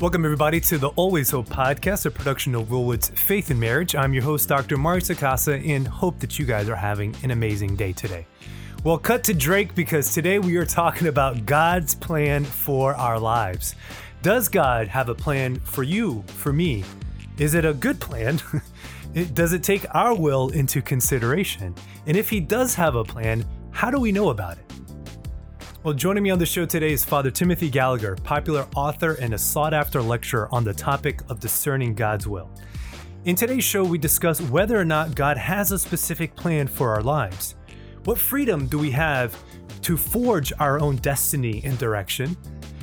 Welcome, 0.00 0.24
everybody, 0.24 0.60
to 0.62 0.78
the 0.78 0.88
Always 0.96 1.30
Hope 1.30 1.50
podcast, 1.50 2.06
a 2.06 2.10
production 2.10 2.54
of 2.54 2.70
Willwood's 2.70 3.10
Faith 3.10 3.50
in 3.50 3.60
Marriage. 3.60 3.94
I'm 3.94 4.14
your 4.14 4.22
host, 4.22 4.48
Dr. 4.48 4.78
Mario 4.78 5.00
Sacasa, 5.00 5.62
and 5.68 5.86
hope 5.86 6.18
that 6.20 6.38
you 6.38 6.46
guys 6.46 6.70
are 6.70 6.74
having 6.74 7.14
an 7.22 7.32
amazing 7.32 7.76
day 7.76 7.92
today. 7.92 8.26
Well, 8.82 8.96
cut 8.96 9.22
to 9.24 9.34
Drake 9.34 9.74
because 9.74 10.14
today 10.14 10.38
we 10.38 10.56
are 10.56 10.64
talking 10.64 11.08
about 11.08 11.44
God's 11.44 11.94
plan 11.94 12.46
for 12.46 12.94
our 12.94 13.18
lives. 13.18 13.74
Does 14.22 14.48
God 14.48 14.88
have 14.88 15.10
a 15.10 15.14
plan 15.14 15.60
for 15.60 15.82
you, 15.82 16.24
for 16.28 16.50
me? 16.50 16.82
Is 17.36 17.52
it 17.52 17.66
a 17.66 17.74
good 17.74 18.00
plan? 18.00 18.40
Does 19.34 19.52
it 19.52 19.62
take 19.62 19.84
our 19.94 20.14
will 20.14 20.48
into 20.48 20.80
consideration? 20.80 21.74
And 22.06 22.16
if 22.16 22.30
He 22.30 22.40
does 22.40 22.74
have 22.74 22.94
a 22.94 23.04
plan, 23.04 23.44
how 23.70 23.90
do 23.90 24.00
we 24.00 24.12
know 24.12 24.30
about 24.30 24.56
it? 24.56 24.69
Well, 25.82 25.94
joining 25.94 26.22
me 26.22 26.28
on 26.28 26.38
the 26.38 26.44
show 26.44 26.66
today 26.66 26.92
is 26.92 27.06
Father 27.06 27.30
Timothy 27.30 27.70
Gallagher, 27.70 28.14
popular 28.16 28.68
author 28.76 29.14
and 29.14 29.32
a 29.32 29.38
sought 29.38 29.72
after 29.72 30.02
lecturer 30.02 30.46
on 30.52 30.62
the 30.62 30.74
topic 30.74 31.22
of 31.30 31.40
discerning 31.40 31.94
God's 31.94 32.26
will. 32.26 32.50
In 33.24 33.34
today's 33.34 33.64
show, 33.64 33.82
we 33.82 33.96
discuss 33.96 34.42
whether 34.42 34.78
or 34.78 34.84
not 34.84 35.14
God 35.14 35.38
has 35.38 35.72
a 35.72 35.78
specific 35.78 36.36
plan 36.36 36.66
for 36.66 36.92
our 36.92 37.02
lives. 37.02 37.54
What 38.04 38.18
freedom 38.18 38.66
do 38.66 38.78
we 38.78 38.90
have 38.90 39.42
to 39.80 39.96
forge 39.96 40.52
our 40.58 40.78
own 40.78 40.96
destiny 40.96 41.62
and 41.64 41.78
direction? 41.78 42.36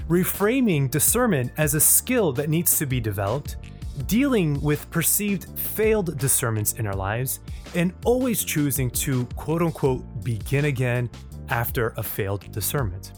Reframing 0.07 0.89
discernment 0.89 1.51
as 1.57 1.75
a 1.75 1.79
skill 1.79 2.33
that 2.33 2.49
needs 2.49 2.79
to 2.79 2.87
be 2.87 2.99
developed, 2.99 3.57
dealing 4.07 4.59
with 4.59 4.89
perceived 4.89 5.59
failed 5.59 6.17
discernments 6.17 6.73
in 6.73 6.87
our 6.87 6.95
lives, 6.95 7.41
and 7.75 7.93
always 8.05 8.43
choosing 8.43 8.89
to 8.89 9.25
quote 9.35 9.61
unquote 9.61 10.23
begin 10.23 10.65
again 10.65 11.11
after 11.49 11.93
a 11.97 12.03
failed 12.03 12.51
discernment. 12.51 13.13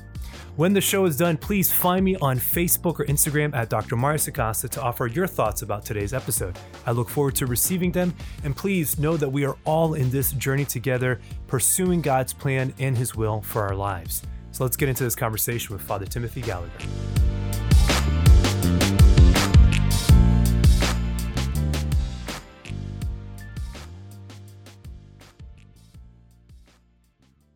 When 0.55 0.73
the 0.73 0.81
show 0.81 1.05
is 1.05 1.15
done, 1.15 1.37
please 1.37 1.71
find 1.71 2.03
me 2.03 2.17
on 2.17 2.37
Facebook 2.37 2.99
or 2.99 3.05
Instagram 3.05 3.55
at 3.55 3.69
Dr. 3.69 3.95
Mario 3.95 4.17
Sacasa 4.17 4.69
to 4.71 4.81
offer 4.81 5.07
your 5.07 5.25
thoughts 5.25 5.61
about 5.61 5.85
today's 5.85 6.13
episode. 6.13 6.59
I 6.85 6.91
look 6.91 7.07
forward 7.07 7.35
to 7.35 7.45
receiving 7.45 7.93
them, 7.93 8.13
and 8.43 8.53
please 8.53 8.99
know 8.99 9.15
that 9.15 9.29
we 9.29 9.45
are 9.45 9.55
all 9.63 9.93
in 9.93 10.09
this 10.09 10.33
journey 10.33 10.65
together, 10.65 11.21
pursuing 11.47 12.01
God's 12.01 12.33
plan 12.33 12.73
and 12.77 12.97
His 12.97 13.15
will 13.15 13.39
for 13.39 13.61
our 13.61 13.75
lives. 13.75 14.21
So 14.51 14.65
let's 14.65 14.75
get 14.75 14.89
into 14.89 15.05
this 15.05 15.15
conversation 15.15 15.73
with 15.73 15.81
Father 15.81 16.05
Timothy 16.05 16.41
Gallagher. 16.41 16.73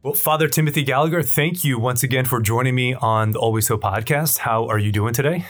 Well, 0.03 0.15
Father 0.15 0.49
Timothy 0.49 0.83
Gallagher, 0.83 1.23
thank 1.23 1.63
you 1.63 1.79
once 1.79 2.03
again 2.03 2.25
for 2.25 2.41
joining 2.41 2.75
me 2.75 2.93
on 2.93 3.31
the 3.31 3.39
Always 3.39 3.69
Hope 3.69 3.83
podcast. 3.83 4.39
How 4.39 4.67
are 4.67 4.77
you 4.77 4.91
doing 4.91 5.13
today? 5.13 5.45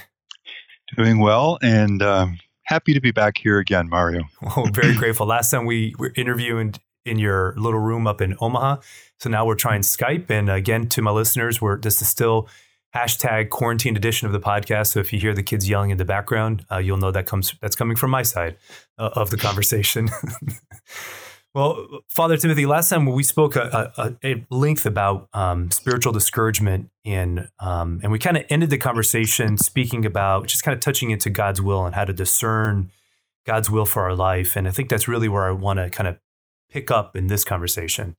Doing 0.96 1.18
well 1.18 1.58
and 1.64 2.04
uh, 2.04 2.28
happy 2.66 2.94
to 2.94 3.02
be 3.02 3.10
back 3.10 3.40
here 3.40 3.58
again, 3.58 3.90
Mario. 3.90 4.26
Oh, 4.56 4.70
very 4.72 4.94
grateful. 5.00 5.26
Last 5.26 5.50
time 5.50 5.66
we 5.66 5.96
were 5.98 6.14
interviewing 6.16 6.76
in 7.04 7.18
your 7.18 7.56
little 7.58 7.80
room 7.80 8.06
up 8.06 8.22
in 8.22 8.36
Omaha. 8.40 8.82
So 9.20 9.28
now 9.28 9.44
we're 9.44 9.56
trying 9.56 9.82
Skype. 9.82 10.30
And 10.30 10.52
again, 10.52 10.88
to 10.90 11.02
my 11.02 11.10
listeners, 11.10 11.60
we're, 11.60 11.80
this 11.80 12.00
is 12.04 12.08
still 12.08 12.48
hashtag 12.96 13.50
quarantine 13.50 13.98
edition 13.98 14.28
of 14.28 14.34
the 14.34 14.40
podcast. 14.40 14.90
So 14.90 15.00
if 15.00 15.12
you 15.12 15.20
hear 15.20 15.34
the 15.34 15.42
kids 15.42 15.68
yelling 15.68 15.90
in 15.90 15.98
the 15.98 16.06
background, 16.06 16.64
uh, 16.72 16.78
you'll 16.78 16.98
know 16.98 17.10
that 17.10 17.26
comes 17.26 17.56
that's 17.60 17.76
coming 17.76 17.98
from 17.98 18.12
my 18.12 18.22
side 18.22 18.58
uh, 19.00 19.10
of 19.14 19.32
the 19.32 19.38
conversation. 19.38 20.12
Well, 21.54 22.02
Father 22.10 22.36
Timothy, 22.36 22.66
last 22.66 22.90
time 22.90 23.06
we 23.06 23.22
spoke 23.22 23.56
a, 23.56 23.94
a, 23.96 24.16
a 24.24 24.46
length 24.50 24.88
about 24.88 25.30
um, 25.34 25.70
spiritual 25.70 26.12
discouragement, 26.12 26.90
and 27.06 27.48
um, 27.60 28.00
and 28.02 28.12
we 28.12 28.18
kind 28.18 28.38
of 28.38 28.46
ended 28.50 28.72
the 28.72 28.80
conversation 28.80 29.58
speaking 29.58 30.04
about 30.04 30.48
just 30.48 30.64
kind 30.64 30.74
of 30.74 30.82
touching 30.82 31.12
into 31.12 31.30
God's 31.30 31.62
will 31.62 31.86
and 31.86 31.94
how 31.94 32.06
to 32.06 32.14
discern 32.14 32.92
God's 33.46 33.70
will 33.70 33.86
for 33.86 34.02
our 34.02 34.16
life. 34.16 34.56
And 34.56 34.68
I 34.68 34.72
think 34.72 34.90
that's 34.90 35.08
really 35.08 35.30
where 35.30 35.44
I 35.44 35.52
want 35.52 35.78
to 35.78 35.92
kind 35.92 36.08
of 36.08 36.18
pick 36.72 36.90
up 36.90 37.16
in 37.16 37.28
this 37.28 37.44
conversation. 37.44 38.16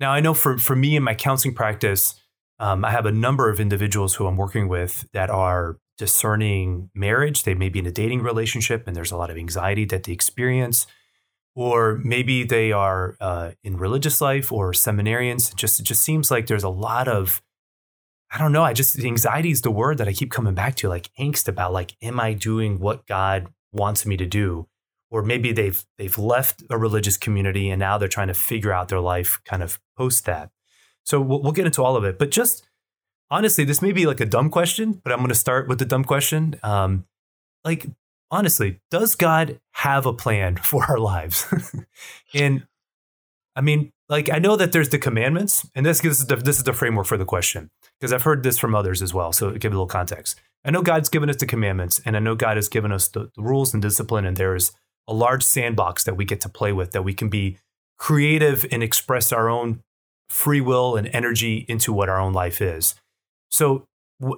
Now, 0.00 0.10
I 0.10 0.18
know 0.18 0.34
for 0.34 0.58
for 0.58 0.74
me 0.74 0.96
in 0.96 1.04
my 1.04 1.14
counseling 1.14 1.54
practice, 1.54 2.20
um, 2.58 2.84
I 2.84 2.90
have 2.90 3.06
a 3.06 3.12
number 3.12 3.48
of 3.48 3.60
individuals 3.60 4.16
who 4.16 4.26
I'm 4.26 4.36
working 4.36 4.66
with 4.66 5.06
that 5.12 5.30
are 5.30 5.78
discerning 5.98 6.90
marriage. 6.96 7.44
They 7.44 7.54
may 7.54 7.68
be 7.68 7.78
in 7.78 7.86
a 7.86 7.92
dating 7.92 8.22
relationship, 8.22 8.88
and 8.88 8.96
there's 8.96 9.12
a 9.12 9.16
lot 9.16 9.30
of 9.30 9.36
anxiety 9.36 9.84
that 9.84 10.02
they 10.02 10.12
experience 10.12 10.88
or 11.56 11.98
maybe 12.04 12.44
they 12.44 12.70
are 12.70 13.16
uh, 13.18 13.52
in 13.64 13.78
religious 13.78 14.20
life 14.20 14.52
or 14.52 14.72
seminarians. 14.72 15.50
It 15.50 15.56
just 15.56 15.80
it 15.80 15.84
just 15.84 16.02
seems 16.02 16.30
like 16.30 16.46
there's 16.46 16.62
a 16.62 16.68
lot 16.68 17.08
of 17.08 17.42
I 18.30 18.38
don't 18.38 18.52
know. 18.52 18.62
I 18.62 18.74
just 18.74 19.02
anxiety 19.02 19.50
is 19.50 19.62
the 19.62 19.70
word 19.70 19.98
that 19.98 20.06
I 20.06 20.12
keep 20.12 20.30
coming 20.30 20.54
back 20.54 20.76
to, 20.76 20.88
like 20.88 21.10
angst 21.18 21.48
about 21.48 21.72
like, 21.72 21.96
am 22.02 22.20
I 22.20 22.34
doing 22.34 22.78
what 22.78 23.06
God 23.06 23.48
wants 23.72 24.04
me 24.04 24.16
to 24.18 24.26
do? 24.26 24.68
Or 25.10 25.22
maybe 25.22 25.52
they've 25.52 25.82
they've 25.96 26.18
left 26.18 26.62
a 26.68 26.76
religious 26.76 27.16
community 27.16 27.70
and 27.70 27.80
now 27.80 27.96
they're 27.96 28.08
trying 28.08 28.28
to 28.28 28.34
figure 28.34 28.72
out 28.72 28.88
their 28.88 29.00
life 29.00 29.40
kind 29.44 29.62
of 29.62 29.80
post 29.96 30.26
that. 30.26 30.50
So 31.04 31.20
we'll, 31.20 31.40
we'll 31.40 31.52
get 31.52 31.66
into 31.66 31.82
all 31.82 31.96
of 31.96 32.04
it, 32.04 32.18
but 32.18 32.30
just 32.30 32.68
honestly, 33.30 33.64
this 33.64 33.80
may 33.80 33.92
be 33.92 34.06
like 34.06 34.20
a 34.20 34.26
dumb 34.26 34.50
question, 34.50 35.00
but 35.02 35.12
I'm 35.12 35.20
going 35.20 35.28
to 35.30 35.34
start 35.34 35.68
with 35.68 35.78
the 35.78 35.84
dumb 35.84 36.04
question. 36.04 36.56
Um, 36.62 37.06
like, 37.64 37.86
honestly, 38.30 38.80
does 38.90 39.14
God 39.14 39.60
have 39.72 40.06
a 40.06 40.12
plan 40.12 40.56
for 40.62 40.84
our 40.84 40.98
lives? 40.98 41.46
and 42.34 42.66
I 43.54 43.60
mean, 43.60 43.92
like 44.08 44.30
I 44.30 44.38
know 44.38 44.56
that 44.56 44.72
there's 44.72 44.90
the 44.90 44.98
commandments, 44.98 45.66
and 45.74 45.84
this, 45.84 46.04
is 46.04 46.26
the, 46.26 46.36
this 46.36 46.58
is 46.58 46.64
the 46.64 46.72
framework 46.72 47.06
for 47.06 47.16
the 47.16 47.24
question 47.24 47.70
because 47.98 48.12
I've 48.12 48.22
heard 48.22 48.42
this 48.42 48.58
from 48.58 48.74
others 48.74 49.02
as 49.02 49.14
well. 49.14 49.32
So 49.32 49.50
give 49.52 49.72
a 49.72 49.74
little 49.74 49.86
context. 49.86 50.40
I 50.64 50.70
know 50.70 50.82
God's 50.82 51.08
given 51.08 51.30
us 51.30 51.36
the 51.36 51.46
commandments, 51.46 52.00
and 52.04 52.16
I 52.16 52.20
know 52.20 52.34
God 52.34 52.56
has 52.56 52.68
given 52.68 52.92
us 52.92 53.08
the, 53.08 53.30
the 53.36 53.42
rules 53.42 53.72
and 53.72 53.82
discipline, 53.82 54.24
and 54.26 54.36
there 54.36 54.54
is 54.54 54.72
a 55.08 55.14
large 55.14 55.42
sandbox 55.42 56.04
that 56.04 56.16
we 56.16 56.24
get 56.24 56.40
to 56.42 56.48
play 56.48 56.72
with 56.72 56.90
that 56.92 57.02
we 57.02 57.14
can 57.14 57.28
be 57.28 57.58
creative 57.98 58.66
and 58.70 58.82
express 58.82 59.32
our 59.32 59.48
own 59.48 59.82
free 60.28 60.60
will 60.60 60.96
and 60.96 61.08
energy 61.12 61.64
into 61.68 61.92
what 61.92 62.08
our 62.08 62.20
own 62.20 62.32
life 62.32 62.60
is. 62.60 62.94
So, 63.48 63.84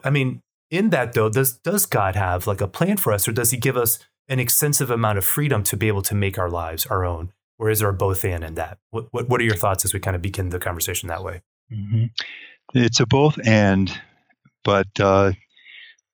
I 0.04 0.10
mean, 0.10 0.42
in 0.70 0.90
that 0.90 1.12
though, 1.12 1.28
does 1.28 1.58
does 1.58 1.86
God 1.86 2.16
have 2.16 2.46
like 2.46 2.60
a 2.60 2.68
plan 2.68 2.96
for 2.96 3.12
us, 3.12 3.26
or 3.28 3.32
does 3.32 3.50
He 3.50 3.56
give 3.56 3.76
us 3.76 3.98
an 4.28 4.38
extensive 4.38 4.90
amount 4.90 5.18
of 5.18 5.24
freedom 5.24 5.62
to 5.64 5.76
be 5.76 5.88
able 5.88 6.02
to 6.02 6.14
make 6.14 6.38
our 6.38 6.50
lives 6.50 6.86
our 6.86 7.04
own? 7.04 7.32
Or 7.58 7.70
is 7.70 7.80
there 7.80 7.88
a 7.88 7.94
both 7.94 8.24
and 8.24 8.44
in 8.44 8.54
that? 8.54 8.78
What, 8.90 9.08
what, 9.10 9.28
what 9.28 9.40
are 9.40 9.44
your 9.44 9.56
thoughts 9.56 9.84
as 9.84 9.92
we 9.92 10.00
kind 10.00 10.14
of 10.14 10.22
begin 10.22 10.50
the 10.50 10.60
conversation 10.60 11.08
that 11.08 11.24
way? 11.24 11.42
Mm-hmm. 11.72 12.04
It's 12.74 13.00
a 13.00 13.06
both 13.06 13.38
and, 13.44 13.90
but 14.64 14.88
uh, 15.00 15.32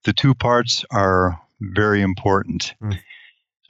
the 0.04 0.12
two 0.12 0.34
parts 0.34 0.84
are 0.91 1.41
very 1.60 2.00
important. 2.00 2.75
Mm. 2.82 2.98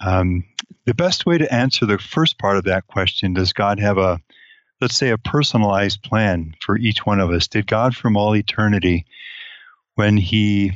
Um, 0.00 0.44
the 0.84 0.94
best 0.94 1.26
way 1.26 1.38
to 1.38 1.52
answer 1.52 1.86
the 1.86 1.98
first 1.98 2.38
part 2.38 2.58
of 2.58 2.64
that 2.64 2.86
question 2.86 3.34
does 3.34 3.52
God 3.52 3.80
have 3.80 3.98
a, 3.98 4.20
let's 4.80 4.96
say, 4.96 5.10
a 5.10 5.18
personalized 5.18 6.02
plan 6.02 6.54
for 6.60 6.76
each 6.76 7.06
one 7.06 7.20
of 7.20 7.30
us? 7.30 7.48
Did 7.48 7.66
God 7.66 7.96
from 7.96 8.16
all 8.16 8.36
eternity 8.36 9.06
when 9.94 10.16
he 10.16 10.72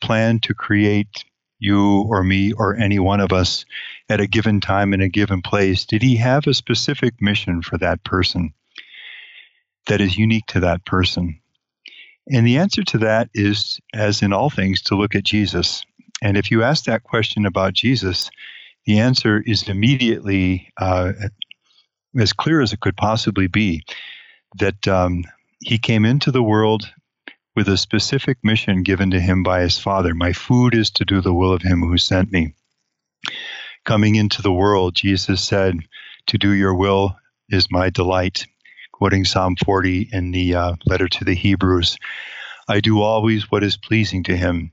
planned 0.00 0.42
to 0.44 0.54
create 0.54 1.24
you 1.58 2.06
or 2.08 2.24
me 2.24 2.52
or 2.52 2.74
any 2.76 2.98
one 2.98 3.20
of 3.20 3.32
us 3.32 3.64
at 4.08 4.20
a 4.20 4.26
given 4.26 4.60
time 4.60 4.94
in 4.94 5.00
a 5.00 5.08
given 5.08 5.42
place, 5.42 5.84
did 5.84 6.02
he 6.02 6.16
have 6.16 6.46
a 6.46 6.54
specific 6.54 7.14
mission 7.20 7.62
for 7.62 7.78
that 7.78 8.02
person 8.04 8.52
that 9.86 10.00
is 10.00 10.16
unique 10.16 10.46
to 10.46 10.60
that 10.60 10.84
person? 10.84 11.38
And 12.30 12.46
the 12.46 12.58
answer 12.58 12.82
to 12.84 12.98
that 12.98 13.28
is, 13.34 13.80
as 13.94 14.22
in 14.22 14.32
all 14.32 14.50
things, 14.50 14.82
to 14.82 14.96
look 14.96 15.14
at 15.14 15.24
Jesus. 15.24 15.84
And 16.22 16.36
if 16.36 16.50
you 16.50 16.62
ask 16.62 16.84
that 16.84 17.02
question 17.02 17.46
about 17.46 17.72
Jesus, 17.72 18.30
the 18.86 18.98
answer 18.98 19.42
is 19.44 19.68
immediately 19.68 20.72
uh, 20.78 21.12
as 22.18 22.32
clear 22.32 22.60
as 22.60 22.72
it 22.72 22.80
could 22.80 22.96
possibly 22.96 23.46
be 23.46 23.82
that 24.58 24.88
um, 24.88 25.24
he 25.60 25.78
came 25.78 26.04
into 26.04 26.30
the 26.30 26.42
world 26.42 26.90
with 27.54 27.68
a 27.68 27.76
specific 27.76 28.38
mission 28.42 28.82
given 28.82 29.10
to 29.10 29.20
him 29.20 29.42
by 29.42 29.60
his 29.60 29.78
Father. 29.78 30.14
My 30.14 30.32
food 30.32 30.74
is 30.74 30.90
to 30.90 31.04
do 31.04 31.20
the 31.20 31.34
will 31.34 31.52
of 31.52 31.62
him 31.62 31.80
who 31.80 31.98
sent 31.98 32.32
me. 32.32 32.54
Coming 33.84 34.14
into 34.16 34.42
the 34.42 34.52
world, 34.52 34.94
Jesus 34.94 35.42
said, 35.42 35.76
To 36.26 36.38
do 36.38 36.50
your 36.50 36.74
will 36.74 37.16
is 37.48 37.70
my 37.70 37.90
delight. 37.90 38.46
Quoting 38.92 39.24
Psalm 39.24 39.56
40 39.64 40.10
in 40.12 40.30
the 40.30 40.54
uh, 40.54 40.74
letter 40.86 41.08
to 41.08 41.24
the 41.24 41.34
Hebrews 41.34 41.96
I 42.70 42.78
do 42.78 43.02
always 43.02 43.50
what 43.50 43.64
is 43.64 43.76
pleasing 43.76 44.22
to 44.24 44.36
him. 44.36 44.72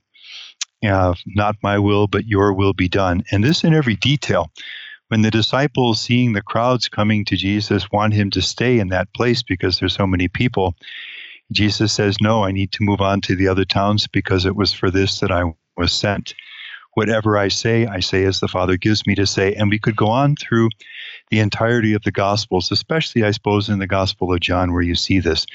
Uh, 0.85 1.15
not 1.25 1.55
my 1.63 1.79
will, 1.79 2.05
but 2.05 2.27
your 2.27 2.53
will 2.53 2.73
be 2.73 2.87
done. 2.87 3.23
And 3.31 3.43
this 3.43 3.63
in 3.63 3.73
every 3.73 3.95
detail. 3.95 4.51
When 5.07 5.23
the 5.23 5.31
disciples, 5.31 5.99
seeing 5.99 6.33
the 6.33 6.43
crowds 6.43 6.89
coming 6.89 7.25
to 7.25 7.35
Jesus, 7.35 7.91
want 7.91 8.13
him 8.13 8.29
to 8.31 8.41
stay 8.41 8.77
in 8.77 8.89
that 8.89 9.11
place 9.13 9.41
because 9.41 9.79
there's 9.79 9.95
so 9.95 10.05
many 10.05 10.27
people, 10.27 10.75
Jesus 11.51 11.93
says, 11.93 12.17
No, 12.21 12.43
I 12.43 12.51
need 12.51 12.71
to 12.73 12.83
move 12.83 13.01
on 13.01 13.21
to 13.21 13.35
the 13.35 13.47
other 13.47 13.65
towns 13.65 14.07
because 14.07 14.45
it 14.45 14.55
was 14.55 14.73
for 14.73 14.91
this 14.91 15.19
that 15.19 15.31
I 15.31 15.53
was 15.75 15.93
sent. 15.93 16.33
Whatever 16.93 17.37
I 17.37 17.47
say, 17.47 17.85
I 17.85 17.99
say 17.99 18.23
as 18.25 18.39
the 18.39 18.47
Father 18.47 18.75
gives 18.75 19.05
me 19.05 19.13
to 19.15 19.27
say. 19.27 19.53
And 19.53 19.69
we 19.69 19.77
could 19.79 19.95
go 19.95 20.07
on 20.07 20.35
through 20.35 20.69
the 21.29 21.39
entirety 21.39 21.93
of 21.93 22.03
the 22.03 22.11
Gospels, 22.11 22.71
especially, 22.71 23.23
I 23.23 23.31
suppose, 23.31 23.69
in 23.69 23.79
the 23.79 23.87
Gospel 23.87 24.33
of 24.33 24.39
John, 24.39 24.73
where 24.73 24.81
you 24.81 24.95
see 24.95 25.19
this. 25.19 25.45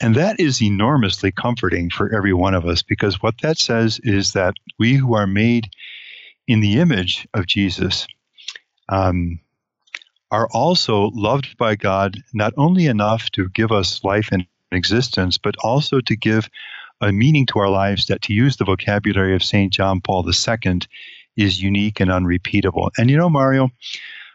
And 0.00 0.14
that 0.14 0.38
is 0.38 0.62
enormously 0.62 1.32
comforting 1.32 1.88
for 1.88 2.14
every 2.14 2.34
one 2.34 2.54
of 2.54 2.66
us 2.66 2.82
because 2.82 3.22
what 3.22 3.40
that 3.40 3.58
says 3.58 3.98
is 4.02 4.34
that 4.34 4.54
we 4.78 4.94
who 4.94 5.14
are 5.14 5.26
made 5.26 5.70
in 6.46 6.60
the 6.60 6.78
image 6.78 7.26
of 7.32 7.46
Jesus 7.46 8.06
um, 8.90 9.40
are 10.30 10.48
also 10.52 11.10
loved 11.14 11.56
by 11.56 11.76
God 11.76 12.18
not 12.34 12.52
only 12.58 12.86
enough 12.86 13.30
to 13.30 13.48
give 13.48 13.72
us 13.72 14.04
life 14.04 14.28
and 14.30 14.46
existence, 14.76 15.38
but 15.38 15.56
also 15.62 16.00
to 16.00 16.16
give 16.16 16.48
a 17.00 17.12
meaning 17.12 17.46
to 17.46 17.58
our 17.58 17.68
lives 17.68 18.06
that, 18.06 18.22
to 18.22 18.32
use 18.32 18.56
the 18.56 18.64
vocabulary 18.64 19.34
of 19.34 19.44
St. 19.44 19.72
John 19.72 20.00
Paul 20.00 20.26
II, 20.28 20.80
is 21.36 21.62
unique 21.62 22.00
and 22.00 22.10
unrepeatable. 22.10 22.90
And 22.96 23.10
you 23.10 23.16
know, 23.16 23.28
Mario, 23.28 23.70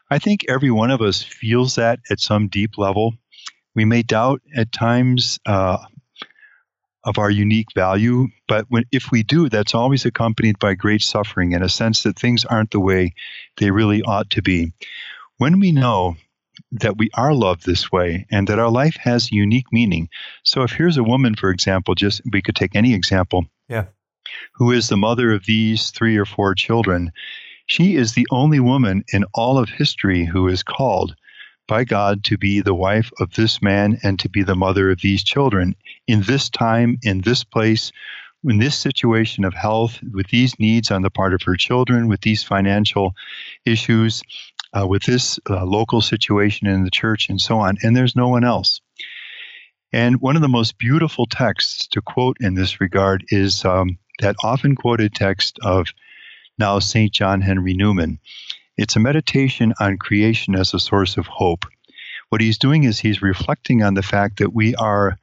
I 0.10 0.20
think 0.20 0.46
every 0.48 0.72
one 0.72 0.92
of 0.92 1.02
us 1.02 1.24
feels 1.24 1.76
that 1.76 2.00
at 2.10 2.20
some 2.20 2.48
deep 2.48 2.78
level. 2.78 3.14
We 3.74 3.86
may 3.86 4.04
doubt 4.04 4.42
at 4.56 4.72
times 4.72 5.40
uh, 5.46 5.78
of 7.04 7.18
our 7.18 7.32
unique 7.32 7.74
value, 7.74 8.28
but 8.48 8.66
when, 8.70 8.84
if 8.92 9.12
we 9.12 9.24
do, 9.24 9.50
that's 9.50 9.74
always 9.74 10.06
accompanied 10.06 10.60
by 10.60 10.76
great 10.76 11.02
suffering 11.02 11.54
and 11.54 11.64
a 11.64 11.70
sense 11.70 12.04
that 12.04 12.20
things 12.20 12.46
aren't 12.46 12.72
the 12.72 12.80
way 12.80 13.14
they 13.58 13.72
really 13.72 14.04
ought 14.04 14.30
to 14.32 14.42
be. 14.42 14.74
When 15.38 15.60
we 15.60 15.72
know 15.72 16.18
that 16.72 16.98
we 16.98 17.10
are 17.14 17.34
loved 17.34 17.66
this 17.66 17.92
way 17.92 18.26
and 18.32 18.48
that 18.48 18.60
our 18.60 18.72
life 18.72 18.96
has 18.98 19.32
unique 19.32 19.72
meaning. 19.72 20.10
So 20.44 20.64
if 20.64 20.72
here's 20.72 20.98
a 20.98 21.04
woman, 21.04 21.36
for 21.36 21.50
example, 21.50 21.96
just 21.96 22.22
we 22.32 22.42
could 22.42 22.56
take 22.56 22.76
any 22.76 22.94
example. 22.94 23.46
Yeah. 23.68 23.86
Who 24.54 24.72
is 24.72 24.88
the 24.90 24.98
mother 24.98 25.34
of 25.34 25.46
these 25.46 25.92
three 25.92 26.18
or 26.18 26.26
four 26.26 26.56
children? 26.56 27.12
She 27.66 27.96
is 27.96 28.14
the 28.14 28.28
only 28.32 28.60
woman 28.60 29.04
in 29.14 29.26
all 29.34 29.58
of 29.58 29.70
history 29.70 30.26
who 30.26 30.48
is 30.48 30.64
called 30.64 31.16
by 31.68 31.84
God 31.86 32.24
to 32.26 32.38
be 32.38 32.60
the 32.60 32.74
wife 32.74 33.12
of 33.20 33.34
this 33.34 33.62
man 33.62 33.98
and 34.04 34.20
to 34.20 34.30
be 34.30 34.44
the 34.44 34.56
mother 34.56 34.92
of 34.92 35.02
these 35.02 35.24
children 35.24 35.76
in 36.08 36.22
this 36.24 36.50
time, 36.50 36.98
in 37.02 37.22
this 37.22 37.44
place, 37.44 37.92
in 38.44 38.58
this 38.58 38.78
situation 38.78 39.46
of 39.46 39.54
health, 39.54 40.00
with 40.12 40.28
these 40.28 40.60
needs 40.60 40.92
on 40.92 41.02
the 41.02 41.10
part 41.10 41.34
of 41.34 41.44
her 41.44 41.56
children, 41.56 42.08
with 42.08 42.22
these 42.22 42.44
financial 42.44 43.14
issues, 43.66 44.24
uh, 44.78 44.88
with 44.88 45.04
this 45.04 45.40
uh, 45.50 45.66
local 45.66 46.02
situation 46.02 46.68
in 46.68 46.84
the 46.84 46.92
church, 46.92 47.30
and 47.30 47.40
so 47.40 47.60
on. 47.60 47.78
And 47.84 47.96
there's 47.96 48.16
no 48.16 48.28
one 48.28 48.44
else. 48.44 48.82
And 49.94 50.22
one 50.22 50.36
of 50.36 50.42
the 50.42 50.48
most 50.48 50.78
beautiful 50.78 51.26
texts 51.26 51.88
to 51.88 52.02
quote 52.02 52.38
in 52.40 52.56
this 52.56 52.80
regard 52.80 53.26
is 53.28 53.66
um, 53.66 53.98
that 54.20 54.36
often 54.44 54.76
quoted 54.76 55.14
text 55.14 55.60
of 55.64 55.88
now 56.58 56.80
St. 56.80 57.12
John 57.12 57.42
Henry 57.42 57.74
Newman. 57.74 58.20
It's 58.78 58.96
a 58.96 59.02
meditation 59.02 59.74
on 59.80 59.98
creation 59.98 60.56
as 60.56 60.74
a 60.74 60.80
source 60.80 61.18
of 61.18 61.28
hope. 61.28 61.66
What 62.30 62.42
he's 62.42 62.58
doing 62.58 62.86
is 62.86 63.00
he's 63.00 63.22
reflecting 63.22 63.84
on 63.84 63.96
the 63.96 64.02
fact 64.02 64.40
that 64.40 64.54
we 64.54 64.76
are 64.76 65.18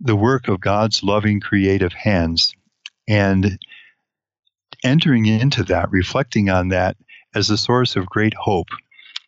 the 0.00 0.16
work 0.16 0.48
of 0.48 0.60
God's 0.60 1.02
loving 1.02 1.40
creative 1.40 1.92
hands 1.92 2.52
and 3.06 3.58
entering 4.82 5.26
into 5.26 5.62
that, 5.64 5.90
reflecting 5.92 6.50
on 6.50 6.68
that 6.68 6.96
as 7.34 7.50
a 7.50 7.56
source 7.56 7.96
of 7.96 8.06
great 8.06 8.34
hope. 8.34 8.68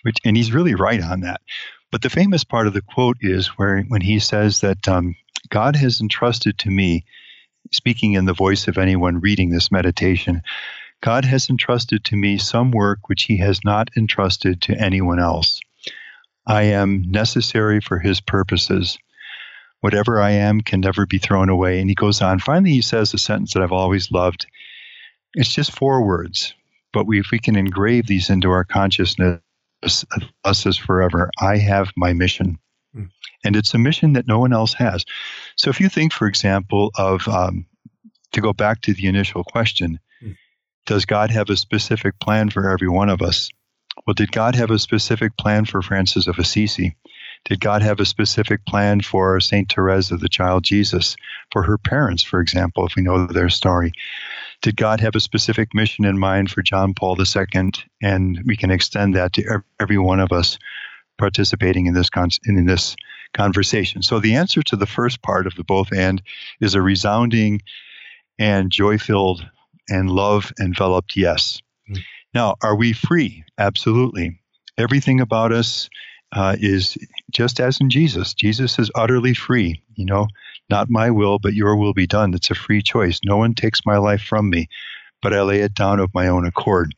Which, 0.03 0.17
and 0.25 0.37
he's 0.37 0.53
really 0.53 0.75
right 0.75 1.03
on 1.03 1.21
that. 1.21 1.41
But 1.91 2.03
the 2.03 2.11
famous 2.11 2.45
part 2.45 2.67
of 2.67 2.75
the 2.75 2.83
quote 2.83 3.17
is 3.21 3.49
where 3.59 3.83
when 3.89 4.03
he 4.03 4.19
says 4.19 4.61
that 4.61 4.89
um, 4.89 5.17
God 5.49 5.77
has 5.77 6.01
entrusted 6.01 6.59
to 6.59 6.71
me, 6.71 7.05
speaking 7.73 8.13
in 8.13 8.25
the 8.25 8.33
voice 8.33 8.69
of 8.69 8.79
anyone 8.79 9.21
reading 9.21 9.51
this 9.51 9.73
meditation, 9.73 10.43
God 11.01 11.25
has 11.25 11.51
entrusted 11.51 12.05
to 12.05 12.17
me 12.17 12.39
some 12.39 12.71
work 12.71 13.09
which 13.09 13.25
he 13.25 13.37
has 13.39 13.61
not 13.65 13.91
entrusted 13.97 14.63
to 14.63 14.81
anyone 14.81 15.19
else. 15.19 15.61
I 16.47 16.63
am 16.65 17.03
necessary 17.11 17.81
for 17.81 17.99
his 17.99 18.21
purposes. 18.21 18.99
Whatever 19.81 20.21
I 20.21 20.31
am 20.31 20.61
can 20.61 20.81
never 20.81 21.07
be 21.07 21.19
thrown 21.19 21.49
away. 21.49 21.81
And 21.81 21.89
he 21.89 21.95
goes 21.95 22.23
on. 22.23 22.39
Finally, 22.39 22.71
he 22.71 22.83
says 22.83 23.13
a 23.13 23.19
sentence 23.19 23.55
that 23.55 23.63
I've 23.63 23.73
always 23.73 24.11
loved. 24.11 24.47
It's 25.35 25.53
just 25.53 25.73
four 25.73 26.05
words, 26.05 26.55
but 26.97 27.07
we, 27.07 27.21
if 27.21 27.31
we 27.31 27.39
can 27.39 27.57
engrave 27.57 28.07
these 28.07 28.31
into 28.31 28.51
our 28.51 28.65
consciousness, 28.65 29.39
us 29.83 30.67
as 30.67 30.79
forever, 30.79 31.31
I 31.43 31.59
have 31.59 31.93
my 31.95 32.15
mission. 32.15 32.59
Mm. 32.97 33.11
And 33.45 33.55
it's 33.55 33.75
a 33.75 33.79
mission 33.79 34.15
that 34.15 34.27
no 34.27 34.39
one 34.39 34.55
else 34.55 34.73
has. 34.73 35.05
So 35.57 35.69
if 35.69 35.79
you 35.79 35.91
think, 35.91 36.15
for 36.15 36.27
example, 36.27 36.93
of 36.97 37.29
um, 37.29 37.67
to 38.33 38.41
go 38.41 38.55
back 38.55 38.81
to 38.81 38.95
the 38.95 39.09
initial 39.09 39.45
question, 39.45 40.01
does 40.87 41.05
God 41.05 41.31
have 41.31 41.51
a 41.51 41.57
specific 41.59 42.19
plan 42.19 42.49
for 42.49 42.71
every 42.71 42.89
one 42.89 43.11
of 43.11 43.21
us? 43.21 43.51
Well, 44.07 44.15
did 44.15 44.33
God 44.33 44.55
have 44.55 44.71
a 44.71 44.79
specific 44.79 45.37
plan 45.37 45.67
for 45.67 45.83
Francis 45.83 46.27
of 46.27 46.39
Assisi? 46.39 46.97
Did 47.45 47.61
God 47.61 47.83
have 47.83 48.01
a 48.01 48.07
specific 48.07 48.65
plan 48.65 49.03
for 49.03 49.39
St. 49.41 49.71
Therese 49.71 50.11
of 50.13 50.21
the 50.21 50.31
Child 50.31 50.65
Jesus, 50.65 51.15
for 51.53 51.63
her 51.65 51.77
parents, 51.77 52.23
for 52.23 52.41
example, 52.41 52.87
if 52.87 52.97
we 52.97 53.03
know 53.03 53.27
their 53.27 53.51
story? 53.51 53.93
Did 54.67 54.75
God 54.75 54.99
have 54.99 55.15
a 55.15 55.21
specific 55.21 55.75
mission 55.75 56.05
in 56.05 56.19
mind 56.19 56.51
for 56.51 56.61
John 56.61 56.93
Paul 56.93 57.17
II? 57.21 57.71
And 58.03 58.43
we 58.47 58.57
can 58.57 58.73
extend 58.73 59.15
that 59.15 59.33
to 59.35 59.63
every 59.79 59.97
one 59.97 60.19
of 60.19 60.33
us 60.33 60.59
participating 61.19 61.87
in 61.87 61.95
this 61.95 62.11
con- 62.11 62.31
in 62.47 62.67
this 62.67 62.97
conversation. 63.33 64.03
So 64.03 64.19
the 64.19 64.35
answer 64.35 64.65
to 64.65 64.75
the 64.75 64.85
first 64.85 65.23
part 65.23 65.47
of 65.47 65.55
the 65.55 65.63
both 65.63 65.93
and 65.93 66.21
is 66.61 66.75
a 66.75 66.83
resounding 66.83 67.63
and 68.41 68.73
joy-filled 68.73 69.49
and 69.89 70.11
love 70.11 70.53
enveloped 70.61 71.15
yes. 71.15 71.63
Mm. 71.89 72.01
Now, 72.35 72.57
are 72.61 72.75
we 72.75 72.93
free? 72.93 73.45
Absolutely. 73.59 74.41
Everything 74.77 75.21
about 75.21 75.53
us 75.53 75.89
uh, 76.33 76.57
is 76.59 76.99
just 77.31 77.61
as 77.61 77.81
in 77.81 77.89
Jesus. 77.89 78.35
Jesus 78.35 78.81
is 78.81 78.91
utterly 78.97 79.33
free. 79.33 79.81
You 79.95 80.07
know, 80.07 80.27
not 80.69 80.91
my 80.91 81.11
will, 81.11 81.39
but 81.39 81.55
your 81.55 81.77
will 81.77 81.95
be 81.95 82.07
done. 82.07 82.35
It's 82.35 82.51
a 82.51 82.55
free 82.55 82.83
choice. 82.83 83.21
No 83.25 83.37
one 83.37 83.55
takes 83.55 83.87
my 83.87 83.99
life 83.99 84.23
from 84.23 84.51
me, 84.51 84.69
but 85.23 85.33
I 85.33 85.43
lay 85.43 85.61
it 85.61 85.75
down 85.75 86.01
of 86.01 86.15
my 86.15 86.29
own 86.29 86.47
accord. 86.47 86.95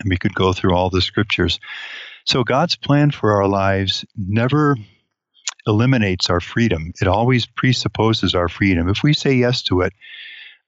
And 0.00 0.10
we 0.10 0.16
could 0.16 0.34
go 0.34 0.52
through 0.52 0.74
all 0.74 0.90
the 0.90 1.02
scriptures. 1.02 1.58
So 2.24 2.44
God's 2.44 2.76
plan 2.76 3.10
for 3.10 3.32
our 3.32 3.48
lives 3.48 4.04
never 4.16 4.76
eliminates 5.66 6.30
our 6.30 6.40
freedom. 6.40 6.92
It 7.00 7.08
always 7.08 7.46
presupposes 7.46 8.34
our 8.34 8.48
freedom. 8.48 8.88
If 8.88 9.02
we 9.02 9.12
say 9.12 9.34
yes 9.34 9.62
to 9.64 9.82
it, 9.82 9.92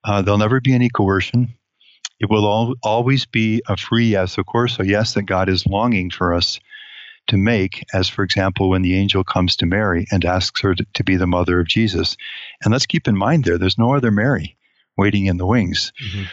uh, 0.04 0.22
there'll 0.22 0.38
never 0.38 0.60
be 0.60 0.74
any 0.74 0.90
coercion. 0.90 1.54
It 2.18 2.28
will 2.28 2.46
all, 2.46 2.74
always 2.82 3.24
be 3.24 3.62
a 3.68 3.76
free 3.76 4.10
yes, 4.10 4.36
of 4.36 4.46
course, 4.46 4.78
a 4.78 4.86
yes 4.86 5.14
that 5.14 5.22
God 5.22 5.48
is 5.48 5.66
longing 5.66 6.10
for 6.10 6.34
us 6.34 6.60
to 7.28 7.36
make, 7.36 7.84
as 7.92 8.08
for 8.08 8.22
example, 8.22 8.70
when 8.70 8.82
the 8.82 8.96
angel 8.96 9.22
comes 9.24 9.56
to 9.56 9.66
Mary 9.66 10.06
and 10.10 10.24
asks 10.24 10.60
her 10.62 10.74
to, 10.74 10.86
to 10.94 11.04
be 11.04 11.16
the 11.16 11.26
mother 11.26 11.60
of 11.60 11.68
Jesus. 11.68 12.16
And 12.62 12.72
let's 12.72 12.86
keep 12.86 13.06
in 13.06 13.16
mind 13.16 13.44
there, 13.44 13.58
there's 13.58 13.78
no 13.78 13.94
other 13.94 14.10
Mary 14.10 14.56
waiting 14.96 15.26
in 15.26 15.36
the 15.36 15.46
wings. 15.46 15.92
Mm-hmm. 16.04 16.24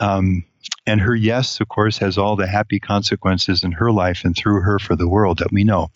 Um, 0.00 0.44
and 0.86 1.00
her 1.00 1.14
yes, 1.14 1.60
of 1.60 1.68
course, 1.68 1.98
has 1.98 2.18
all 2.18 2.36
the 2.36 2.46
happy 2.46 2.80
consequences 2.80 3.64
in 3.64 3.72
her 3.72 3.92
life 3.92 4.24
and 4.24 4.36
through 4.36 4.62
her 4.62 4.78
for 4.78 4.96
the 4.96 5.08
world 5.08 5.38
that 5.38 5.52
we 5.52 5.64
know. 5.64 5.90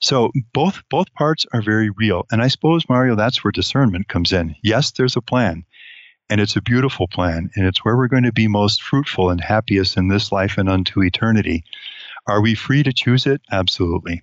So 0.00 0.30
both 0.52 0.82
both 0.88 1.12
parts 1.14 1.46
are 1.52 1.62
very 1.62 1.90
real. 1.90 2.26
And 2.30 2.42
I 2.42 2.48
suppose, 2.48 2.88
Mario, 2.88 3.16
that's 3.16 3.42
where 3.42 3.50
discernment 3.50 4.08
comes 4.08 4.32
in. 4.32 4.54
Yes, 4.62 4.92
there's 4.92 5.16
a 5.16 5.22
plan. 5.22 5.64
And 6.30 6.40
it's 6.42 6.56
a 6.56 6.62
beautiful 6.62 7.08
plan, 7.08 7.48
and 7.56 7.66
it's 7.66 7.84
where 7.84 7.96
we're 7.96 8.06
going 8.06 8.24
to 8.24 8.32
be 8.32 8.48
most 8.48 8.82
fruitful 8.82 9.30
and 9.30 9.40
happiest 9.40 9.96
in 9.96 10.08
this 10.08 10.30
life 10.30 10.58
and 10.58 10.68
unto 10.68 11.02
eternity. 11.02 11.64
Are 12.28 12.42
we 12.42 12.54
free 12.54 12.82
to 12.82 12.92
choose 12.92 13.26
it? 13.26 13.40
Absolutely. 13.50 14.22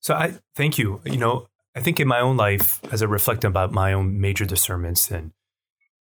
So 0.00 0.14
I 0.14 0.34
thank 0.54 0.78
you. 0.78 1.00
You 1.04 1.16
know, 1.16 1.48
I 1.74 1.80
think 1.80 1.98
in 1.98 2.06
my 2.06 2.20
own 2.20 2.36
life, 2.36 2.80
as 2.92 3.02
I 3.02 3.06
reflect 3.06 3.44
about 3.44 3.72
my 3.72 3.92
own 3.92 4.20
major 4.20 4.44
discernments, 4.44 5.10
and 5.10 5.32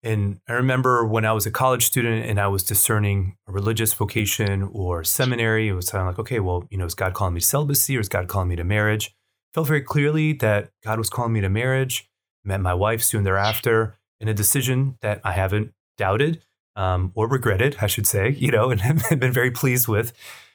and 0.04 0.40
I 0.48 0.54
remember 0.54 1.06
when 1.06 1.26
I 1.26 1.34
was 1.34 1.46
a 1.46 1.52
college 1.52 1.86
student 1.86 2.26
and 2.26 2.40
I 2.40 2.48
was 2.48 2.64
discerning 2.64 3.36
a 3.48 3.52
religious 3.52 3.94
vocation 3.94 4.70
or 4.72 5.04
seminary, 5.04 5.70
it 5.70 5.74
was 5.74 5.90
kind 5.90 6.02
of 6.02 6.08
like, 6.08 6.20
okay, 6.20 6.40
well, 6.40 6.68
you 6.70 6.78
know, 6.78 6.86
is 6.86 6.94
God 6.94 7.14
calling 7.14 7.34
me 7.34 7.40
to 7.40 7.46
celibacy 7.46 7.98
or 7.98 8.00
is 8.00 8.10
God 8.10 8.28
calling 8.28 8.50
me 8.50 8.56
to 8.58 8.64
marriage? 8.64 9.16
Felt 9.54 9.68
very 9.68 9.82
clearly 9.82 10.34
that 10.34 10.70
God 10.84 11.00
was 11.00 11.10
calling 11.10 11.34
me 11.34 11.42
to 11.42 11.50
marriage. 11.50 12.10
Met 12.46 12.62
my 12.62 12.74
wife 12.74 13.04
soon 13.04 13.24
thereafter 13.24 13.96
in 14.20 14.28
a 14.28 14.34
decision 14.34 14.98
that 15.02 15.20
I 15.24 15.32
haven't 15.32 15.74
doubted 15.98 16.44
um, 16.76 17.12
or 17.16 17.28
regretted, 17.28 17.78
I 17.82 17.88
should 17.88 18.08
say, 18.08 18.30
you 18.30 18.52
know, 18.52 18.70
and 18.72 18.82
have 18.82 19.20
been 19.20 19.34
very 19.34 19.52
pleased 19.52 19.88
with 19.88 20.14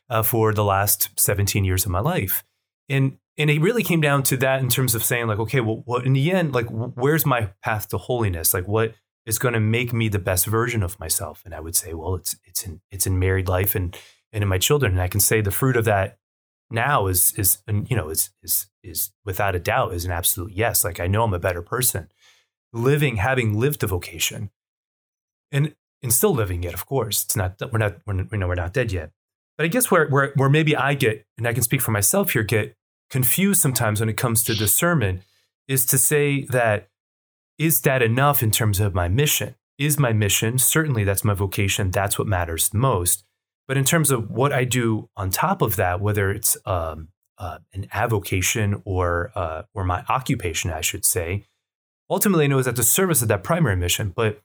uh, 0.08 0.22
for 0.22 0.52
the 0.52 0.64
last 0.64 1.10
17 1.16 1.64
years 1.64 1.84
of 1.84 1.90
my 1.90 2.00
life. 2.00 2.44
And 2.88 3.18
and 3.38 3.48
it 3.48 3.60
really 3.60 3.82
came 3.82 4.02
down 4.02 4.22
to 4.24 4.36
that 4.38 4.60
in 4.60 4.68
terms 4.68 4.94
of 4.94 5.02
saying 5.02 5.26
like, 5.26 5.38
okay, 5.38 5.60
well, 5.60 5.82
in 6.04 6.12
the 6.12 6.30
end, 6.30 6.52
like, 6.52 6.66
where's 6.68 7.24
my 7.24 7.48
path 7.62 7.88
to 7.88 7.96
holiness? 7.98 8.52
Like, 8.52 8.68
what 8.68 8.94
is 9.24 9.38
going 9.38 9.54
to 9.54 9.60
make 9.60 9.92
me 9.94 10.08
the 10.08 10.18
best 10.18 10.44
version 10.46 10.82
of 10.82 11.00
myself? 11.00 11.40
And 11.46 11.54
I 11.54 11.60
would 11.60 11.74
say, 11.74 11.94
well, 11.94 12.14
it's 12.14 12.36
it's 12.44 12.64
in 12.66 12.80
it's 12.90 13.06
in 13.06 13.18
married 13.18 13.48
life 13.48 13.74
and 13.74 13.96
and 14.32 14.42
in 14.42 14.48
my 14.48 14.58
children. 14.58 14.92
And 14.92 15.00
I 15.00 15.08
can 15.08 15.20
say 15.20 15.40
the 15.40 15.50
fruit 15.50 15.76
of 15.76 15.86
that 15.86 16.18
now 16.70 17.06
is 17.06 17.32
is 17.38 17.58
you 17.66 17.96
know 17.96 18.10
is 18.10 18.30
is 18.42 18.66
is 18.82 19.12
without 19.24 19.54
a 19.54 19.60
doubt 19.60 19.94
is 19.94 20.04
an 20.04 20.12
absolute 20.12 20.52
yes. 20.52 20.84
Like 20.84 21.00
I 21.00 21.06
know 21.06 21.24
I'm 21.24 21.34
a 21.34 21.38
better 21.38 21.62
person 21.62 22.08
living, 22.72 23.16
having 23.16 23.58
lived 23.58 23.82
a 23.82 23.86
vocation, 23.86 24.50
and 25.50 25.74
and 26.02 26.12
still 26.12 26.34
living 26.34 26.64
it. 26.64 26.74
Of 26.74 26.86
course, 26.86 27.24
it's 27.24 27.36
not 27.36 27.60
we're 27.72 27.78
not 27.78 27.96
we're, 28.06 28.26
we 28.30 28.38
know 28.38 28.48
we're 28.48 28.54
not 28.54 28.72
dead 28.72 28.92
yet. 28.92 29.10
But 29.56 29.64
I 29.64 29.68
guess 29.68 29.90
where 29.90 30.08
where 30.08 30.32
where 30.34 30.48
maybe 30.48 30.74
I 30.76 30.94
get, 30.94 31.24
and 31.38 31.46
I 31.46 31.52
can 31.52 31.62
speak 31.62 31.80
for 31.80 31.90
myself 31.90 32.32
here, 32.32 32.42
get 32.42 32.74
confused 33.10 33.60
sometimes 33.60 34.00
when 34.00 34.08
it 34.08 34.16
comes 34.16 34.42
to 34.44 34.54
discernment 34.54 35.22
is 35.68 35.84
to 35.86 35.98
say 35.98 36.44
that 36.50 36.88
is 37.58 37.82
that 37.82 38.02
enough 38.02 38.42
in 38.42 38.50
terms 38.50 38.80
of 38.80 38.94
my 38.94 39.08
mission? 39.08 39.54
Is 39.78 39.98
my 39.98 40.12
mission, 40.12 40.58
certainly 40.58 41.04
that's 41.04 41.24
my 41.24 41.34
vocation, 41.34 41.90
that's 41.90 42.18
what 42.18 42.26
matters 42.26 42.72
most. 42.72 43.24
But 43.68 43.76
in 43.76 43.84
terms 43.84 44.10
of 44.10 44.30
what 44.30 44.52
I 44.52 44.64
do 44.64 45.08
on 45.16 45.30
top 45.30 45.62
of 45.62 45.76
that, 45.76 46.00
whether 46.00 46.30
it's 46.30 46.56
um, 46.66 47.08
uh, 47.38 47.58
an 47.72 47.86
avocation 47.92 48.82
or 48.84 49.30
uh, 49.34 49.62
or 49.74 49.84
my 49.84 50.04
occupation, 50.08 50.70
I 50.70 50.80
should 50.80 51.04
say, 51.04 51.44
ultimately 52.10 52.44
I 52.44 52.48
know 52.48 52.58
is 52.58 52.66
at 52.66 52.76
the 52.76 52.82
service 52.82 53.22
of 53.22 53.28
that 53.28 53.44
primary 53.44 53.76
mission. 53.76 54.12
But 54.14 54.40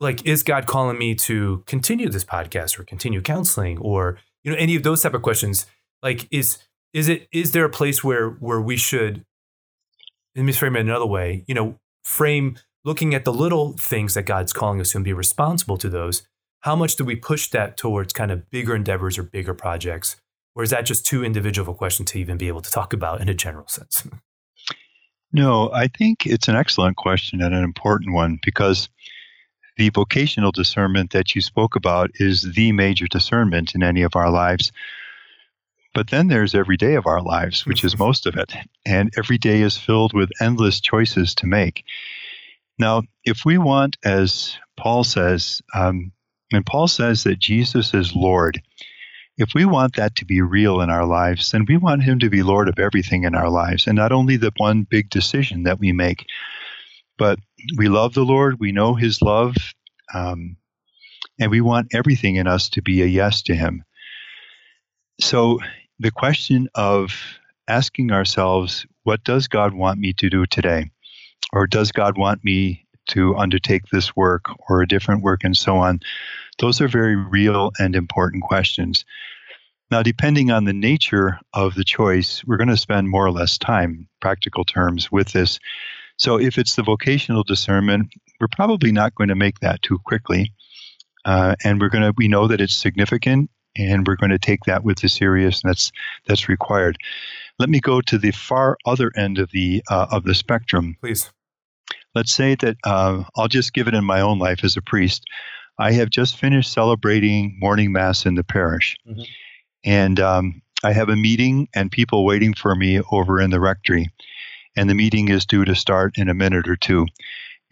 like, 0.00 0.26
is 0.26 0.42
God 0.42 0.66
calling 0.66 0.98
me 0.98 1.14
to 1.14 1.62
continue 1.66 2.08
this 2.08 2.24
podcast 2.24 2.78
or 2.78 2.84
continue 2.84 3.22
counseling 3.22 3.78
or 3.78 4.18
you 4.44 4.50
know 4.50 4.58
any 4.58 4.76
of 4.76 4.82
those 4.82 5.02
type 5.02 5.14
of 5.14 5.22
questions? 5.22 5.66
Like, 6.02 6.28
is 6.30 6.58
is 6.92 7.08
it 7.08 7.28
is 7.32 7.52
there 7.52 7.64
a 7.64 7.70
place 7.70 8.04
where 8.04 8.30
where 8.30 8.60
we 8.60 8.76
should 8.76 9.24
let 10.34 10.44
me 10.44 10.52
frame 10.52 10.76
it 10.76 10.80
another 10.80 11.06
way, 11.06 11.44
you 11.46 11.54
know, 11.54 11.78
frame 12.04 12.56
looking 12.84 13.14
at 13.14 13.24
the 13.24 13.32
little 13.32 13.72
things 13.72 14.14
that 14.14 14.24
God's 14.24 14.52
calling 14.52 14.80
us 14.80 14.92
to 14.92 14.98
and 14.98 15.04
be 15.04 15.12
responsible 15.12 15.78
to 15.78 15.88
those. 15.88 16.22
How 16.60 16.76
much 16.76 16.96
do 16.96 17.04
we 17.04 17.16
push 17.16 17.48
that 17.50 17.76
towards 17.76 18.12
kind 18.12 18.30
of 18.30 18.48
bigger 18.50 18.74
endeavors 18.74 19.18
or 19.18 19.22
bigger 19.22 19.54
projects? 19.54 20.16
Or 20.54 20.62
is 20.62 20.70
that 20.70 20.86
just 20.86 21.04
too 21.04 21.24
individual 21.24 21.72
a 21.72 21.76
question 21.76 22.06
to 22.06 22.18
even 22.18 22.38
be 22.38 22.48
able 22.48 22.62
to 22.62 22.70
talk 22.70 22.92
about 22.92 23.20
in 23.20 23.28
a 23.28 23.34
general 23.34 23.68
sense? 23.68 24.06
No, 25.32 25.70
I 25.72 25.88
think 25.88 26.24
it's 26.24 26.48
an 26.48 26.56
excellent 26.56 26.96
question 26.96 27.42
and 27.42 27.52
an 27.52 27.64
important 27.64 28.14
one 28.14 28.38
because 28.42 28.88
the 29.76 29.90
vocational 29.90 30.52
discernment 30.52 31.10
that 31.12 31.34
you 31.34 31.40
spoke 31.40 31.76
about 31.76 32.10
is 32.14 32.42
the 32.42 32.72
major 32.72 33.06
discernment 33.06 33.74
in 33.74 33.82
any 33.82 34.02
of 34.02 34.16
our 34.16 34.30
lives. 34.30 34.72
But 35.94 36.10
then 36.10 36.28
there's 36.28 36.54
every 36.54 36.76
day 36.76 36.94
of 36.94 37.06
our 37.06 37.22
lives, 37.22 37.64
which 37.64 37.84
is 37.84 37.98
most 37.98 38.26
of 38.26 38.36
it. 38.36 38.54
And 38.84 39.12
every 39.16 39.38
day 39.38 39.62
is 39.62 39.78
filled 39.78 40.12
with 40.12 40.30
endless 40.40 40.80
choices 40.80 41.34
to 41.36 41.46
make. 41.46 41.84
Now, 42.78 43.02
if 43.24 43.44
we 43.44 43.56
want, 43.56 43.96
as 44.04 44.58
Paul 44.76 45.04
says, 45.04 45.62
um, 45.74 46.12
and 46.52 46.66
Paul 46.66 46.88
says 46.88 47.24
that 47.24 47.38
Jesus 47.38 47.94
is 47.94 48.14
Lord, 48.14 48.60
if 49.38 49.54
we 49.54 49.64
want 49.64 49.96
that 49.96 50.16
to 50.16 50.24
be 50.24 50.40
real 50.40 50.80
in 50.80 50.90
our 50.90 51.06
lives, 51.06 51.50
then 51.50 51.64
we 51.66 51.76
want 51.76 52.02
Him 52.02 52.18
to 52.20 52.30
be 52.30 52.42
Lord 52.42 52.68
of 52.68 52.78
everything 52.78 53.24
in 53.24 53.34
our 53.34 53.50
lives, 53.50 53.86
and 53.86 53.96
not 53.96 54.12
only 54.12 54.36
the 54.36 54.52
one 54.56 54.86
big 54.88 55.10
decision 55.10 55.64
that 55.64 55.78
we 55.78 55.92
make, 55.92 56.26
but 57.18 57.38
we 57.76 57.88
love 57.88 58.14
the 58.14 58.24
Lord, 58.24 58.60
we 58.60 58.72
know 58.72 58.94
His 58.94 59.22
love, 59.22 59.54
um, 60.14 60.56
and 61.38 61.50
we 61.50 61.60
want 61.60 61.94
everything 61.94 62.36
in 62.36 62.46
us 62.46 62.68
to 62.70 62.82
be 62.82 63.02
a 63.02 63.06
yes 63.06 63.42
to 63.42 63.54
Him. 63.54 63.84
So 65.20 65.58
the 65.98 66.10
question 66.10 66.68
of 66.74 67.14
asking 67.68 68.12
ourselves, 68.12 68.86
what 69.04 69.24
does 69.24 69.48
God 69.48 69.74
want 69.74 69.98
me 69.98 70.12
to 70.14 70.28
do 70.28 70.46
today? 70.46 70.90
Or 71.52 71.66
does 71.66 71.92
God 71.92 72.18
want 72.18 72.44
me 72.44 72.86
to 73.08 73.36
undertake 73.36 73.86
this 73.86 74.16
work 74.16 74.46
or 74.68 74.82
a 74.82 74.88
different 74.88 75.22
work 75.22 75.44
and 75.44 75.56
so 75.56 75.76
on? 75.76 76.00
Those 76.58 76.80
are 76.80 76.88
very 76.88 77.16
real 77.16 77.72
and 77.78 77.94
important 77.94 78.42
questions. 78.42 79.04
Now, 79.90 80.02
depending 80.02 80.50
on 80.50 80.64
the 80.64 80.72
nature 80.72 81.38
of 81.52 81.74
the 81.74 81.84
choice, 81.84 82.42
we're 82.44 82.56
going 82.56 82.68
to 82.68 82.76
spend 82.76 83.08
more 83.08 83.24
or 83.24 83.30
less 83.30 83.56
time, 83.56 84.08
practical 84.20 84.64
terms, 84.64 85.12
with 85.12 85.28
this. 85.28 85.60
So, 86.16 86.38
if 86.38 86.58
it's 86.58 86.76
the 86.76 86.82
vocational 86.82 87.42
discernment, 87.42 88.08
we're 88.40 88.48
probably 88.48 88.92
not 88.92 89.14
going 89.14 89.28
to 89.28 89.34
make 89.34 89.60
that 89.60 89.82
too 89.82 89.98
quickly. 90.04 90.52
Uh, 91.24 91.56
and 91.64 91.80
we're 91.80 91.88
going 91.88 92.04
to, 92.04 92.14
we 92.16 92.28
know 92.28 92.46
that 92.46 92.60
it's 92.60 92.74
significant 92.74 93.50
and 93.76 94.06
we're 94.06 94.16
going 94.16 94.30
to 94.30 94.38
take 94.38 94.64
that 94.64 94.84
with 94.84 95.00
the 95.00 95.08
seriousness 95.08 95.62
that's 95.62 95.92
that's 96.26 96.48
required. 96.48 96.98
Let 97.58 97.68
me 97.68 97.80
go 97.80 98.00
to 98.02 98.18
the 98.18 98.30
far 98.30 98.76
other 98.86 99.12
end 99.16 99.38
of 99.38 99.50
the 99.50 99.82
uh, 99.90 100.06
of 100.10 100.24
the 100.24 100.34
spectrum. 100.34 100.96
Please. 101.00 101.30
Let's 102.14 102.32
say 102.32 102.54
that 102.56 102.76
uh, 102.84 103.24
I'll 103.36 103.48
just 103.48 103.74
give 103.74 103.88
it 103.88 103.94
in 103.94 104.04
my 104.04 104.20
own 104.20 104.38
life 104.38 104.64
as 104.64 104.76
a 104.76 104.82
priest. 104.82 105.24
I 105.78 105.92
have 105.92 106.08
just 106.08 106.38
finished 106.38 106.72
celebrating 106.72 107.56
morning 107.58 107.92
mass 107.92 108.24
in 108.24 108.34
the 108.34 108.44
parish, 108.44 108.96
mm-hmm. 109.06 109.22
and 109.84 110.18
um, 110.20 110.62
I 110.82 110.92
have 110.92 111.10
a 111.10 111.16
meeting 111.16 111.68
and 111.74 111.90
people 111.90 112.24
waiting 112.24 112.54
for 112.54 112.74
me 112.74 113.00
over 113.12 113.40
in 113.40 113.50
the 113.50 113.60
rectory, 113.60 114.10
and 114.76 114.88
the 114.88 114.94
meeting 114.94 115.28
is 115.28 115.46
due 115.46 115.64
to 115.64 115.74
start 115.74 116.18
in 116.18 116.28
a 116.28 116.34
minute 116.34 116.68
or 116.68 116.76
two. 116.76 117.06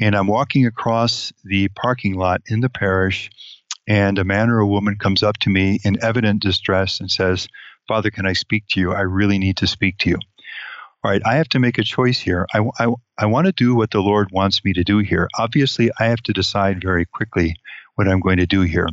And 0.01 0.15
I'm 0.15 0.27
walking 0.27 0.67
across 0.67 1.33
the 1.45 1.69
parking 1.69 2.15
lot 2.15 2.43
in 2.47 2.61
the 2.61 2.69
parish 2.69 3.31
and 3.87 4.19
a 4.19 4.25
man 4.25 4.51
or 4.51 4.61
a 4.61 4.67
woman 4.67 4.97
comes 4.97 5.23
up 5.23 5.39
to 5.39 5.51
me 5.51 5.79
in 5.85 6.03
evident 6.03 6.43
distress 6.43 7.01
and 7.01 7.11
says, 7.11 7.49
Father, 7.87 8.11
can 8.11 8.27
I 8.27 8.33
speak 8.33 8.65
to 8.71 8.81
you? 8.81 8.93
I 8.93 9.03
really 9.03 9.39
need 9.39 9.59
to 9.59 9.67
speak 9.67 9.99
to 9.99 10.11
you. 10.11 10.19
All 11.05 11.11
right, 11.11 11.21
I 11.27 11.35
have 11.35 11.51
to 11.51 11.59
make 11.59 11.77
a 11.77 11.85
choice 11.85 12.19
here. 12.19 12.47
I, 12.55 12.67
I, 12.79 12.89
I 13.19 13.27
want 13.27 13.47
to 13.47 13.53
do 13.53 13.75
what 13.75 13.91
the 13.91 14.01
Lord 14.01 14.31
wants 14.33 14.65
me 14.65 14.73
to 14.73 14.83
do 14.83 14.99
here. 14.99 15.29
Obviously, 15.39 15.91
I 16.01 16.07
have 16.07 16.23
to 16.23 16.33
decide 16.33 16.83
very 16.83 17.05
quickly 17.05 17.57
what 17.97 18.09
I'm 18.09 18.21
going 18.21 18.39
to 18.39 18.47
do 18.47 18.63
here. 18.63 18.89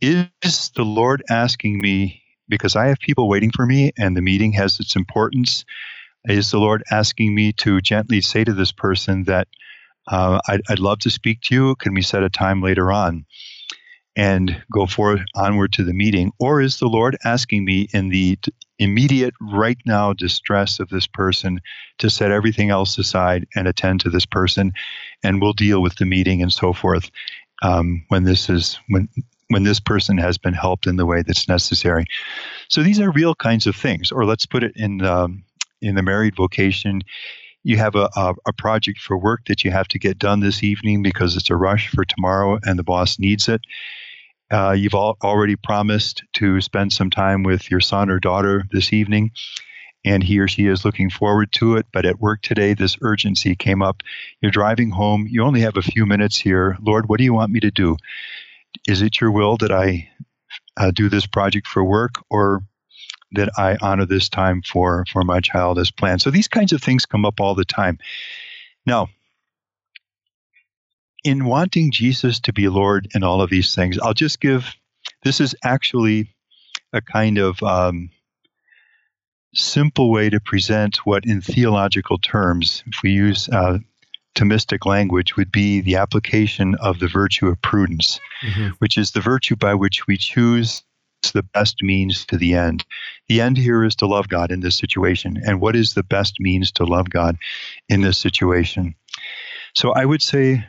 Is 0.00 0.72
the 0.74 0.84
Lord 0.84 1.22
asking 1.30 1.80
me, 1.80 2.22
because 2.48 2.74
I 2.74 2.86
have 2.86 2.98
people 2.98 3.28
waiting 3.28 3.52
for 3.52 3.66
me 3.66 3.92
and 3.96 4.16
the 4.16 4.20
meeting 4.20 4.52
has 4.52 4.80
its 4.80 4.96
importance, 4.96 5.64
is 6.26 6.50
the 6.50 6.58
Lord 6.58 6.82
asking 6.90 7.34
me 7.34 7.52
to 7.54 7.80
gently 7.80 8.20
say 8.20 8.44
to 8.44 8.52
this 8.52 8.72
person 8.72 9.24
that 9.24 9.48
uh, 10.08 10.40
I'd, 10.48 10.62
I'd 10.68 10.78
love 10.78 11.00
to 11.00 11.10
speak 11.10 11.40
to 11.42 11.54
you? 11.54 11.74
Can 11.76 11.94
we 11.94 12.02
set 12.02 12.22
a 12.22 12.30
time 12.30 12.62
later 12.62 12.92
on? 12.92 13.26
and 14.16 14.62
go 14.72 14.86
forward 14.86 15.22
onward 15.34 15.72
to 15.74 15.84
the 15.84 15.92
meeting? 15.92 16.32
Or 16.40 16.60
is 16.62 16.78
the 16.78 16.88
Lord 16.88 17.16
asking 17.24 17.64
me 17.64 17.88
in 17.92 18.08
the 18.08 18.38
immediate, 18.78 19.34
right 19.40 19.78
now 19.84 20.12
distress 20.12 20.80
of 20.80 20.88
this 20.88 21.06
person 21.06 21.60
to 21.98 22.10
set 22.10 22.30
everything 22.30 22.70
else 22.70 22.98
aside 22.98 23.46
and 23.54 23.68
attend 23.68 24.00
to 24.00 24.10
this 24.10 24.26
person, 24.26 24.72
and 25.22 25.40
we'll 25.40 25.52
deal 25.52 25.82
with 25.82 25.96
the 25.96 26.06
meeting 26.06 26.42
and 26.42 26.52
so 26.52 26.72
forth 26.72 27.10
um, 27.62 28.04
when 28.08 28.24
this 28.24 28.48
is 28.48 28.78
when 28.88 29.08
when 29.48 29.62
this 29.62 29.78
person 29.78 30.18
has 30.18 30.38
been 30.38 30.54
helped 30.54 30.88
in 30.88 30.96
the 30.96 31.06
way 31.06 31.22
that's 31.22 31.48
necessary. 31.48 32.04
So 32.68 32.82
these 32.82 32.98
are 32.98 33.12
real 33.12 33.34
kinds 33.34 33.68
of 33.68 33.76
things. 33.76 34.10
Or 34.10 34.24
let's 34.24 34.44
put 34.44 34.64
it 34.64 34.72
in 34.74 35.04
um, 35.04 35.44
in 35.80 35.94
the 35.94 36.02
married 36.02 36.34
vocation 36.36 37.02
you 37.66 37.76
have 37.78 37.96
a, 37.96 38.08
a, 38.14 38.32
a, 38.46 38.52
project 38.52 39.00
for 39.00 39.18
work 39.18 39.40
that 39.48 39.64
you 39.64 39.72
have 39.72 39.88
to 39.88 39.98
get 39.98 40.20
done 40.20 40.38
this 40.38 40.62
evening 40.62 41.02
because 41.02 41.36
it's 41.36 41.50
a 41.50 41.56
rush 41.56 41.88
for 41.88 42.04
tomorrow 42.04 42.60
and 42.62 42.78
the 42.78 42.84
boss 42.84 43.18
needs 43.18 43.48
it. 43.48 43.60
Uh, 44.52 44.70
you've 44.70 44.94
all 44.94 45.16
already 45.24 45.56
promised 45.56 46.22
to 46.32 46.60
spend 46.60 46.92
some 46.92 47.10
time 47.10 47.42
with 47.42 47.68
your 47.68 47.80
son 47.80 48.08
or 48.08 48.20
daughter 48.20 48.64
this 48.70 48.92
evening, 48.92 49.32
and 50.04 50.22
he 50.22 50.38
or 50.38 50.46
she 50.46 50.66
is 50.66 50.84
looking 50.84 51.10
forward 51.10 51.50
to 51.50 51.74
it. 51.74 51.86
But 51.92 52.06
at 52.06 52.20
work 52.20 52.40
today, 52.40 52.74
this 52.74 52.96
urgency 53.02 53.56
came 53.56 53.82
up. 53.82 54.04
You're 54.40 54.52
driving 54.52 54.90
home. 54.90 55.26
You 55.28 55.42
only 55.42 55.62
have 55.62 55.76
a 55.76 55.82
few 55.82 56.06
minutes 56.06 56.36
here. 56.36 56.78
Lord, 56.80 57.08
what 57.08 57.18
do 57.18 57.24
you 57.24 57.34
want 57.34 57.50
me 57.50 57.58
to 57.58 57.72
do? 57.72 57.96
Is 58.86 59.02
it 59.02 59.20
your 59.20 59.32
will 59.32 59.56
that 59.56 59.72
I 59.72 60.08
uh, 60.76 60.92
do 60.92 61.08
this 61.08 61.26
project 61.26 61.66
for 61.66 61.82
work, 61.82 62.12
or 62.30 62.62
that 63.32 63.50
I 63.56 63.76
honor 63.80 64.06
this 64.06 64.28
time 64.28 64.62
for 64.62 65.04
for 65.12 65.22
my 65.22 65.40
child 65.40 65.78
as 65.78 65.90
planned? 65.90 66.22
So 66.22 66.30
these 66.30 66.48
kinds 66.48 66.72
of 66.72 66.82
things 66.82 67.06
come 67.06 67.24
up 67.24 67.40
all 67.40 67.54
the 67.54 67.64
time. 67.64 67.98
Now, 68.84 69.08
in 71.24 71.44
wanting 71.44 71.90
Jesus 71.90 72.38
to 72.40 72.52
be 72.52 72.68
Lord 72.68 73.08
in 73.14 73.24
all 73.24 73.42
of 73.42 73.50
these 73.50 73.74
things, 73.74 73.98
I'll 73.98 74.14
just 74.14 74.40
give 74.40 74.74
this 75.24 75.40
is 75.40 75.54
actually 75.64 76.34
a 76.92 77.00
kind 77.00 77.38
of 77.38 77.62
um, 77.62 78.10
simple 79.54 80.10
way 80.10 80.30
to 80.30 80.40
present 80.40 80.98
what, 80.98 81.24
in 81.26 81.40
theological 81.40 82.18
terms, 82.18 82.84
if 82.86 83.02
we 83.02 83.10
use 83.10 83.48
uh, 83.48 83.78
Thomistic 84.34 84.84
language, 84.84 85.36
would 85.36 85.50
be 85.50 85.80
the 85.80 85.96
application 85.96 86.74
of 86.76 86.98
the 86.98 87.08
virtue 87.08 87.48
of 87.48 87.60
prudence, 87.62 88.20
mm-hmm. 88.42 88.68
which 88.78 88.98
is 88.98 89.12
the 89.12 89.20
virtue 89.20 89.56
by 89.56 89.74
which 89.74 90.06
we 90.06 90.16
choose 90.16 90.82
the 91.32 91.42
best 91.42 91.82
means 91.82 92.24
to 92.26 92.36
the 92.36 92.54
end. 92.54 92.84
The 93.28 93.40
end 93.40 93.56
here 93.56 93.84
is 93.84 93.96
to 93.96 94.06
love 94.06 94.28
God 94.28 94.50
in 94.50 94.60
this 94.60 94.76
situation. 94.76 95.40
And 95.44 95.60
what 95.60 95.76
is 95.76 95.94
the 95.94 96.02
best 96.02 96.40
means 96.40 96.72
to 96.72 96.84
love 96.84 97.10
God 97.10 97.36
in 97.88 98.00
this 98.00 98.18
situation? 98.18 98.94
So 99.74 99.92
I 99.92 100.04
would 100.04 100.22
say 100.22 100.64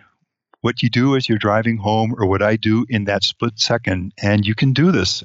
what 0.62 0.82
you 0.82 0.90
do 0.90 1.16
as 1.16 1.30
you're 1.30 1.38
driving 1.38 1.78
home 1.78 2.14
or 2.18 2.26
what 2.26 2.42
I 2.42 2.56
do 2.56 2.86
in 2.90 3.06
that 3.06 3.24
split 3.24 3.60
second. 3.60 4.14
And 4.22 4.46
you 4.46 4.56
can 4.56 4.74
do 4.74 4.92
this. 4.92 5.24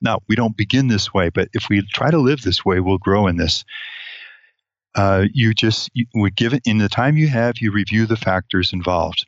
Now, 0.00 0.20
we 0.28 0.36
don't 0.36 0.56
begin 0.56 0.88
this 0.88 1.12
way, 1.12 1.30
but 1.30 1.48
if 1.54 1.68
we 1.68 1.82
try 1.92 2.10
to 2.10 2.18
live 2.18 2.42
this 2.42 2.64
way, 2.64 2.78
we'll 2.80 2.98
grow 2.98 3.26
in 3.26 3.36
this. 3.36 3.64
Uh, 4.94 5.24
you 5.32 5.54
just 5.54 5.90
would 6.14 6.36
give 6.36 6.54
it 6.54 6.62
in 6.64 6.78
the 6.78 6.88
time 6.88 7.16
you 7.16 7.28
have, 7.28 7.58
you 7.58 7.72
review 7.72 8.06
the 8.06 8.16
factors 8.16 8.72
involved. 8.72 9.26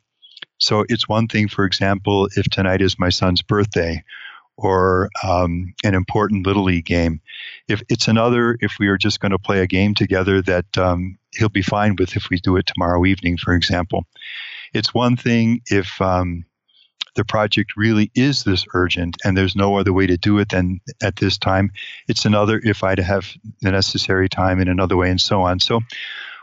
So 0.59 0.85
it's 0.89 1.09
one 1.09 1.27
thing, 1.27 1.47
for 1.47 1.65
example, 1.65 2.29
if 2.35 2.45
tonight 2.45 2.81
is 2.81 2.99
my 2.99 3.09
son's 3.09 3.41
birthday 3.41 4.03
or 4.61 5.09
um, 5.23 5.73
an 5.83 5.95
important 5.95 6.45
little 6.45 6.63
league 6.63 6.85
game. 6.85 7.19
If 7.67 7.81
it's 7.89 8.07
another, 8.07 8.57
if 8.61 8.77
we 8.79 8.87
are 8.87 8.97
just 8.97 9.19
going 9.19 9.31
to 9.31 9.39
play 9.39 9.61
a 9.61 9.67
game 9.67 9.95
together 9.95 10.41
that 10.43 10.77
um, 10.77 11.17
he'll 11.35 11.49
be 11.49 11.63
fine 11.63 11.95
with 11.97 12.15
if 12.15 12.29
we 12.29 12.37
do 12.37 12.57
it 12.57 12.67
tomorrow 12.67 13.05
evening, 13.05 13.37
for 13.37 13.53
example. 13.53 14.05
It's 14.73 14.93
one 14.93 15.17
thing 15.17 15.61
if 15.65 15.99
um, 16.01 16.45
the 17.15 17.25
project 17.25 17.73
really 17.75 18.11
is 18.15 18.43
this 18.43 18.65
urgent 18.73 19.17
and 19.25 19.35
there's 19.35 19.55
no 19.55 19.77
other 19.77 19.93
way 19.93 20.07
to 20.07 20.17
do 20.17 20.37
it 20.39 20.49
than 20.49 20.79
at 21.01 21.17
this 21.17 21.37
time. 21.37 21.71
It's 22.07 22.25
another 22.25 22.61
if 22.63 22.83
I'd 22.83 22.99
have 22.99 23.33
the 23.61 23.71
necessary 23.71 24.29
time 24.29 24.61
in 24.61 24.67
another 24.67 24.95
way 24.95 25.09
and 25.09 25.19
so 25.19 25.41
on. 25.41 25.59
So 25.59 25.81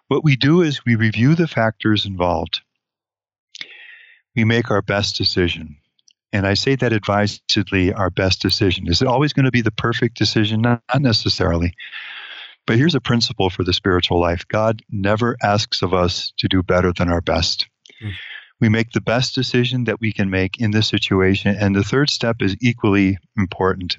What 0.08 0.24
we 0.24 0.36
do 0.36 0.62
is 0.62 0.84
we 0.84 0.96
review 0.96 1.34
the 1.34 1.46
factors 1.46 2.06
involved. 2.06 2.62
We 4.34 4.44
make 4.44 4.70
our 4.70 4.82
best 4.82 5.16
decision. 5.16 5.76
And 6.32 6.46
I 6.46 6.54
say 6.54 6.76
that 6.76 6.92
advisedly, 6.92 7.92
our 7.92 8.10
best 8.10 8.42
decision. 8.42 8.86
Is 8.86 9.00
it 9.00 9.08
always 9.08 9.32
going 9.32 9.46
to 9.46 9.50
be 9.50 9.62
the 9.62 9.70
perfect 9.70 10.18
decision? 10.18 10.60
Not, 10.60 10.82
not 10.92 11.02
necessarily. 11.02 11.74
But 12.66 12.76
here's 12.76 12.94
a 12.94 13.00
principle 13.00 13.48
for 13.48 13.64
the 13.64 13.72
spiritual 13.72 14.20
life 14.20 14.46
God 14.48 14.82
never 14.90 15.36
asks 15.42 15.80
of 15.80 15.94
us 15.94 16.32
to 16.36 16.48
do 16.48 16.62
better 16.62 16.92
than 16.92 17.08
our 17.08 17.22
best. 17.22 17.66
Mm. 18.02 18.12
We 18.60 18.68
make 18.68 18.90
the 18.90 19.00
best 19.00 19.34
decision 19.34 19.84
that 19.84 20.00
we 20.00 20.12
can 20.12 20.28
make 20.28 20.60
in 20.60 20.72
this 20.72 20.88
situation. 20.88 21.56
And 21.56 21.74
the 21.74 21.84
third 21.84 22.10
step 22.10 22.36
is 22.40 22.56
equally 22.60 23.16
important. 23.38 23.96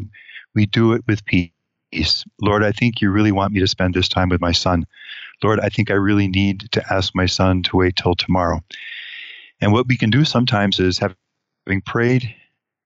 We 0.54 0.66
do 0.66 0.94
it 0.94 1.02
with 1.08 1.26
peace. 1.26 2.26
Lord, 2.42 2.64
I 2.64 2.72
think 2.72 3.02
you 3.02 3.10
really 3.10 3.32
want 3.32 3.54
me 3.54 3.60
to 3.62 3.68
spend 3.68 3.94
this 3.96 4.10
time 4.10 4.30
with 4.30 4.42
my 4.42 4.52
son. 4.52 4.86
Lord, 5.44 5.60
I 5.62 5.70
think 5.70 5.90
I 5.90 5.96
really 5.96 6.28
need 6.28 6.72
to 6.74 6.94
ask 6.94 7.16
my 7.16 7.26
son 7.26 7.64
to 7.64 7.78
wait 7.78 7.96
till 7.96 8.14
tomorrow. 8.14 8.60
And 9.62 9.72
what 9.72 9.88
we 9.88 9.98
can 9.98 10.10
do 10.10 10.26
sometimes 10.26 10.80
is 10.80 11.00
having 11.70 11.82
prayed 11.82 12.34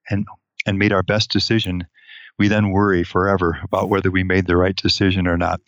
and 0.10 0.28
and 0.66 0.78
made 0.78 0.92
our 0.92 1.04
best 1.04 1.32
decision, 1.32 1.88
we 2.38 2.50
then 2.50 2.72
worry 2.72 3.04
forever 3.04 3.60
about 3.64 3.90
whether 3.90 4.12
we 4.12 4.24
made 4.24 4.46
the 4.46 4.58
right 4.58 4.76
decision 4.76 5.26
or 5.26 5.38
not. 5.38 5.62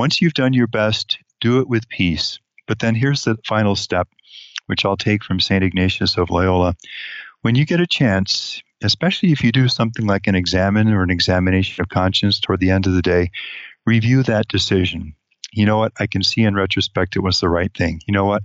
Once 0.00 0.20
you've 0.20 0.34
done 0.34 0.52
your 0.52 0.66
best, 0.66 1.18
do 1.40 1.60
it 1.60 1.68
with 1.68 1.88
peace. 1.88 2.40
But 2.66 2.80
then 2.80 2.96
here's 2.96 3.22
the 3.22 3.36
final 3.46 3.76
step, 3.76 4.08
which 4.66 4.84
I'll 4.84 4.96
take 4.96 5.22
from 5.22 5.38
St. 5.38 5.62
Ignatius 5.62 6.16
of 6.16 6.30
Loyola. 6.30 6.74
When 7.42 7.54
you 7.54 7.64
get 7.64 7.80
a 7.80 7.86
chance, 7.86 8.62
especially 8.82 9.30
if 9.30 9.44
you 9.44 9.52
do 9.52 9.68
something 9.68 10.06
like 10.06 10.26
an 10.26 10.34
examen 10.34 10.92
or 10.92 11.02
an 11.04 11.10
examination 11.10 11.82
of 11.82 11.88
conscience 11.88 12.40
toward 12.40 12.58
the 12.58 12.70
end 12.70 12.86
of 12.86 12.94
the 12.94 13.02
day, 13.02 13.30
review 13.86 14.24
that 14.24 14.48
decision. 14.48 15.14
You 15.52 15.66
know 15.66 15.78
what? 15.78 15.92
I 16.00 16.06
can 16.06 16.24
see 16.24 16.42
in 16.42 16.54
retrospect 16.54 17.14
it 17.14 17.20
was 17.20 17.40
the 17.40 17.48
right 17.48 17.72
thing. 17.76 18.00
You 18.06 18.14
know 18.14 18.24
what? 18.24 18.42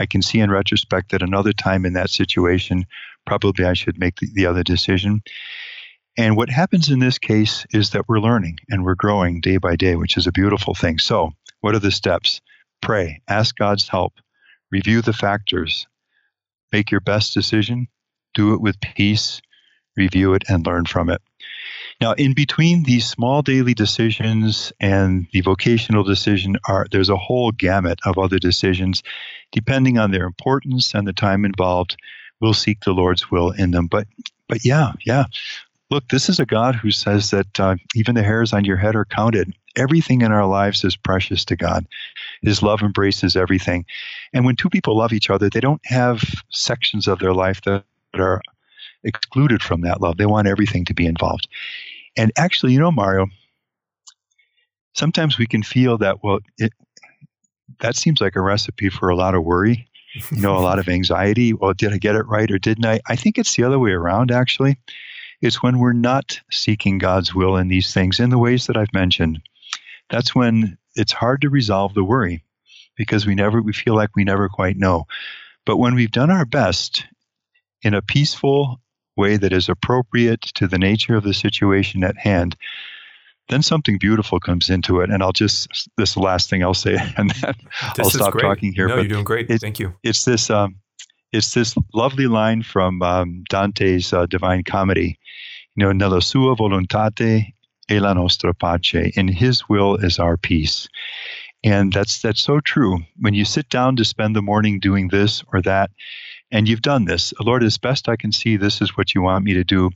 I 0.00 0.06
can 0.06 0.22
see 0.22 0.38
in 0.38 0.50
retrospect 0.50 1.10
that 1.10 1.22
another 1.22 1.52
time 1.52 1.84
in 1.84 1.94
that 1.94 2.10
situation, 2.10 2.86
probably 3.28 3.66
I 3.66 3.74
should 3.74 4.00
make 4.00 4.16
the, 4.16 4.28
the 4.32 4.46
other 4.46 4.62
decision. 4.62 5.22
And 6.16 6.34
what 6.34 6.48
happens 6.48 6.88
in 6.88 6.98
this 6.98 7.18
case 7.18 7.66
is 7.72 7.90
that 7.90 8.08
we're 8.08 8.20
learning 8.20 8.58
and 8.70 8.84
we're 8.84 8.94
growing 8.94 9.40
day 9.40 9.58
by 9.58 9.76
day, 9.76 9.96
which 9.96 10.16
is 10.16 10.26
a 10.26 10.32
beautiful 10.32 10.74
thing. 10.74 10.98
So, 10.98 11.32
what 11.60 11.74
are 11.74 11.78
the 11.78 11.90
steps? 11.90 12.40
Pray, 12.80 13.20
ask 13.28 13.54
God's 13.54 13.86
help, 13.86 14.14
review 14.72 15.02
the 15.02 15.12
factors, 15.12 15.86
make 16.72 16.90
your 16.90 17.02
best 17.02 17.34
decision, 17.34 17.88
do 18.32 18.54
it 18.54 18.62
with 18.62 18.80
peace, 18.80 19.42
review 19.96 20.32
it, 20.32 20.44
and 20.48 20.66
learn 20.66 20.86
from 20.86 21.10
it. 21.10 21.20
Now, 22.00 22.12
in 22.12 22.32
between 22.32 22.84
these 22.84 23.06
small 23.06 23.42
daily 23.42 23.74
decisions 23.74 24.72
and 24.80 25.26
the 25.32 25.42
vocational 25.42 26.04
decision, 26.04 26.56
are 26.66 26.86
there's 26.90 27.10
a 27.10 27.16
whole 27.16 27.52
gamut 27.52 27.98
of 28.06 28.16
other 28.16 28.38
decisions, 28.38 29.02
depending 29.52 29.98
on 29.98 30.12
their 30.12 30.24
importance 30.24 30.94
and 30.94 31.06
the 31.06 31.12
time 31.12 31.44
involved. 31.44 31.96
We'll 32.40 32.54
seek 32.54 32.80
the 32.84 32.92
Lord's 32.92 33.30
will 33.30 33.50
in 33.50 33.72
them. 33.72 33.86
But, 33.86 34.06
but 34.48 34.64
yeah, 34.64 34.92
yeah. 35.04 35.24
Look, 35.90 36.08
this 36.08 36.28
is 36.28 36.38
a 36.38 36.46
God 36.46 36.74
who 36.74 36.90
says 36.90 37.30
that 37.30 37.58
uh, 37.58 37.76
even 37.94 38.14
the 38.14 38.22
hairs 38.22 38.52
on 38.52 38.64
your 38.64 38.76
head 38.76 38.94
are 38.94 39.06
counted. 39.06 39.54
Everything 39.76 40.20
in 40.20 40.32
our 40.32 40.46
lives 40.46 40.84
is 40.84 40.96
precious 40.96 41.44
to 41.46 41.56
God. 41.56 41.86
His 42.42 42.62
love 42.62 42.82
embraces 42.82 43.36
everything. 43.36 43.86
And 44.32 44.44
when 44.44 44.56
two 44.56 44.68
people 44.68 44.96
love 44.96 45.12
each 45.12 45.30
other, 45.30 45.48
they 45.48 45.60
don't 45.60 45.80
have 45.84 46.22
sections 46.50 47.08
of 47.08 47.20
their 47.20 47.32
life 47.32 47.62
that 47.62 47.84
are 48.14 48.42
excluded 49.02 49.62
from 49.62 49.80
that 49.82 50.00
love. 50.00 50.16
They 50.16 50.26
want 50.26 50.48
everything 50.48 50.84
to 50.86 50.94
be 50.94 51.06
involved. 51.06 51.48
And 52.16 52.32
actually, 52.36 52.72
you 52.72 52.80
know, 52.80 52.90
Mario, 52.90 53.26
sometimes 54.94 55.38
we 55.38 55.46
can 55.46 55.62
feel 55.62 55.96
that, 55.98 56.22
well, 56.22 56.40
it, 56.58 56.72
that 57.80 57.96
seems 57.96 58.20
like 58.20 58.36
a 58.36 58.40
recipe 58.40 58.88
for 58.88 59.08
a 59.08 59.16
lot 59.16 59.34
of 59.34 59.44
worry, 59.44 59.88
you 60.30 60.40
know, 60.40 60.56
a 60.56 60.60
lot 60.60 60.78
of 60.78 60.88
anxiety. 60.88 61.52
Well, 61.52 61.74
did 61.74 61.92
I 61.92 61.98
get 61.98 62.14
it 62.14 62.26
right 62.26 62.50
or 62.50 62.58
didn't 62.58 62.86
I? 62.86 63.00
I 63.06 63.16
think 63.16 63.38
it's 63.38 63.56
the 63.56 63.64
other 63.64 63.78
way 63.78 63.92
around, 63.92 64.30
actually. 64.30 64.78
It's 65.40 65.62
when 65.62 65.78
we're 65.78 65.92
not 65.92 66.40
seeking 66.50 66.98
God's 66.98 67.34
will 67.34 67.56
in 67.56 67.68
these 67.68 67.92
things 67.94 68.18
in 68.18 68.30
the 68.30 68.38
ways 68.38 68.66
that 68.66 68.76
I've 68.76 68.92
mentioned. 68.92 69.40
That's 70.10 70.34
when 70.34 70.78
it's 70.94 71.12
hard 71.12 71.42
to 71.42 71.50
resolve 71.50 71.94
the 71.94 72.04
worry 72.04 72.42
because 72.96 73.26
we 73.26 73.34
never 73.34 73.62
we 73.62 73.72
feel 73.72 73.94
like 73.94 74.16
we 74.16 74.24
never 74.24 74.48
quite 74.48 74.76
know. 74.76 75.06
But 75.64 75.76
when 75.76 75.94
we've 75.94 76.10
done 76.10 76.30
our 76.30 76.44
best 76.44 77.06
in 77.82 77.94
a 77.94 78.02
peaceful 78.02 78.80
way 79.16 79.36
that 79.36 79.52
is 79.52 79.68
appropriate 79.68 80.42
to 80.42 80.66
the 80.66 80.78
nature 80.78 81.14
of 81.14 81.24
the 81.24 81.34
situation 81.34 82.02
at 82.02 82.18
hand, 82.18 82.56
then 83.48 83.62
something 83.62 83.98
beautiful 83.98 84.40
comes 84.40 84.70
into 84.70 85.00
it. 85.00 85.10
And 85.10 85.22
I'll 85.22 85.32
just, 85.32 85.88
this 85.96 86.16
last 86.16 86.50
thing 86.50 86.62
I'll 86.62 86.74
say, 86.74 86.96
and 87.16 87.30
then 87.30 87.54
this 87.96 87.98
I'll 87.98 88.10
stop 88.10 88.32
great. 88.32 88.42
talking 88.42 88.72
here. 88.72 88.88
No, 88.88 88.96
but 88.96 89.02
you're 89.02 89.08
doing 89.08 89.24
great. 89.24 89.50
It, 89.50 89.60
Thank 89.60 89.78
you. 89.78 89.94
It's 90.02 90.24
this, 90.24 90.50
um, 90.50 90.76
it's 91.32 91.54
this 91.54 91.74
lovely 91.94 92.26
line 92.26 92.62
from 92.62 93.02
um, 93.02 93.44
Dante's 93.50 94.12
uh, 94.12 94.26
Divine 94.26 94.64
Comedy. 94.64 95.18
You 95.74 95.84
know, 95.84 95.92
nella 95.92 96.20
sua 96.20 96.56
volontate 96.56 97.52
e 97.90 98.00
la 98.00 98.12
nostra 98.12 98.52
pace. 98.54 99.12
In 99.16 99.28
His 99.28 99.68
will 99.68 99.96
is 99.96 100.18
our 100.18 100.36
peace. 100.36 100.88
And 101.64 101.92
that's 101.92 102.22
that's 102.22 102.40
so 102.40 102.60
true. 102.60 102.98
When 103.18 103.34
you 103.34 103.44
sit 103.44 103.68
down 103.68 103.96
to 103.96 104.04
spend 104.04 104.36
the 104.36 104.42
morning 104.42 104.78
doing 104.78 105.08
this 105.08 105.42
or 105.52 105.60
that, 105.62 105.90
and 106.50 106.68
you've 106.68 106.82
done 106.82 107.04
this, 107.04 107.34
Lord, 107.40 107.62
as 107.62 107.78
best 107.78 108.08
I 108.08 108.16
can 108.16 108.32
see, 108.32 108.56
this 108.56 108.80
is 108.80 108.96
what 108.96 109.14
you 109.14 109.22
want 109.22 109.44
me 109.44 109.54
to 109.54 109.64
do. 109.64 109.90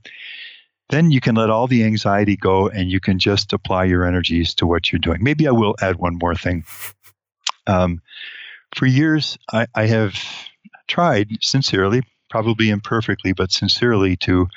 Then 0.93 1.11
you 1.11 1.23
can 1.23 1.37
let 1.37 1.49
all 1.49 1.67
the 1.67 1.85
anxiety 1.85 2.37
go 2.37 2.69
and 2.69 2.91
you 2.91 3.01
can 3.01 3.19
just 3.19 3.55
apply 3.55 3.85
your 3.85 4.05
energies 4.05 4.55
to 4.57 4.67
what 4.67 4.93
you're 4.93 4.99
doing. 4.99 5.25
Maybe 5.25 5.49
I 5.49 5.51
will 5.51 5.75
add 5.81 5.97
one 5.97 6.19
more 6.21 6.35
thing. 6.35 6.65
Um, 7.67 8.03
for 8.77 8.85
years, 8.85 9.39
I, 9.51 9.67
I 9.75 9.87
have 9.87 10.15
tried 10.89 11.31
sincerely, 11.41 12.03
probably 12.29 12.69
imperfectly, 12.69 13.33
but 13.33 13.53
sincerely 13.53 14.17
to 14.17 14.49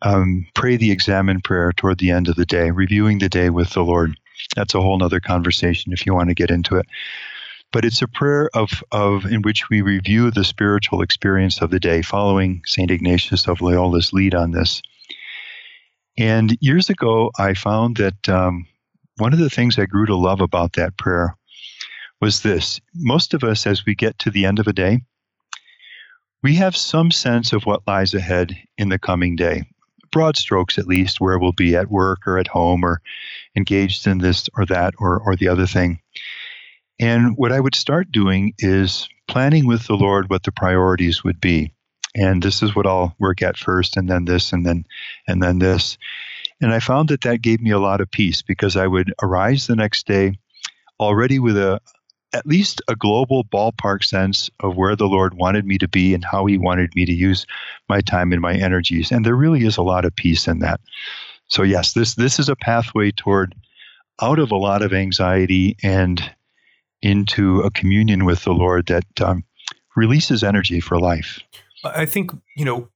um, 0.00 0.46
pray 0.54 0.78
the 0.78 0.90
examen 0.90 1.42
prayer 1.42 1.72
toward 1.72 1.98
the 1.98 2.10
end 2.10 2.28
of 2.28 2.36
the 2.36 2.46
day, 2.46 2.70
reviewing 2.70 3.18
the 3.18 3.28
day 3.28 3.50
with 3.50 3.68
the 3.74 3.84
Lord. 3.84 4.18
That's 4.56 4.74
a 4.74 4.80
whole 4.80 5.02
other 5.04 5.20
conversation 5.20 5.92
if 5.92 6.06
you 6.06 6.14
want 6.14 6.30
to 6.30 6.34
get 6.34 6.50
into 6.50 6.76
it 6.76 6.86
but 7.70 7.84
it's 7.84 8.02
a 8.02 8.06
prayer 8.06 8.48
of, 8.54 8.84
of 8.92 9.24
in 9.26 9.42
which 9.42 9.68
we 9.68 9.82
review 9.82 10.30
the 10.30 10.44
spiritual 10.44 11.02
experience 11.02 11.60
of 11.60 11.70
the 11.70 11.80
day, 11.80 12.02
following 12.02 12.62
St. 12.64 12.88
Ignatius 12.88 13.48
of 13.48 13.58
Loyola's 13.58 14.12
lead 14.12 14.32
on 14.32 14.52
this. 14.52 14.80
And 16.16 16.56
years 16.60 16.90
ago, 16.90 17.30
I 17.38 17.54
found 17.54 17.96
that 17.96 18.28
um, 18.28 18.66
one 19.16 19.32
of 19.32 19.38
the 19.38 19.50
things 19.50 19.78
I 19.78 19.86
grew 19.86 20.06
to 20.06 20.14
love 20.14 20.40
about 20.40 20.74
that 20.74 20.96
prayer 20.96 21.36
was 22.20 22.42
this. 22.42 22.80
Most 22.94 23.34
of 23.34 23.44
us, 23.44 23.66
as 23.66 23.84
we 23.84 23.94
get 23.94 24.18
to 24.20 24.30
the 24.30 24.44
end 24.44 24.58
of 24.58 24.66
a 24.66 24.72
day, 24.72 25.00
we 26.42 26.54
have 26.56 26.76
some 26.76 27.10
sense 27.10 27.52
of 27.52 27.64
what 27.64 27.86
lies 27.86 28.14
ahead 28.14 28.56
in 28.76 28.90
the 28.90 28.98
coming 28.98 29.34
day, 29.34 29.64
broad 30.12 30.36
strokes 30.36 30.78
at 30.78 30.86
least, 30.86 31.20
where 31.20 31.38
we'll 31.38 31.52
be 31.52 31.74
at 31.74 31.90
work 31.90 32.26
or 32.26 32.38
at 32.38 32.48
home 32.48 32.84
or 32.84 33.00
engaged 33.56 34.06
in 34.06 34.18
this 34.18 34.48
or 34.56 34.66
that 34.66 34.94
or, 34.98 35.18
or 35.20 35.36
the 35.36 35.48
other 35.48 35.66
thing. 35.66 36.00
And 37.00 37.36
what 37.36 37.50
I 37.50 37.60
would 37.60 37.74
start 37.74 38.12
doing 38.12 38.54
is 38.58 39.08
planning 39.26 39.66
with 39.66 39.86
the 39.86 39.96
Lord 39.96 40.30
what 40.30 40.44
the 40.44 40.52
priorities 40.52 41.24
would 41.24 41.40
be. 41.40 41.72
And 42.14 42.42
this 42.42 42.62
is 42.62 42.76
what 42.76 42.86
I'll 42.86 43.14
work 43.18 43.42
at 43.42 43.56
first, 43.56 43.96
and 43.96 44.08
then 44.08 44.24
this, 44.24 44.52
and 44.52 44.64
then, 44.64 44.84
and 45.26 45.42
then 45.42 45.58
this. 45.58 45.98
And 46.60 46.72
I 46.72 46.78
found 46.78 47.08
that 47.08 47.22
that 47.22 47.42
gave 47.42 47.60
me 47.60 47.70
a 47.70 47.80
lot 47.80 48.00
of 48.00 48.10
peace 48.10 48.42
because 48.42 48.76
I 48.76 48.86
would 48.86 49.12
arise 49.22 49.66
the 49.66 49.76
next 49.76 50.06
day 50.06 50.38
already 51.00 51.38
with 51.38 51.56
a 51.56 51.80
at 52.32 52.46
least 52.46 52.82
a 52.88 52.96
global 52.96 53.44
ballpark 53.44 54.04
sense 54.04 54.50
of 54.58 54.76
where 54.76 54.96
the 54.96 55.06
Lord 55.06 55.34
wanted 55.34 55.64
me 55.64 55.78
to 55.78 55.86
be 55.86 56.14
and 56.14 56.24
how 56.24 56.46
He 56.46 56.58
wanted 56.58 56.94
me 56.96 57.04
to 57.04 57.12
use 57.12 57.46
my 57.88 58.00
time 58.00 58.32
and 58.32 58.40
my 58.40 58.54
energies. 58.54 59.12
And 59.12 59.24
there 59.24 59.36
really 59.36 59.64
is 59.64 59.76
a 59.76 59.82
lot 59.82 60.04
of 60.04 60.16
peace 60.16 60.48
in 60.48 60.58
that. 60.58 60.80
So 61.46 61.62
yes, 61.62 61.92
this 61.92 62.14
this 62.14 62.38
is 62.38 62.48
a 62.48 62.56
pathway 62.56 63.12
toward 63.12 63.54
out 64.20 64.38
of 64.38 64.50
a 64.50 64.56
lot 64.56 64.82
of 64.82 64.92
anxiety 64.92 65.76
and 65.82 66.20
into 67.02 67.60
a 67.60 67.70
communion 67.70 68.24
with 68.24 68.44
the 68.44 68.52
Lord 68.52 68.86
that 68.86 69.04
um, 69.20 69.44
releases 69.94 70.42
energy 70.42 70.80
for 70.80 70.98
life. 70.98 71.40
I 71.84 72.06
think, 72.06 72.32
you 72.56 72.64
know, 72.64 72.88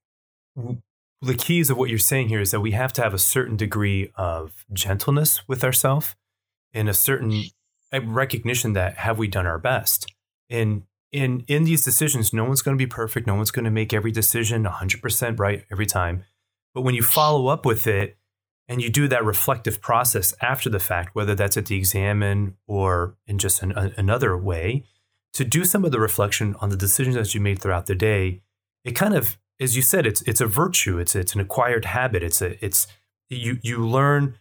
the 1.21 1.35
keys 1.35 1.71
of 1.71 1.77
what 1.77 1.91
you're 1.91 1.99
saying 1.99 2.29
here 2.29 2.41
is 2.41 2.51
that 2.53 2.61
we 2.61 2.73
have 2.73 2.93
to 2.95 3.03
have 3.03 3.15
a 3.15 3.19
certain 3.19 3.57
degree 3.57 4.11
of 4.15 4.65
gentleness 4.73 5.47
with 5.49 5.65
ourselves 5.65 6.15
and 6.73 6.89
a 6.89 6.95
certain 6.95 7.45
recognition 7.93 8.73
that 8.75 8.97
have 8.99 9.19
we 9.19 9.29
done 9.29 9.47
our 9.47 9.59
best. 9.59 10.13
And 10.49 10.85
in 11.11 11.45
in 11.49 11.65
these 11.65 11.85
decisions, 11.85 12.33
no 12.33 12.45
one's 12.45 12.63
going 12.63 12.77
to 12.77 12.83
be 12.83 12.89
perfect. 12.89 13.27
No 13.27 13.35
one's 13.35 13.51
going 13.51 13.65
to 13.65 13.71
make 13.71 13.93
every 13.93 14.13
decision 14.13 14.65
100% 14.65 15.39
right 15.39 15.65
every 15.71 15.87
time. 15.87 16.25
But 16.75 16.83
when 16.83 16.95
you 16.95 17.03
follow 17.03 17.49
up 17.49 17.65
with 17.65 17.87
it 17.87 18.19
and 18.69 18.83
you 18.83 18.91
do 18.91 19.09
that 19.09 19.25
reflective 19.25 19.81
process 19.81 20.35
after 20.43 20.69
the 20.69 20.79
fact, 20.79 21.15
whether 21.15 21.35
that's 21.35 21.57
at 21.57 21.67
the 21.67 21.77
examen 21.77 22.57
or 22.67 23.17
in 23.27 23.39
just 23.39 23.63
an, 23.63 23.73
a, 23.73 23.93
another 23.97 24.37
way, 24.37 24.85
to 25.33 25.45
do 25.45 25.65
some 25.65 25.85
of 25.85 25.93
the 25.93 26.01
reflection 26.01 26.55
on 26.61 26.69
the 26.69 26.77
decisions 26.77 27.15
that 27.17 27.35
you 27.35 27.41
made 27.41 27.61
throughout 27.61 27.87
the 27.87 27.95
day, 27.95 28.43
it 28.89 28.95
kind 28.95 29.15
of, 29.15 29.39
as 29.61 29.77
you 29.77 29.83
said, 29.83 30.07
it's 30.07 30.23
it's 30.23 30.41
a 30.41 30.47
virtue. 30.47 30.99
It's 30.99 31.15
it's 31.15 31.35
an 31.35 31.41
acquired 31.41 31.85
habit. 31.85 32.23
It's 32.23 32.41
a 32.41 32.65
it's 32.65 32.87
you 33.29 33.59
you 33.63 33.87
learn 33.87 34.39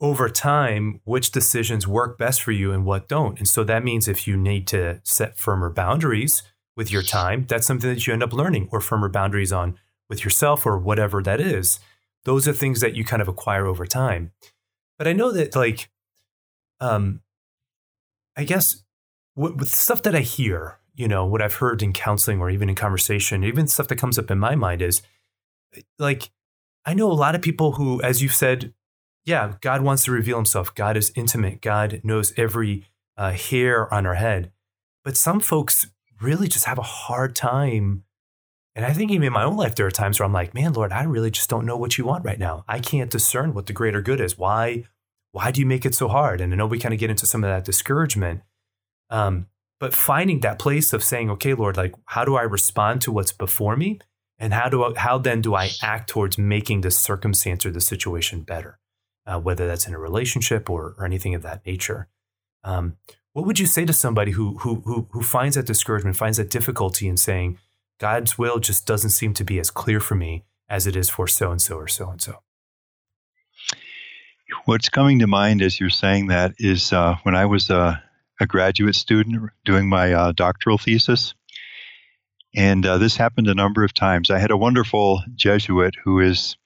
over 0.00 0.28
time 0.28 1.00
which 1.04 1.30
decisions 1.30 1.86
work 1.86 2.18
best 2.18 2.42
for 2.42 2.52
you 2.52 2.70
and 2.72 2.84
what 2.84 3.08
don't. 3.08 3.38
And 3.38 3.48
so 3.48 3.64
that 3.64 3.82
means 3.82 4.06
if 4.06 4.28
you 4.28 4.36
need 4.36 4.66
to 4.66 5.00
set 5.02 5.38
firmer 5.38 5.70
boundaries 5.70 6.42
with 6.76 6.92
your 6.92 7.00
time, 7.00 7.46
that's 7.48 7.66
something 7.66 7.88
that 7.88 8.06
you 8.06 8.12
end 8.12 8.22
up 8.22 8.34
learning, 8.34 8.68
or 8.70 8.82
firmer 8.82 9.08
boundaries 9.08 9.52
on 9.52 9.78
with 10.10 10.22
yourself 10.22 10.66
or 10.66 10.78
whatever 10.78 11.22
that 11.22 11.40
is. 11.40 11.80
Those 12.24 12.46
are 12.46 12.52
things 12.52 12.80
that 12.80 12.94
you 12.94 13.04
kind 13.04 13.22
of 13.22 13.28
acquire 13.28 13.64
over 13.64 13.86
time. 13.86 14.32
But 14.98 15.08
I 15.08 15.14
know 15.14 15.32
that, 15.32 15.56
like, 15.56 15.88
um, 16.80 17.20
I 18.36 18.44
guess 18.44 18.82
with, 19.34 19.56
with 19.56 19.74
stuff 19.74 20.02
that 20.02 20.14
I 20.14 20.20
hear, 20.20 20.78
you 20.96 21.06
know, 21.06 21.26
what 21.26 21.42
I've 21.42 21.54
heard 21.54 21.82
in 21.82 21.92
counseling 21.92 22.40
or 22.40 22.50
even 22.50 22.68
in 22.68 22.74
conversation, 22.74 23.44
even 23.44 23.66
stuff 23.66 23.88
that 23.88 23.96
comes 23.96 24.18
up 24.18 24.30
in 24.30 24.38
my 24.38 24.54
mind 24.54 24.82
is 24.82 25.02
like, 25.98 26.30
I 26.84 26.94
know 26.94 27.10
a 27.10 27.14
lot 27.14 27.34
of 27.34 27.42
people 27.42 27.72
who, 27.72 28.00
as 28.02 28.22
you've 28.22 28.34
said, 28.34 28.72
yeah, 29.24 29.54
God 29.60 29.82
wants 29.82 30.04
to 30.04 30.12
reveal 30.12 30.36
himself. 30.36 30.74
God 30.74 30.96
is 30.96 31.12
intimate. 31.14 31.60
God 31.60 32.00
knows 32.02 32.32
every 32.36 32.86
uh, 33.16 33.32
hair 33.32 33.92
on 33.92 34.06
our 34.06 34.14
head. 34.14 34.52
But 35.04 35.16
some 35.16 35.40
folks 35.40 35.88
really 36.20 36.48
just 36.48 36.64
have 36.64 36.78
a 36.78 36.82
hard 36.82 37.36
time. 37.36 38.04
And 38.74 38.84
I 38.84 38.92
think 38.92 39.10
even 39.10 39.26
in 39.26 39.32
my 39.32 39.44
own 39.44 39.56
life, 39.56 39.74
there 39.74 39.86
are 39.86 39.90
times 39.90 40.18
where 40.18 40.26
I'm 40.26 40.32
like, 40.32 40.54
man, 40.54 40.72
Lord, 40.72 40.92
I 40.92 41.02
really 41.02 41.30
just 41.30 41.50
don't 41.50 41.66
know 41.66 41.76
what 41.76 41.98
you 41.98 42.04
want 42.04 42.24
right 42.24 42.38
now. 42.38 42.64
I 42.68 42.78
can't 42.78 43.10
discern 43.10 43.52
what 43.52 43.66
the 43.66 43.72
greater 43.72 44.00
good 44.00 44.20
is. 44.20 44.38
Why, 44.38 44.84
why 45.32 45.50
do 45.50 45.60
you 45.60 45.66
make 45.66 45.84
it 45.84 45.94
so 45.94 46.08
hard? 46.08 46.40
And 46.40 46.52
I 46.52 46.56
know 46.56 46.66
we 46.66 46.78
kind 46.78 46.94
of 46.94 47.00
get 47.00 47.10
into 47.10 47.26
some 47.26 47.42
of 47.42 47.48
that 47.48 47.64
discouragement. 47.64 48.42
Um, 49.10 49.46
but 49.78 49.94
finding 49.94 50.40
that 50.40 50.58
place 50.58 50.92
of 50.92 51.04
saying, 51.04 51.30
okay, 51.30 51.54
Lord, 51.54 51.76
like, 51.76 51.94
how 52.06 52.24
do 52.24 52.36
I 52.36 52.42
respond 52.42 53.02
to 53.02 53.12
what's 53.12 53.32
before 53.32 53.76
me? 53.76 54.00
And 54.38 54.52
how 54.52 54.68
do 54.68 54.84
I, 54.84 54.92
how 54.98 55.18
then 55.18 55.40
do 55.40 55.54
I 55.54 55.70
act 55.82 56.08
towards 56.10 56.38
making 56.38 56.82
the 56.82 56.90
circumstance 56.90 57.64
or 57.64 57.70
the 57.70 57.80
situation 57.80 58.42
better? 58.42 58.78
Uh, 59.26 59.40
whether 59.40 59.66
that's 59.66 59.86
in 59.88 59.94
a 59.94 59.98
relationship 59.98 60.70
or, 60.70 60.94
or 60.96 61.04
anything 61.04 61.34
of 61.34 61.42
that 61.42 61.66
nature. 61.66 62.08
Um, 62.62 62.96
what 63.32 63.44
would 63.44 63.58
you 63.58 63.66
say 63.66 63.84
to 63.84 63.92
somebody 63.92 64.32
who, 64.32 64.58
who, 64.58 64.82
who, 64.84 65.08
who 65.10 65.22
finds 65.22 65.56
that 65.56 65.66
discouragement, 65.66 66.16
finds 66.16 66.38
that 66.38 66.48
difficulty 66.48 67.08
in 67.08 67.16
saying, 67.16 67.58
God's 67.98 68.38
will 68.38 68.58
just 68.58 68.86
doesn't 68.86 69.10
seem 69.10 69.34
to 69.34 69.44
be 69.44 69.58
as 69.58 69.70
clear 69.70 70.00
for 70.00 70.14
me 70.14 70.44
as 70.68 70.86
it 70.86 70.96
is 70.96 71.10
for 71.10 71.26
so 71.26 71.50
and 71.50 71.60
so 71.60 71.76
or 71.76 71.88
so 71.88 72.08
and 72.10 72.20
so? 72.20 72.42
What's 74.64 74.88
coming 74.88 75.18
to 75.18 75.26
mind 75.26 75.60
as 75.60 75.80
you're 75.80 75.90
saying 75.90 76.28
that 76.28 76.54
is 76.58 76.92
uh, 76.92 77.16
when 77.24 77.34
I 77.34 77.46
was 77.46 77.68
a, 77.68 78.02
a, 78.40 78.46
graduate 78.46 78.94
student 78.94 79.50
doing 79.64 79.88
my 79.88 80.12
uh, 80.12 80.32
doctoral 80.32 80.78
thesis. 80.78 81.34
And 82.54 82.86
uh, 82.86 82.98
this 82.98 83.16
happened 83.16 83.48
a 83.48 83.54
number 83.54 83.84
of 83.84 83.92
times. 83.92 84.30
I 84.30 84.38
had 84.38 84.50
a 84.50 84.56
wonderful 84.56 85.22
Jesuit 85.34 85.94
who 86.04 86.20
is 86.20 86.56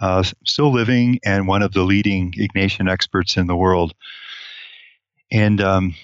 uh, 0.00 0.22
still 0.44 0.72
living 0.72 1.20
and 1.24 1.46
one 1.46 1.62
of 1.62 1.72
the 1.72 1.82
leading 1.82 2.32
Ignatian 2.32 2.90
experts 2.90 3.36
in 3.36 3.46
the 3.46 3.56
world. 3.56 3.94
And 5.30 5.60
um, 5.60 5.94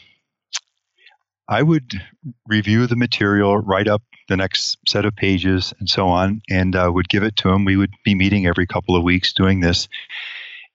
I 1.48 1.62
would 1.62 2.00
review 2.46 2.87
the 2.87 2.96
material, 2.96 3.59
write 3.59 3.88
up 3.88 4.03
the 4.29 4.37
next 4.37 4.79
set 4.88 5.05
of 5.05 5.14
pages, 5.14 5.74
and 5.79 5.88
so 5.88 6.09
on, 6.09 6.40
and 6.48 6.74
uh, 6.74 6.90
would 6.92 7.09
give 7.09 7.22
it 7.22 7.37
to 7.37 7.50
him. 7.50 7.64
We 7.64 7.77
would 7.77 7.92
be 8.05 8.14
meeting 8.14 8.46
every 8.46 8.66
couple 8.66 8.96
of 8.96 9.03
weeks 9.03 9.33
doing 9.33 9.61
this. 9.61 9.88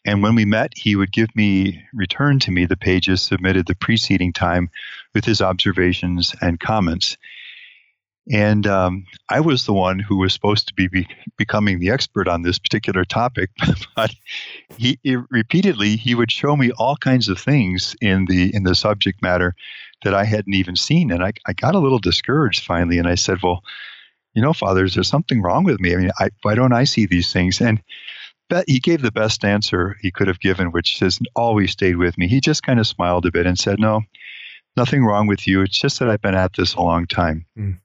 And 0.05 0.23
when 0.23 0.35
we 0.35 0.45
met, 0.45 0.73
he 0.75 0.95
would 0.95 1.11
give 1.11 1.35
me, 1.35 1.83
return 1.93 2.39
to 2.39 2.51
me 2.51 2.65
the 2.65 2.77
pages 2.77 3.21
submitted 3.21 3.67
the 3.67 3.75
preceding 3.75 4.31
time 4.31 4.69
with 5.13 5.25
his 5.25 5.41
observations 5.41 6.33
and 6.41 6.59
comments. 6.59 7.17
And 8.31 8.67
um, 8.67 9.05
I 9.27 9.39
was 9.39 9.65
the 9.65 9.73
one 9.73 9.97
who 9.97 10.17
was 10.17 10.33
supposed 10.33 10.67
to 10.67 10.73
be, 10.73 10.87
be, 10.87 11.07
becoming 11.35 11.79
the 11.79 11.89
expert 11.89 12.27
on 12.27 12.43
this 12.43 12.59
particular 12.59 13.03
topic, 13.03 13.49
but 13.95 14.13
he, 14.77 14.99
repeatedly 15.31 15.95
he 15.95 16.13
would 16.13 16.31
show 16.31 16.55
me 16.55 16.71
all 16.77 16.95
kinds 16.95 17.27
of 17.27 17.39
things 17.39 17.95
in 18.01 18.25
the 18.25 18.55
in 18.55 18.63
the 18.63 18.75
subject 18.75 19.21
matter 19.23 19.55
that 20.03 20.13
I 20.13 20.25
hadn't 20.25 20.53
even 20.53 20.75
seen, 20.75 21.11
and 21.11 21.23
I, 21.23 21.33
I 21.47 21.53
got 21.53 21.75
a 21.75 21.79
little 21.79 21.97
discouraged 21.97 22.65
finally, 22.65 22.99
and 22.99 23.07
I 23.07 23.15
said, 23.15 23.39
"Well, 23.41 23.63
you 24.35 24.43
know, 24.43 24.53
Father, 24.53 24.85
is 24.85 24.93
there 24.93 25.03
something 25.03 25.41
wrong 25.41 25.63
with 25.63 25.79
me? 25.79 25.93
I 25.93 25.97
mean, 25.97 26.11
I, 26.19 26.29
why 26.43 26.53
don't 26.53 26.73
I 26.73 26.83
see 26.83 27.07
these 27.07 27.33
things?" 27.33 27.59
And 27.59 27.81
he 28.67 28.79
gave 28.79 29.01
the 29.01 29.11
best 29.11 29.45
answer 29.45 29.97
he 30.01 30.11
could 30.11 30.27
have 30.27 30.39
given, 30.39 30.71
which 30.71 30.99
has 30.99 31.19
always 31.35 31.71
stayed 31.71 31.97
with 31.97 32.17
me. 32.17 32.27
He 32.27 32.41
just 32.41 32.63
kind 32.63 32.79
of 32.79 32.87
smiled 32.87 33.25
a 33.25 33.31
bit 33.31 33.45
and 33.45 33.57
said, 33.57 33.79
"No, 33.79 34.01
nothing 34.75 35.03
wrong 35.03 35.27
with 35.27 35.47
you. 35.47 35.61
It's 35.61 35.79
just 35.79 35.99
that 35.99 36.09
I've 36.09 36.21
been 36.21 36.35
at 36.35 36.53
this 36.53 36.75
a 36.75 36.81
long 36.81 37.07
time." 37.07 37.45
Mm. 37.57 37.79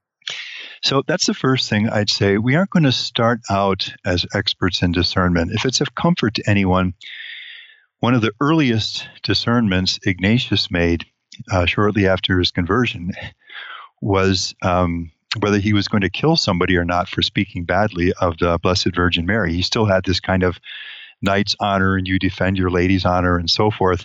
So 0.83 1.03
that's 1.07 1.27
the 1.27 1.35
first 1.35 1.71
thing 1.71 1.89
I'd 1.89 2.11
say. 2.11 2.37
We 2.37 2.57
aren't 2.57 2.71
going 2.71 2.85
to 2.85 2.93
start 2.93 3.41
out 3.51 3.91
as 4.05 4.27
experts 4.35 4.83
in 4.83 4.93
discernment. 4.93 5.53
If 5.53 5.65
it's 5.65 5.81
of 5.81 5.95
comfort 5.95 6.35
to 6.35 6.49
anyone, 6.49 6.95
one 8.01 8.15
of 8.15 8.21
the 8.21 8.33
earliest 8.41 9.09
discernments 9.23 9.99
Ignatius 10.05 10.71
made 10.71 11.07
uh, 11.51 11.65
shortly 11.67 12.07
after 12.07 12.39
his 12.39 12.51
conversion 12.51 13.13
was 14.03 14.55
um, 14.63 15.11
whether 15.41 15.59
he 15.59 15.73
was 15.73 15.89
going 15.89 16.03
to 16.03 16.11
kill 16.11 16.37
somebody 16.37 16.77
or 16.77 16.85
not 16.85 17.09
for 17.09 17.23
speaking 17.23 17.65
badly 17.65 18.13
of 18.21 18.39
the 18.39 18.59
Blessed 18.63 18.95
Virgin 18.95 19.27
Mary. 19.27 19.53
He 19.53 19.63
still 19.63 19.87
had 19.87 20.05
this 20.05 20.21
kind 20.21 20.43
of 20.43 20.59
knight's 21.23 21.57
honor 21.61 21.97
and 21.97 22.07
you 22.07 22.19
defend 22.19 22.59
your 22.59 22.71
lady's 22.71 23.05
honor 23.05 23.37
and 23.39 23.51
so 23.51 23.71
forth 23.71 24.05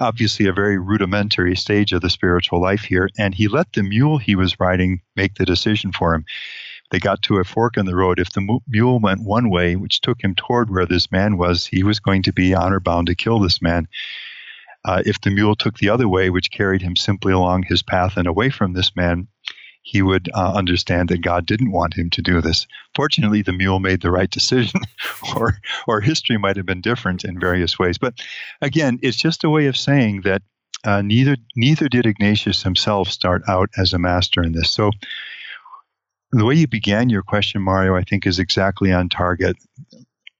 obviously 0.00 0.46
a 0.46 0.52
very 0.52 0.78
rudimentary 0.78 1.56
stage 1.56 1.92
of 1.92 2.00
the 2.00 2.10
spiritual 2.10 2.60
life 2.60 2.82
here. 2.82 3.08
And 3.18 3.34
he 3.34 3.48
let 3.48 3.72
the 3.72 3.82
mule 3.82 4.18
he 4.18 4.34
was 4.34 4.58
riding 4.60 5.00
make 5.16 5.34
the 5.34 5.44
decision 5.44 5.92
for 5.92 6.14
him. 6.14 6.24
They 6.90 6.98
got 6.98 7.22
to 7.22 7.38
a 7.38 7.44
fork 7.44 7.76
in 7.76 7.86
the 7.86 7.96
road. 7.96 8.18
If 8.18 8.32
the 8.32 8.60
mule 8.68 9.00
went 9.00 9.22
one 9.22 9.50
way, 9.50 9.76
which 9.76 10.00
took 10.00 10.22
him 10.22 10.34
toward 10.34 10.70
where 10.70 10.86
this 10.86 11.10
man 11.10 11.38
was, 11.38 11.66
he 11.66 11.82
was 11.82 12.00
going 12.00 12.22
to 12.24 12.32
be 12.32 12.54
honor 12.54 12.80
bound 12.80 13.06
to 13.06 13.14
kill 13.14 13.38
this 13.38 13.62
man. 13.62 13.88
Uh, 14.84 15.02
if 15.06 15.20
the 15.20 15.30
mule 15.30 15.54
took 15.54 15.78
the 15.78 15.88
other 15.88 16.08
way, 16.08 16.28
which 16.28 16.50
carried 16.50 16.82
him 16.82 16.96
simply 16.96 17.32
along 17.32 17.62
his 17.62 17.82
path 17.82 18.16
and 18.16 18.26
away 18.26 18.50
from 18.50 18.72
this 18.72 18.94
man, 18.96 19.28
he 19.82 20.00
would 20.00 20.30
uh, 20.32 20.52
understand 20.54 21.08
that 21.08 21.22
God 21.22 21.44
didn't 21.44 21.72
want 21.72 21.94
him 21.94 22.08
to 22.10 22.22
do 22.22 22.40
this. 22.40 22.66
Fortunately, 22.94 23.42
the 23.42 23.52
mule 23.52 23.80
made 23.80 24.00
the 24.00 24.12
right 24.12 24.30
decision, 24.30 24.80
or 25.36 25.58
or 25.86 26.00
history 26.00 26.38
might 26.38 26.56
have 26.56 26.66
been 26.66 26.80
different 26.80 27.24
in 27.24 27.38
various 27.38 27.78
ways. 27.78 27.98
But 27.98 28.14
again, 28.60 28.98
it's 29.02 29.16
just 29.16 29.44
a 29.44 29.50
way 29.50 29.66
of 29.66 29.76
saying 29.76 30.22
that 30.22 30.42
uh, 30.84 31.02
neither 31.02 31.36
neither 31.56 31.88
did 31.88 32.06
Ignatius 32.06 32.62
himself 32.62 33.08
start 33.08 33.42
out 33.48 33.70
as 33.76 33.92
a 33.92 33.98
master 33.98 34.42
in 34.42 34.52
this. 34.52 34.70
So 34.70 34.90
the 36.30 36.44
way 36.44 36.54
you 36.54 36.66
began 36.66 37.10
your 37.10 37.22
question, 37.22 37.60
Mario, 37.60 37.96
I 37.96 38.04
think 38.04 38.26
is 38.26 38.38
exactly 38.38 38.92
on 38.92 39.08
target. 39.08 39.56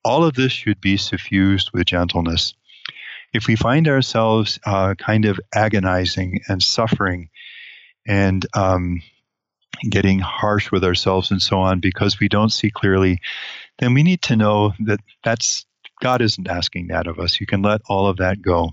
All 0.04 0.24
of 0.24 0.34
this 0.34 0.52
should 0.52 0.80
be 0.80 0.96
suffused 0.96 1.70
with 1.72 1.86
gentleness. 1.86 2.54
If 3.34 3.46
we 3.46 3.56
find 3.56 3.88
ourselves 3.88 4.58
uh, 4.64 4.94
kind 4.94 5.24
of 5.24 5.40
agonizing 5.54 6.40
and 6.48 6.62
suffering 6.62 7.28
and 8.06 8.44
um, 8.54 9.02
getting 9.88 10.18
harsh 10.18 10.70
with 10.70 10.84
ourselves 10.84 11.30
and 11.30 11.42
so 11.42 11.58
on 11.58 11.80
because 11.80 12.20
we 12.20 12.28
don't 12.28 12.52
see 12.52 12.70
clearly, 12.70 13.20
then 13.78 13.94
we 13.94 14.02
need 14.02 14.22
to 14.22 14.36
know 14.36 14.72
that 14.80 15.00
that's 15.24 15.66
God 16.00 16.20
isn't 16.20 16.48
asking 16.48 16.88
that 16.88 17.06
of 17.06 17.18
us. 17.18 17.40
You 17.40 17.46
can 17.46 17.62
let 17.62 17.80
all 17.88 18.06
of 18.06 18.16
that 18.18 18.42
go. 18.42 18.72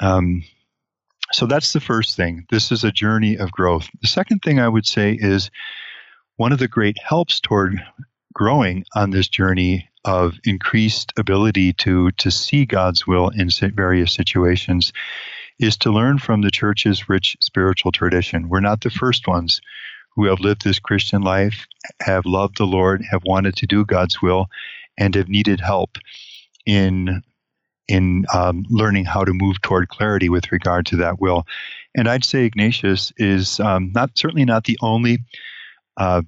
Um, 0.00 0.42
so 1.32 1.46
that's 1.46 1.72
the 1.72 1.80
first 1.80 2.16
thing. 2.16 2.46
This 2.50 2.72
is 2.72 2.84
a 2.84 2.92
journey 2.92 3.36
of 3.36 3.52
growth. 3.52 3.88
The 4.00 4.08
second 4.08 4.40
thing 4.40 4.58
I 4.58 4.68
would 4.68 4.86
say 4.86 5.16
is 5.18 5.50
one 6.36 6.52
of 6.52 6.58
the 6.58 6.68
great 6.68 6.96
helps 6.98 7.40
toward 7.40 7.82
growing 8.34 8.84
on 8.94 9.10
this 9.10 9.28
journey 9.28 9.88
of 10.04 10.34
increased 10.44 11.12
ability 11.16 11.72
to 11.72 12.10
to 12.12 12.30
see 12.30 12.66
God's 12.66 13.06
will 13.06 13.30
in 13.30 13.48
various 13.74 14.12
situations 14.12 14.92
is 15.58 15.76
to 15.78 15.90
learn 15.90 16.18
from 16.18 16.42
the 16.42 16.50
church's 16.50 17.08
rich 17.08 17.36
spiritual 17.40 17.92
tradition. 17.92 18.48
We're 18.48 18.60
not 18.60 18.80
the 18.80 18.90
first 18.90 19.26
ones 19.26 19.60
who 20.16 20.26
have 20.26 20.40
lived 20.40 20.64
this 20.64 20.78
Christian 20.78 21.22
life, 21.22 21.66
have 22.00 22.24
loved 22.24 22.58
the 22.58 22.66
Lord, 22.66 23.02
have 23.10 23.22
wanted 23.24 23.56
to 23.56 23.66
do 23.66 23.84
God's 23.84 24.22
will, 24.22 24.46
and 24.98 25.14
have 25.14 25.28
needed 25.28 25.60
help 25.60 25.98
in 26.66 27.22
in 27.86 28.24
um, 28.32 28.64
learning 28.70 29.04
how 29.04 29.24
to 29.24 29.34
move 29.34 29.60
toward 29.60 29.88
clarity 29.88 30.30
with 30.30 30.50
regard 30.50 30.86
to 30.86 30.96
that 30.96 31.20
will. 31.20 31.46
And 31.94 32.08
I'd 32.08 32.24
say 32.24 32.44
Ignatius 32.44 33.12
is 33.18 33.60
um, 33.60 33.92
not 33.94 34.16
certainly 34.16 34.46
not 34.46 34.64
the 34.64 34.78
only 34.80 35.18
uh, 35.98 36.22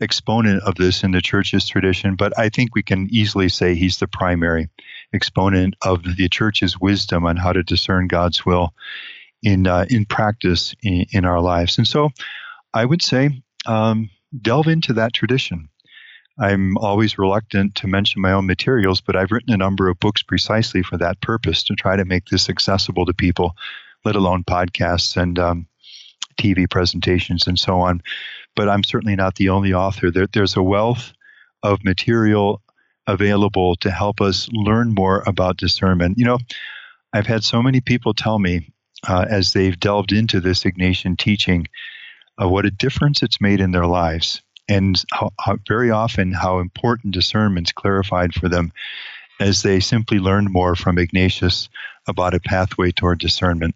exponent 0.00 0.62
of 0.62 0.74
this 0.76 1.04
in 1.04 1.10
the 1.10 1.20
church's 1.20 1.68
tradition, 1.68 2.16
but 2.16 2.36
I 2.38 2.48
think 2.48 2.74
we 2.74 2.82
can 2.82 3.08
easily 3.10 3.50
say 3.50 3.74
he's 3.74 3.98
the 3.98 4.08
primary 4.08 4.70
exponent 5.14 5.74
of 5.82 6.02
the 6.16 6.28
church's 6.28 6.80
wisdom 6.80 7.24
on 7.26 7.36
how 7.36 7.52
to 7.52 7.62
discern 7.62 8.06
God's 8.08 8.44
will 8.44 8.74
in 9.42 9.66
uh, 9.66 9.86
in 9.90 10.04
practice 10.04 10.74
in, 10.82 11.06
in, 11.12 11.24
our 11.24 11.40
lives. 11.40 11.78
And 11.78 11.86
so, 11.86 12.10
I 12.74 12.84
would 12.84 13.02
say 13.02 13.42
um, 13.66 14.10
delve 14.40 14.68
into 14.68 14.92
that 14.94 15.12
tradition. 15.12 15.68
I'm 16.38 16.78
always 16.78 17.18
reluctant 17.18 17.74
to 17.76 17.86
mention 17.86 18.22
my 18.22 18.32
own 18.32 18.46
materials, 18.46 19.00
but 19.00 19.16
I've 19.16 19.30
written 19.30 19.52
a 19.52 19.58
number 19.58 19.88
of 19.88 20.00
books 20.00 20.22
precisely 20.22 20.82
for 20.82 20.96
that 20.96 21.20
purpose 21.20 21.62
to 21.64 21.74
try 21.74 21.96
to 21.96 22.04
make 22.04 22.26
this 22.26 22.48
accessible 22.48 23.04
to 23.04 23.12
people, 23.12 23.54
let 24.04 24.16
alone 24.16 24.42
podcasts 24.44 25.16
and 25.16 25.38
um, 25.38 25.66
TV 26.40 26.68
presentations 26.68 27.46
and 27.46 27.58
so 27.58 27.80
on. 27.80 28.02
But 28.56 28.68
I'm 28.68 28.84
certainly 28.84 29.16
not 29.16 29.34
the 29.34 29.50
only 29.50 29.74
author. 29.74 30.10
There, 30.10 30.26
there's 30.32 30.56
a 30.56 30.62
wealth 30.62 31.12
of 31.62 31.84
material 31.84 32.62
available 33.06 33.76
to 33.76 33.90
help 33.90 34.20
us 34.20 34.48
learn 34.52 34.94
more 34.94 35.22
about 35.26 35.56
discernment. 35.56 36.18
You 36.18 36.24
know, 36.26 36.38
I've 37.12 37.26
had 37.26 37.44
so 37.44 37.62
many 37.62 37.80
people 37.80 38.14
tell 38.14 38.38
me 38.38 38.72
uh, 39.06 39.26
as 39.28 39.52
they've 39.52 39.78
delved 39.78 40.12
into 40.12 40.40
this 40.40 40.64
Ignatian 40.64 41.18
teaching 41.18 41.66
uh, 42.40 42.48
what 42.48 42.66
a 42.66 42.70
difference 42.70 43.22
it's 43.22 43.40
made 43.40 43.60
in 43.60 43.72
their 43.72 43.86
lives, 43.86 44.40
and 44.68 45.02
how, 45.12 45.30
how 45.38 45.58
very 45.68 45.90
often 45.90 46.32
how 46.32 46.60
important 46.60 47.14
discernment's 47.14 47.72
clarified 47.72 48.32
for 48.32 48.48
them 48.48 48.72
as 49.40 49.62
they 49.62 49.80
simply 49.80 50.18
learned 50.18 50.50
more 50.50 50.76
from 50.76 50.98
Ignatius 50.98 51.68
about 52.06 52.34
a 52.34 52.40
pathway 52.40 52.92
toward 52.92 53.18
discernment. 53.18 53.74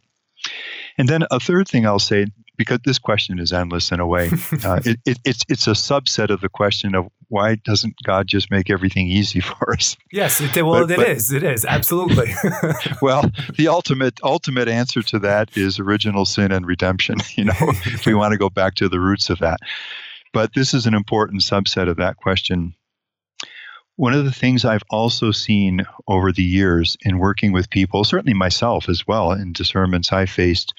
And 0.96 1.08
then 1.08 1.24
a 1.30 1.40
third 1.40 1.68
thing 1.68 1.86
I'll 1.86 1.98
say, 1.98 2.26
because 2.56 2.78
this 2.84 2.98
question 2.98 3.38
is 3.38 3.52
endless 3.52 3.92
in 3.92 4.00
a 4.00 4.06
way, 4.06 4.30
uh, 4.64 4.80
it, 4.84 4.98
it, 5.04 5.18
it's 5.24 5.42
it's 5.48 5.66
a 5.66 5.72
subset 5.72 6.30
of 6.30 6.40
the 6.40 6.48
question 6.48 6.94
of 6.94 7.08
why 7.28 7.56
doesn't 7.56 7.94
God 8.04 8.28
just 8.28 8.50
make 8.50 8.70
everything 8.70 9.08
easy 9.08 9.40
for 9.40 9.72
us? 9.72 9.96
Yes, 10.12 10.40
it, 10.40 10.54
well, 10.62 10.86
but, 10.86 10.90
it 10.90 10.96
but, 10.96 11.08
is. 11.08 11.32
It 11.32 11.42
is 11.42 11.64
absolutely. 11.64 12.32
well, 13.02 13.30
the 13.56 13.68
ultimate 13.68 14.18
ultimate 14.22 14.68
answer 14.68 15.02
to 15.02 15.18
that 15.20 15.56
is 15.56 15.78
original 15.78 16.24
sin 16.24 16.52
and 16.52 16.66
redemption. 16.66 17.16
You 17.36 17.44
know, 17.44 17.54
if 17.58 18.06
we 18.06 18.14
want 18.14 18.32
to 18.32 18.38
go 18.38 18.48
back 18.48 18.76
to 18.76 18.88
the 18.88 18.98
roots 18.98 19.28
of 19.28 19.40
that. 19.40 19.58
But 20.32 20.54
this 20.54 20.72
is 20.72 20.86
an 20.86 20.94
important 20.94 21.42
subset 21.42 21.86
of 21.86 21.98
that 21.98 22.16
question. 22.16 22.74
One 23.96 24.14
of 24.14 24.24
the 24.24 24.32
things 24.32 24.64
I've 24.64 24.84
also 24.88 25.32
seen 25.32 25.84
over 26.08 26.32
the 26.32 26.42
years 26.42 26.96
in 27.02 27.18
working 27.18 27.52
with 27.52 27.68
people, 27.68 28.04
certainly 28.04 28.32
myself 28.32 28.88
as 28.88 29.06
well, 29.06 29.32
in 29.32 29.52
discernments 29.52 30.12
I 30.12 30.24
faced, 30.24 30.72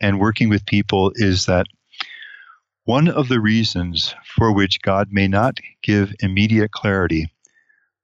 and 0.00 0.20
working 0.20 0.48
with 0.48 0.64
people 0.66 1.12
is 1.16 1.46
that 1.46 1.66
one 2.86 3.08
of 3.08 3.28
the 3.28 3.40
reasons 3.40 4.14
for 4.36 4.52
which 4.52 4.80
God 4.80 5.08
may 5.10 5.26
not 5.26 5.58
give 5.82 6.14
immediate 6.20 6.70
clarity, 6.70 7.28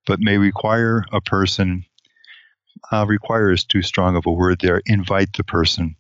but 0.07 0.19
may 0.21 0.39
require 0.39 1.05
a 1.13 1.21
person, 1.21 1.85
uh, 2.91 3.07
require 3.07 3.53
is 3.53 3.65
too 3.65 3.83
strong 3.83 4.17
of 4.17 4.27
a 4.27 4.33
word 4.33 4.59
there, 4.61 4.83
invite 4.87 5.33
the 5.37 5.45
person 5.45 5.95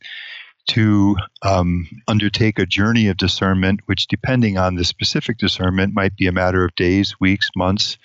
to 0.66 1.16
um, 1.42 1.88
undertake 2.08 2.58
a 2.58 2.66
journey 2.66 3.06
of 3.06 3.16
discernment, 3.16 3.80
which, 3.86 4.08
depending 4.08 4.58
on 4.58 4.74
the 4.74 4.84
specific 4.84 5.38
discernment, 5.38 5.94
might 5.94 6.16
be 6.16 6.26
a 6.26 6.32
matter 6.32 6.64
of 6.64 6.74
days, 6.74 7.14
weeks, 7.20 7.50
months, 7.54 7.98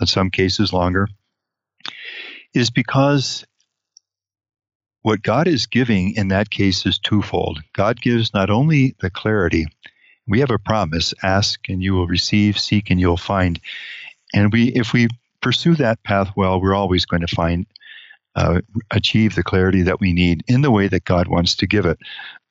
in 0.00 0.06
some 0.06 0.30
cases 0.30 0.72
longer, 0.72 1.06
is 2.54 2.70
because 2.70 3.44
what 5.02 5.22
God 5.22 5.48
is 5.48 5.66
giving 5.66 6.14
in 6.14 6.28
that 6.28 6.48
case 6.48 6.86
is 6.86 6.98
twofold. 6.98 7.60
God 7.74 8.00
gives 8.00 8.32
not 8.32 8.48
only 8.48 8.96
the 9.00 9.10
clarity, 9.10 9.66
we 10.26 10.40
have 10.40 10.50
a 10.50 10.58
promise 10.58 11.12
ask 11.22 11.60
and 11.68 11.82
you 11.82 11.94
will 11.94 12.06
receive, 12.06 12.58
seek 12.58 12.90
and 12.90 13.00
you'll 13.00 13.16
find. 13.16 13.60
And 14.34 14.52
we, 14.52 14.68
if 14.68 14.92
we 14.92 15.08
pursue 15.40 15.74
that 15.76 16.02
path 16.02 16.30
well, 16.36 16.60
we're 16.60 16.74
always 16.74 17.04
going 17.04 17.26
to 17.26 17.34
find, 17.34 17.66
uh, 18.36 18.60
achieve 18.90 19.34
the 19.34 19.42
clarity 19.42 19.82
that 19.82 20.00
we 20.00 20.12
need 20.12 20.42
in 20.48 20.62
the 20.62 20.70
way 20.70 20.88
that 20.88 21.04
God 21.04 21.28
wants 21.28 21.56
to 21.56 21.66
give 21.66 21.86
it. 21.86 21.98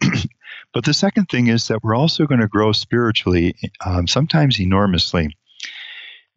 but 0.74 0.86
the 0.86 0.94
second 0.94 1.26
thing 1.26 1.48
is 1.48 1.68
that 1.68 1.84
we're 1.84 1.96
also 1.96 2.26
going 2.26 2.42
to 2.42 2.48
grow 2.48 2.72
spiritually, 2.72 3.56
um, 3.86 4.08
sometimes 4.08 4.60
enormously. 4.60 5.36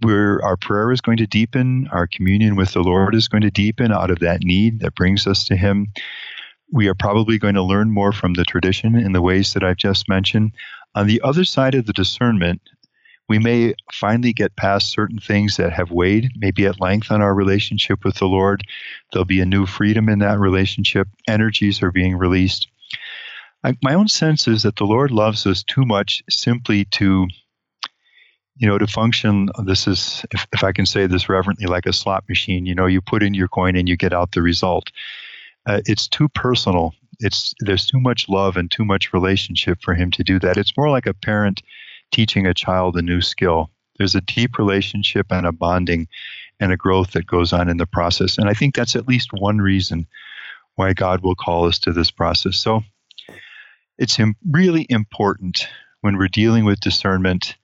We're, 0.03 0.43
our 0.43 0.57
prayer 0.57 0.93
is 0.93 1.01
going 1.01 1.17
to 1.19 1.27
deepen, 1.27 1.89
our 1.91 2.07
communion 2.07 2.57
with 2.57 2.73
the 2.73 2.83
Lord 2.83 3.15
is 3.15 3.29
going 3.29 3.43
to 3.43 3.51
deepen 3.51 3.93
out 3.93 4.11
of 4.11 4.19
that 4.19 4.43
need 4.43 4.81
that 4.81 4.95
brings 4.95 5.27
us 5.27 5.45
to 5.45 5.57
Him. 5.57 5.93
We 6.71 6.89
are 6.89 6.95
probably 6.95 7.39
going 7.39 7.55
to 7.55 7.63
learn 7.63 7.91
more 7.91 8.13
from 8.13 8.35
the 8.35 8.45
tradition 8.45 8.97
in 8.97 9.13
the 9.13 9.23
ways 9.23 9.55
that 9.55 9.63
I've 9.63 9.77
just 9.77 10.09
mentioned. 10.09 10.53
On 10.97 11.07
the 11.07 11.21
other 11.23 11.45
side 11.45 11.75
of 11.75 11.85
the 11.87 11.93
discernment, 11.93 12.63
we 13.29 13.39
may 13.39 13.75
finally 13.93 14.33
get 14.33 14.57
past 14.57 14.91
certain 14.91 15.19
things 15.19 15.59
that 15.59 15.73
have 15.73 15.91
weighed, 15.91 16.31
maybe 16.37 16.65
at 16.65 16.81
length, 16.81 17.11
on 17.11 17.21
our 17.21 17.35
relationship 17.35 18.03
with 18.03 18.17
the 18.17 18.27
Lord. 18.27 18.63
There'll 19.13 19.27
be 19.27 19.41
a 19.41 19.47
new 19.47 19.67
freedom 19.67 20.09
in 20.09 20.21
that 20.21 20.39
relationship. 20.39 21.07
Energies 21.29 21.83
are 21.83 21.93
being 21.93 22.17
released. 22.17 22.69
I, 23.63 23.77
my 23.83 23.95
own 23.95 24.09
sense 24.09 24.49
is 24.49 24.63
that 24.63 24.77
the 24.77 24.87
Lord 24.87 25.11
loves 25.11 25.47
us 25.47 25.63
too 25.63 25.85
much 25.85 26.23
simply 26.31 26.87
to 26.87 27.27
you 28.59 28.67
know, 28.67 28.79
to 28.79 28.87
function, 28.87 29.51
this 29.65 29.87
is, 29.87 30.25
if, 30.33 30.47
if 30.53 30.65
I 30.65 30.73
can 30.73 30.87
say 30.87 31.07
this 31.07 31.29
reverently, 31.29 31.67
like 31.67 31.85
a 31.85 31.93
slot 31.93 32.25
machine. 32.27 32.65
You 32.65 32.75
know, 32.75 32.87
you 32.87 33.03
put 33.03 33.23
in 33.23 33.35
your 33.35 33.49
coin 33.49 33.77
and 33.77 33.87
you 33.87 33.99
get 33.99 34.15
out 34.15 34.33
the 34.33 34.41
result. 34.41 34.91
Uh, 35.67 35.83
it's 35.85 36.09
too 36.09 36.29
personal. 36.31 36.95
It's 37.21 37.55
there's 37.61 37.87
too 37.87 38.01
much 38.01 38.29
love 38.29 38.57
and 38.57 38.71
too 38.71 38.85
much 38.85 39.13
relationship 39.13 39.79
for 39.83 39.95
him 39.95 40.11
to 40.13 40.25
do 40.25 40.39
that. 40.41 40.57
It's 40.57 40.77
more 40.77 40.91
like 40.91 41.07
a 41.07 41.15
parent 41.15 41.63
teaching 42.13 42.47
a 42.47 42.55
child 42.55 42.97
a 42.97 43.03
new 43.03 43.21
skill. 43.21 43.71
There's 43.99 44.15
a 44.15 44.21
deep 44.21 44.59
relationship 44.59 45.27
and 45.31 45.47
a 45.47 45.53
bonding 45.53 46.09
and 46.61 46.73
a 46.73 46.77
growth 46.77 47.13
that 47.13 47.27
goes 47.27 47.53
on 47.53 47.69
in 47.69 47.77
the 47.77 47.87
process. 47.87 48.39
And 48.39 48.49
I 48.49 48.55
think 48.55 48.75
that's 48.75 48.97
at 48.97 49.09
least 49.09 49.31
one 49.33 49.59
reason 49.59 50.07
why 50.77 50.93
God 50.93 51.23
will 51.23 51.35
call 51.35 51.67
us 51.67 51.79
to 51.81 51.93
this 51.93 52.11
process. 52.11 52.57
So 52.57 52.83
it's 53.99 54.19
really 54.51 54.87
important 54.91 55.69
when 56.03 56.19
we're 56.19 56.29
dealing 56.29 56.65
with 56.65 56.81
discernment 56.81 57.57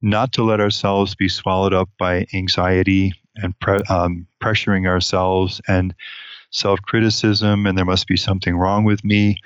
not 0.00 0.32
to 0.32 0.42
let 0.44 0.60
ourselves 0.60 1.14
be 1.14 1.28
swallowed 1.28 1.74
up 1.74 1.88
by 1.98 2.26
anxiety 2.32 3.12
and 3.36 3.58
pre- 3.58 3.82
um, 3.88 4.26
pressuring 4.40 4.86
ourselves 4.86 5.60
and 5.66 5.94
self 6.50 6.80
criticism, 6.82 7.66
and 7.66 7.76
there 7.76 7.84
must 7.84 8.06
be 8.06 8.16
something 8.16 8.56
wrong 8.56 8.84
with 8.84 9.04
me. 9.04 9.40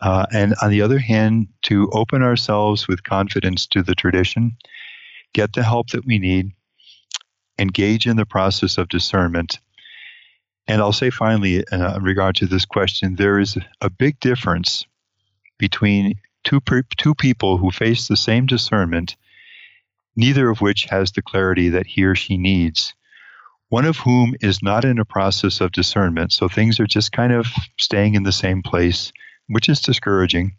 Uh, 0.00 0.26
and 0.32 0.54
on 0.62 0.70
the 0.70 0.82
other 0.82 0.98
hand, 0.98 1.48
to 1.62 1.90
open 1.92 2.22
ourselves 2.22 2.86
with 2.86 3.02
confidence 3.02 3.66
to 3.66 3.82
the 3.82 3.94
tradition, 3.94 4.56
get 5.32 5.52
the 5.52 5.62
help 5.62 5.90
that 5.90 6.06
we 6.06 6.18
need, 6.18 6.52
engage 7.58 8.06
in 8.06 8.16
the 8.16 8.26
process 8.26 8.78
of 8.78 8.88
discernment. 8.88 9.58
And 10.68 10.80
I'll 10.80 10.92
say 10.92 11.10
finally, 11.10 11.66
uh, 11.68 11.96
in 11.96 12.02
regard 12.02 12.36
to 12.36 12.46
this 12.46 12.64
question, 12.64 13.16
there 13.16 13.40
is 13.40 13.56
a 13.80 13.90
big 13.90 14.20
difference 14.20 14.86
between 15.58 16.14
two, 16.44 16.60
two 16.96 17.14
people 17.14 17.56
who 17.56 17.70
face 17.72 18.06
the 18.06 18.16
same 18.16 18.46
discernment 18.46 19.16
neither 20.18 20.50
of 20.50 20.60
which 20.60 20.86
has 20.86 21.12
the 21.12 21.22
clarity 21.22 21.68
that 21.68 21.86
he 21.86 22.02
or 22.02 22.16
she 22.16 22.36
needs. 22.36 22.92
One 23.70 23.84
of 23.84 23.98
whom 23.98 24.34
is 24.40 24.62
not 24.62 24.84
in 24.84 24.98
a 24.98 25.04
process 25.04 25.60
of 25.60 25.72
discernment, 25.72 26.32
so 26.32 26.48
things 26.48 26.80
are 26.80 26.86
just 26.86 27.12
kind 27.12 27.32
of 27.32 27.46
staying 27.78 28.14
in 28.14 28.22
the 28.22 28.32
same 28.32 28.62
place, 28.62 29.12
which 29.48 29.68
is 29.68 29.80
discouraging. 29.80 30.52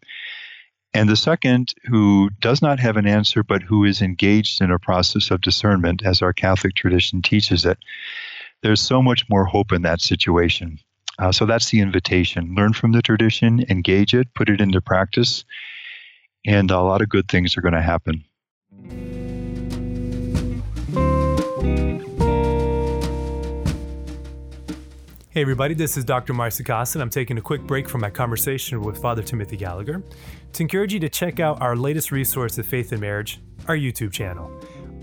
And 0.94 1.10
the 1.10 1.16
second, 1.16 1.74
who 1.86 2.30
does 2.40 2.62
not 2.62 2.80
have 2.80 2.98
an 2.98 3.08
answer, 3.08 3.44
but 3.44 3.64
who 3.64 3.84
is 3.84 4.02
engaged 4.02 4.62
in 4.62 4.72
a 4.72 4.80
process 4.80 5.32
of 5.32 5.42
discernment, 5.42 6.04
as 6.04 6.22
our 6.22 6.34
Catholic 6.34 6.76
tradition 6.76 7.22
teaches 7.22 7.66
it, 7.66 7.80
there's 8.62 8.82
so 8.82 9.02
much 9.02 9.28
more 9.30 9.46
hope 9.46 9.72
in 9.72 9.84
that 9.84 10.02
situation. 10.02 10.80
Uh, 11.18 11.32
so 11.32 11.46
that's 11.46 11.70
the 11.70 11.82
invitation. 11.82 12.54
Learn 12.56 12.74
from 12.74 12.92
the 12.92 13.02
tradition, 13.02 13.66
engage 13.70 14.14
it, 14.14 14.34
put 14.34 14.50
it 14.50 14.62
into 14.62 14.82
practice, 14.82 15.46
and 16.46 16.72
a 16.72 16.82
lot 16.82 17.02
of 17.02 17.10
good 17.10 17.28
things 17.28 17.58
are 17.58 17.62
going 17.62 17.74
to 17.74 17.82
happen. 17.82 18.24
Hey, 25.32 25.42
everybody, 25.44 25.76
this 25.76 25.96
is 25.96 26.04
Dr. 26.04 26.34
Mario 26.34 26.50
Sacasa. 26.50 27.00
I'm 27.00 27.12
taking 27.12 27.38
a 27.38 27.42
quick 27.42 27.62
break 27.62 27.88
from 27.88 28.02
my 28.02 28.10
conversation 28.10 28.82
with 28.82 29.00
Father 29.00 29.22
Timothy 29.22 29.58
Gallagher 29.58 30.02
to 30.54 30.64
encourage 30.64 30.92
you 30.92 31.00
to 31.02 31.08
check 31.08 31.40
out 31.40 31.62
our 31.62 31.76
latest 31.76 32.12
resource 32.12 32.58
of 32.58 32.66
Faith 32.66 32.94
and 32.94 33.00
Marriage, 33.00 33.40
our 33.68 33.78
YouTube 33.78 34.12
channel. 34.12 34.52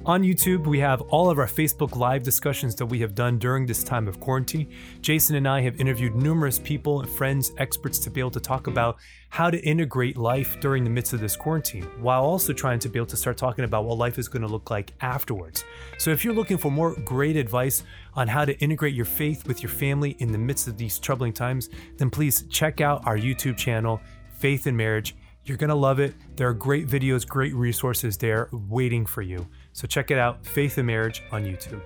On 0.06 0.22
YouTube, 0.22 0.68
we 0.68 0.78
have 0.78 1.00
all 1.00 1.30
of 1.30 1.40
our 1.40 1.48
Facebook 1.48 1.96
Live 1.96 2.22
discussions 2.22 2.76
that 2.76 2.86
we 2.86 3.00
have 3.00 3.16
done 3.16 3.40
during 3.40 3.66
this 3.66 3.82
time 3.82 4.06
of 4.06 4.20
quarantine. 4.20 4.72
Jason 5.00 5.34
and 5.34 5.48
I 5.48 5.62
have 5.62 5.80
interviewed 5.80 6.14
numerous 6.14 6.60
people 6.60 7.00
and 7.00 7.10
friends, 7.10 7.50
experts 7.58 7.98
to 7.98 8.10
be 8.10 8.20
able 8.20 8.30
to 8.30 8.38
talk 8.38 8.68
about 8.68 8.98
how 9.30 9.50
to 9.50 9.58
integrate 9.66 10.16
life 10.16 10.60
during 10.60 10.84
the 10.84 10.90
midst 10.90 11.12
of 11.12 11.18
this 11.18 11.34
quarantine, 11.34 11.82
while 11.98 12.22
also 12.22 12.52
trying 12.52 12.78
to 12.78 12.88
be 12.88 13.00
able 13.00 13.08
to 13.08 13.16
start 13.16 13.36
talking 13.36 13.64
about 13.64 13.84
what 13.84 13.98
life 13.98 14.16
is 14.16 14.28
going 14.28 14.42
to 14.42 14.48
look 14.48 14.70
like 14.70 14.92
afterwards. 15.00 15.64
So, 15.98 16.12
if 16.12 16.24
you're 16.24 16.34
looking 16.34 16.56
for 16.56 16.70
more 16.70 16.94
great 17.04 17.36
advice 17.36 17.82
on 18.14 18.28
how 18.28 18.44
to 18.44 18.56
integrate 18.60 18.94
your 18.94 19.06
faith 19.06 19.44
with 19.48 19.60
your 19.60 19.70
family 19.70 20.14
in 20.20 20.30
the 20.30 20.38
midst 20.38 20.68
of 20.68 20.78
these 20.78 21.00
troubling 21.00 21.32
times, 21.32 21.68
then 21.96 22.10
please 22.10 22.44
check 22.48 22.80
out 22.80 23.04
our 23.08 23.18
YouTube 23.18 23.56
channel, 23.56 24.00
Faith 24.38 24.68
and 24.68 24.76
Marriage. 24.76 25.16
You're 25.46 25.56
going 25.56 25.70
to 25.70 25.76
love 25.76 26.00
it. 26.00 26.14
There 26.36 26.48
are 26.48 26.54
great 26.54 26.88
videos, 26.88 27.26
great 27.26 27.54
resources 27.54 28.16
there 28.16 28.48
waiting 28.52 29.06
for 29.06 29.22
you. 29.22 29.48
So 29.76 29.86
check 29.86 30.10
it 30.10 30.16
out 30.16 30.46
Faith 30.46 30.78
and 30.78 30.86
Marriage 30.86 31.22
on 31.30 31.44
YouTube. 31.44 31.82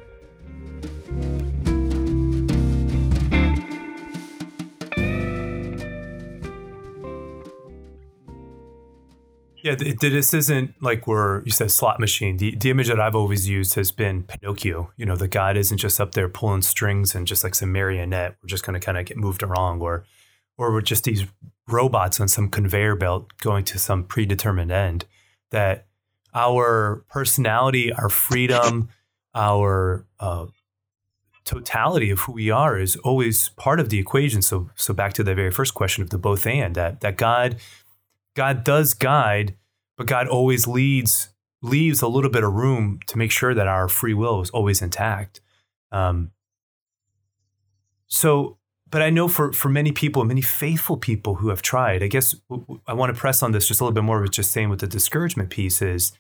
Yeah, 9.65 9.75
this 9.75 10.33
isn't 10.33 10.81
like 10.81 11.09
we're, 11.09 11.43
you 11.43 11.51
said 11.51 11.73
slot 11.73 11.99
machine. 11.99 12.37
The, 12.37 12.55
the 12.55 12.71
image 12.71 12.87
that 12.87 13.01
I've 13.01 13.17
always 13.17 13.49
used 13.49 13.75
has 13.75 13.91
been 13.91 14.23
Pinocchio. 14.23 14.93
You 14.97 15.05
know, 15.05 15.17
the 15.17 15.27
God 15.27 15.57
isn't 15.57 15.79
just 15.79 16.01
up 16.01 16.13
there 16.13 16.29
pulling 16.29 16.63
strings 16.63 17.17
and 17.17 17.27
just 17.27 17.43
like 17.43 17.57
some 17.57 17.73
marionette. 17.73 18.37
We're 18.41 18.47
just 18.47 18.65
going 18.65 18.79
to 18.79 18.87
kind 18.87 18.99
of 18.99 19.05
get 19.05 19.17
moved 19.17 19.43
around 19.43 19.83
or, 19.83 20.05
or 20.57 20.73
we're 20.73 20.81
just 20.81 21.03
these 21.03 21.27
robots 21.67 22.21
on 22.21 22.29
some 22.29 22.49
conveyor 22.51 22.95
belt 22.95 23.37
going 23.39 23.65
to 23.65 23.81
some 23.81 24.05
predetermined 24.05 24.71
end 24.71 25.07
that 25.51 25.89
our 26.35 27.05
personality, 27.09 27.93
our 27.93 28.09
freedom, 28.09 28.89
our 29.35 30.07
uh, 30.19 30.47
totality 31.45 32.11
of 32.11 32.21
who 32.21 32.33
we 32.33 32.51
are 32.51 32.79
is 32.79 32.97
always 32.97 33.49
part 33.51 33.81
of 33.81 33.89
the 33.89 33.99
equation. 33.99 34.43
So, 34.43 34.71
so 34.77 34.95
back 34.95 35.13
to 35.15 35.25
the 35.25 35.35
very 35.35 35.51
first 35.51 35.75
question 35.75 36.03
of 36.03 36.11
the 36.11 36.19
both 36.19 36.47
and 36.47 36.75
that 36.75 37.01
that 37.01 37.17
God, 37.17 37.57
God 38.35 38.65
does 38.65 38.95
guide, 38.95 39.57
but 39.97 40.07
God 40.07 40.29
always 40.29 40.67
leads 40.67 41.31
leaves 41.63 42.03
a 42.03 42.09
little 42.09 42.31
bit 42.31 42.45
of 42.45 42.53
room 42.55 43.01
to 43.07 43.19
make 43.19 43.31
sure 43.31 43.55
that 43.55 43.67
our 43.67 43.89
free 43.89 44.15
will 44.15 44.41
is 44.41 44.51
always 44.51 44.81
intact. 44.81 45.41
Um, 45.93 46.31
so, 48.07 48.59
but 48.91 49.03
I 49.03 49.11
know 49.11 49.29
for 49.29 49.53
for 49.53 49.69
many 49.69 49.93
people, 49.93 50.25
many 50.25 50.43
faithful 50.43 50.97
people 50.97 51.37
who 51.37 51.49
have 51.49 51.63
tried, 51.63 52.03
I 52.03 52.09
guess 52.09 52.35
I 52.87 52.93
want 52.93 53.15
to 53.15 53.21
press 53.21 53.43
on 53.43 53.53
this 53.53 53.69
just 53.69 53.81
a 53.81 53.85
little 53.85 53.95
bit 53.95 54.05
more 54.05 54.21
with 54.21 54.33
just 54.33 54.51
saying 54.51 54.69
with 54.69 54.81
the 54.81 54.87
discouragement 54.87 55.51
piece 55.51 55.81
is, 55.81 56.13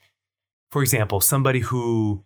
for 0.71 0.83
example, 0.83 1.21
somebody 1.21 1.61
who 1.61 2.25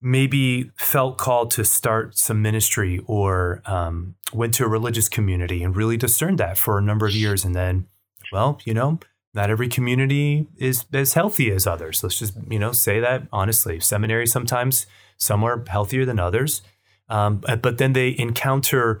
maybe 0.00 0.70
felt 0.76 1.18
called 1.18 1.50
to 1.50 1.64
start 1.64 2.16
some 2.16 2.40
ministry 2.40 3.00
or 3.06 3.60
um, 3.66 4.14
went 4.32 4.54
to 4.54 4.64
a 4.64 4.68
religious 4.68 5.08
community 5.08 5.64
and 5.64 5.76
really 5.76 5.96
discerned 5.96 6.38
that 6.38 6.56
for 6.56 6.78
a 6.78 6.82
number 6.82 7.06
of 7.06 7.12
years, 7.12 7.44
and 7.44 7.54
then, 7.54 7.86
well, 8.30 8.60
you 8.64 8.72
know, 8.72 9.00
not 9.34 9.50
every 9.50 9.68
community 9.68 10.46
is 10.56 10.84
as 10.92 11.14
healthy 11.14 11.50
as 11.50 11.66
others. 11.66 12.02
Let's 12.02 12.18
just 12.18 12.34
you 12.48 12.58
know 12.58 12.72
say 12.72 13.00
that 13.00 13.24
honestly. 13.32 13.80
Seminary 13.80 14.26
sometimes 14.26 14.86
some 15.16 15.42
are 15.42 15.64
healthier 15.66 16.04
than 16.04 16.20
others, 16.20 16.62
um, 17.08 17.42
but 17.60 17.78
then 17.78 17.92
they 17.92 18.14
encounter 18.18 19.00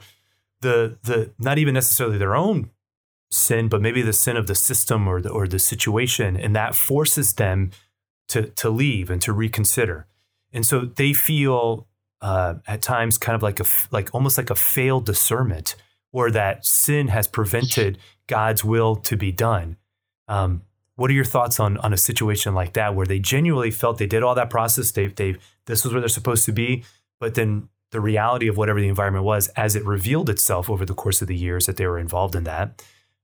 the 0.60 0.98
the 1.02 1.32
not 1.38 1.58
even 1.58 1.74
necessarily 1.74 2.18
their 2.18 2.34
own 2.34 2.70
sin, 3.30 3.68
but 3.68 3.82
maybe 3.82 4.02
the 4.02 4.12
sin 4.12 4.36
of 4.36 4.46
the 4.46 4.54
system 4.54 5.06
or 5.06 5.20
the 5.20 5.30
or 5.30 5.46
the 5.46 5.58
situation, 5.58 6.36
and 6.36 6.54
that 6.56 6.74
forces 6.74 7.34
them 7.34 7.70
to 8.28 8.48
to 8.50 8.70
leave 8.70 9.10
and 9.10 9.22
to 9.22 9.32
reconsider. 9.32 10.06
And 10.52 10.64
so 10.64 10.80
they 10.80 11.12
feel 11.12 11.86
uh, 12.20 12.54
at 12.66 12.82
times 12.82 13.18
kind 13.18 13.36
of 13.36 13.42
like 13.42 13.60
a 13.60 13.64
like 13.90 14.14
almost 14.14 14.38
like 14.38 14.50
a 14.50 14.54
failed 14.54 15.06
discernment, 15.06 15.76
or 16.12 16.30
that 16.30 16.64
sin 16.64 17.08
has 17.08 17.26
prevented 17.26 17.98
God's 18.26 18.64
will 18.64 18.96
to 18.96 19.16
be 19.16 19.32
done. 19.32 19.76
Um, 20.26 20.62
what 20.96 21.10
are 21.10 21.14
your 21.14 21.24
thoughts 21.24 21.60
on 21.60 21.78
on 21.78 21.92
a 21.92 21.98
situation 21.98 22.54
like 22.54 22.72
that, 22.72 22.94
where 22.94 23.06
they 23.06 23.18
genuinely 23.18 23.70
felt 23.70 23.98
they 23.98 24.06
did 24.06 24.22
all 24.22 24.34
that 24.34 24.50
process, 24.50 24.90
they 24.92 25.06
they 25.06 25.36
this 25.66 25.84
was 25.84 25.92
where 25.92 26.00
they're 26.00 26.08
supposed 26.08 26.44
to 26.46 26.52
be, 26.52 26.84
but 27.20 27.34
then 27.34 27.68
the 27.90 28.00
reality 28.00 28.48
of 28.48 28.56
whatever 28.56 28.80
the 28.80 28.88
environment 28.88 29.24
was, 29.24 29.48
as 29.48 29.74
it 29.74 29.84
revealed 29.84 30.28
itself 30.28 30.68
over 30.68 30.84
the 30.84 30.94
course 30.94 31.22
of 31.22 31.28
the 31.28 31.36
years 31.36 31.66
that 31.66 31.76
they 31.76 31.86
were 31.86 31.98
involved 31.98 32.34
in 32.34 32.44
that, 32.44 32.82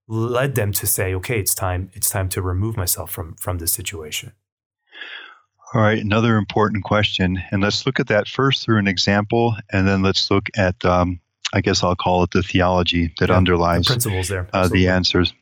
led 0.08 0.54
them 0.54 0.72
to 0.72 0.86
say, 0.86 1.14
"Okay, 1.14 1.38
it's 1.38 1.54
time. 1.54 1.90
It's 1.92 2.10
time 2.10 2.28
to 2.30 2.42
remove 2.42 2.76
myself 2.76 3.10
from 3.10 3.34
from 3.36 3.58
this 3.58 3.72
situation." 3.72 4.32
All 5.74 5.80
right, 5.80 5.98
another 5.98 6.36
important 6.36 6.84
question, 6.84 7.42
and 7.50 7.60
let's 7.60 7.84
look 7.84 7.98
at 7.98 8.06
that 8.06 8.28
first 8.28 8.64
through 8.64 8.78
an 8.78 8.86
example, 8.86 9.56
and 9.72 9.88
then 9.88 10.02
let's 10.02 10.30
look 10.30 10.48
at, 10.56 10.84
um, 10.84 11.18
I 11.52 11.60
guess 11.62 11.82
I'll 11.82 11.96
call 11.96 12.22
it 12.22 12.30
the 12.30 12.44
theology 12.44 13.12
that 13.18 13.28
yeah, 13.28 13.36
underlies 13.36 13.86
the 13.86 13.94
principles 13.94 14.28
there, 14.28 14.48
uh, 14.52 14.68
the 14.68 14.86
answers. 14.86 15.34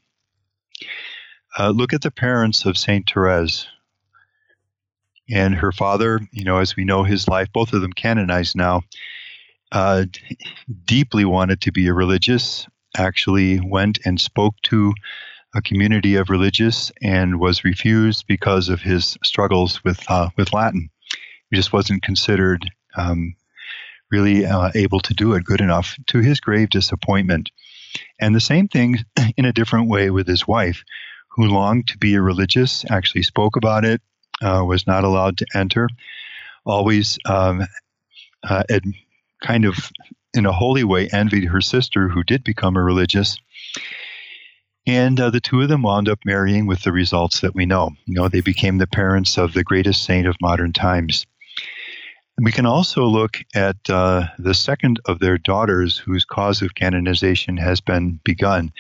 Uh, 1.59 1.69
look 1.69 1.93
at 1.93 2.01
the 2.01 2.11
parents 2.11 2.65
of 2.65 2.79
Saint 2.79 3.11
Therese 3.13 3.67
and 5.29 5.55
her 5.55 5.71
father. 5.71 6.21
You 6.33 6.45
know, 6.45 6.59
as 6.59 6.77
we 6.77 6.85
know 6.85 7.05
his 7.05 7.29
life, 7.29 7.53
both 7.53 7.75
of 7.75 7.83
them 7.83 7.93
canonized 7.93 8.57
now. 8.57 8.83
Uh, 9.73 10.05
deeply 10.85 11.25
wanted 11.25 11.63
to 11.63 11.73
be 11.73 11.89
a 11.89 11.95
religious. 11.95 12.67
Actually, 12.97 13.59
went 13.59 13.99
and 14.05 14.21
spoke 14.21 14.55
to 14.63 14.93
a 15.55 15.63
community 15.63 16.17
of 16.17 16.29
religious 16.29 16.93
and 17.03 17.41
was 17.41 17.65
refused 17.65 18.27
because 18.27 18.69
of 18.69 18.83
his 18.83 19.17
struggles 19.25 19.83
with 19.83 20.05
uh, 20.11 20.29
with 20.37 20.53
Latin. 20.53 20.91
He 21.51 21.57
just 21.57 21.73
wasn't 21.73 22.03
considered 22.03 22.71
um, 22.97 23.35
really 24.11 24.45
uh, 24.45 24.71
able 24.75 25.01
to 25.01 25.15
do 25.15 25.33
it 25.33 25.45
good 25.45 25.61
enough, 25.61 25.97
to 26.09 26.19
his 26.19 26.39
grave 26.39 26.69
disappointment. 26.69 27.51
And 28.21 28.35
the 28.35 28.41
same 28.41 28.69
thing 28.69 28.99
in 29.37 29.47
a 29.47 29.53
different 29.53 29.89
way 29.89 30.11
with 30.11 30.29
his 30.29 30.47
wife, 30.47 30.85
who 31.31 31.47
longed 31.47 31.89
to 31.89 31.99
be 31.99 32.15
a 32.15 32.23
religious, 32.23 32.85
actually 32.91 33.23
spoke 33.23 33.57
about 33.57 33.87
it, 33.87 34.03
uh, 34.43 34.63
was 34.67 34.87
not 34.87 35.05
allowed 35.05 35.39
to 35.39 35.47
enter, 35.55 35.89
always 36.67 37.19
um, 37.25 37.67
uh, 38.43 38.63
kind 39.43 39.65
of 39.65 39.91
in 40.35 40.47
a 40.47 40.53
holy 40.53 40.85
way 40.85 41.09
envied 41.13 41.45
her 41.45 41.61
sister 41.61 42.09
who 42.09 42.23
did 42.25 42.43
become 42.45 42.77
a 42.77 42.83
religious 42.83 43.39
and 44.87 45.21
uh, 45.21 45.31
the 45.31 45.41
two 45.41 45.61
of 45.61 45.69
them 45.69 45.83
wound 45.83 46.09
up 46.09 46.19
marrying 46.25 46.67
with 46.67 46.83
the 46.83 46.93
results 46.93 47.41
that 47.41 47.55
we 47.55 47.67
know. 47.67 47.91
You 48.07 48.15
know, 48.15 48.29
they 48.29 48.41
became 48.41 48.79
the 48.79 48.87
parents 48.87 49.39
of 49.39 49.53
the 49.53 49.63
greatest 49.63 50.05
saint 50.05 50.27
of 50.27 50.37
modern 50.41 50.73
times. 50.73 51.27
We 52.39 52.51
can 52.51 52.67
also 52.67 53.05
look 53.05 53.39
at 53.55 53.77
uh, 53.89 54.25
the 54.39 54.55
second 54.55 54.99
of 55.05 55.21
their 55.21 55.39
daughters 55.39 55.99
whose 55.99 56.25
cause 56.25 56.63
of 56.63 56.75
canonization 56.75 57.57
has 57.59 57.81
been 57.81 58.19
begun. 58.25 58.73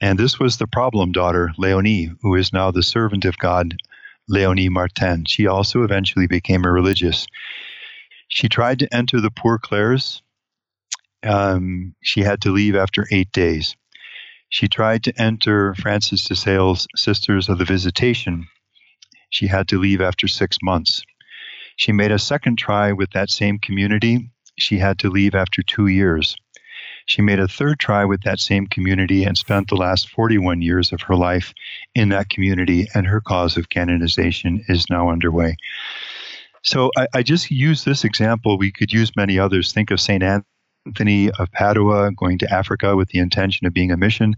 And 0.00 0.18
this 0.18 0.38
was 0.38 0.56
the 0.56 0.66
problem 0.66 1.12
daughter, 1.12 1.52
Leonie, 1.58 2.10
who 2.22 2.34
is 2.34 2.52
now 2.52 2.70
the 2.70 2.82
servant 2.82 3.24
of 3.24 3.38
God, 3.38 3.76
Leonie 4.28 4.68
Martin. 4.68 5.24
She 5.26 5.46
also 5.46 5.82
eventually 5.82 6.26
became 6.26 6.64
a 6.64 6.72
religious. 6.72 7.26
She 8.36 8.50
tried 8.50 8.80
to 8.80 8.94
enter 8.94 9.18
the 9.18 9.30
Poor 9.30 9.56
Clares. 9.56 10.20
Um, 11.22 11.94
she 12.02 12.20
had 12.20 12.42
to 12.42 12.52
leave 12.52 12.76
after 12.76 13.06
eight 13.10 13.32
days. 13.32 13.74
She 14.50 14.68
tried 14.68 15.04
to 15.04 15.18
enter 15.18 15.74
Francis 15.74 16.22
de 16.24 16.34
Sales' 16.34 16.86
Sisters 16.94 17.48
of 17.48 17.56
the 17.56 17.64
Visitation. 17.64 18.46
She 19.30 19.46
had 19.46 19.68
to 19.68 19.80
leave 19.80 20.02
after 20.02 20.28
six 20.28 20.58
months. 20.62 21.02
She 21.76 21.92
made 21.92 22.12
a 22.12 22.18
second 22.18 22.58
try 22.58 22.92
with 22.92 23.12
that 23.12 23.30
same 23.30 23.58
community. 23.58 24.28
She 24.58 24.76
had 24.76 24.98
to 24.98 25.08
leave 25.08 25.34
after 25.34 25.62
two 25.62 25.86
years. 25.86 26.36
She 27.06 27.22
made 27.22 27.40
a 27.40 27.48
third 27.48 27.78
try 27.78 28.04
with 28.04 28.24
that 28.24 28.38
same 28.38 28.66
community 28.66 29.24
and 29.24 29.38
spent 29.38 29.68
the 29.68 29.76
last 29.76 30.10
41 30.10 30.60
years 30.60 30.92
of 30.92 31.00
her 31.00 31.16
life 31.16 31.54
in 31.94 32.10
that 32.10 32.28
community, 32.28 32.86
and 32.92 33.06
her 33.06 33.22
cause 33.22 33.56
of 33.56 33.70
canonization 33.70 34.62
is 34.68 34.90
now 34.90 35.08
underway. 35.08 35.56
So 36.66 36.90
I, 36.96 37.06
I 37.14 37.22
just 37.22 37.50
use 37.50 37.84
this 37.84 38.04
example. 38.04 38.58
We 38.58 38.72
could 38.72 38.92
use 38.92 39.14
many 39.16 39.38
others. 39.38 39.72
Think 39.72 39.92
of 39.92 40.00
St. 40.00 40.22
Anthony 40.22 41.30
of 41.30 41.50
Padua 41.52 42.10
going 42.12 42.38
to 42.38 42.52
Africa 42.52 42.96
with 42.96 43.08
the 43.10 43.20
intention 43.20 43.66
of 43.66 43.72
being 43.72 43.92
a 43.92 43.96
mission 43.96 44.34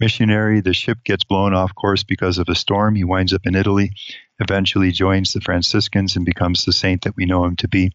missionary. 0.00 0.60
The 0.60 0.74
ship 0.74 0.98
gets 1.04 1.22
blown 1.22 1.54
off 1.54 1.74
course 1.74 2.02
because 2.02 2.38
of 2.38 2.48
a 2.48 2.56
storm. 2.56 2.96
He 2.96 3.04
winds 3.04 3.32
up 3.32 3.46
in 3.46 3.54
Italy, 3.54 3.92
eventually 4.40 4.90
joins 4.90 5.32
the 5.32 5.40
Franciscans 5.40 6.16
and 6.16 6.26
becomes 6.26 6.64
the 6.64 6.72
saint 6.72 7.02
that 7.02 7.16
we 7.16 7.26
know 7.26 7.44
him 7.44 7.56
to 7.56 7.68
be. 7.68 7.92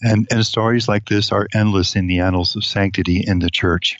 And, 0.00 0.26
and 0.30 0.46
stories 0.46 0.88
like 0.88 1.08
this 1.08 1.30
are 1.30 1.46
endless 1.54 1.94
in 1.94 2.06
the 2.06 2.20
annals 2.20 2.56
of 2.56 2.64
sanctity 2.64 3.22
in 3.26 3.40
the 3.40 3.50
church. 3.50 3.98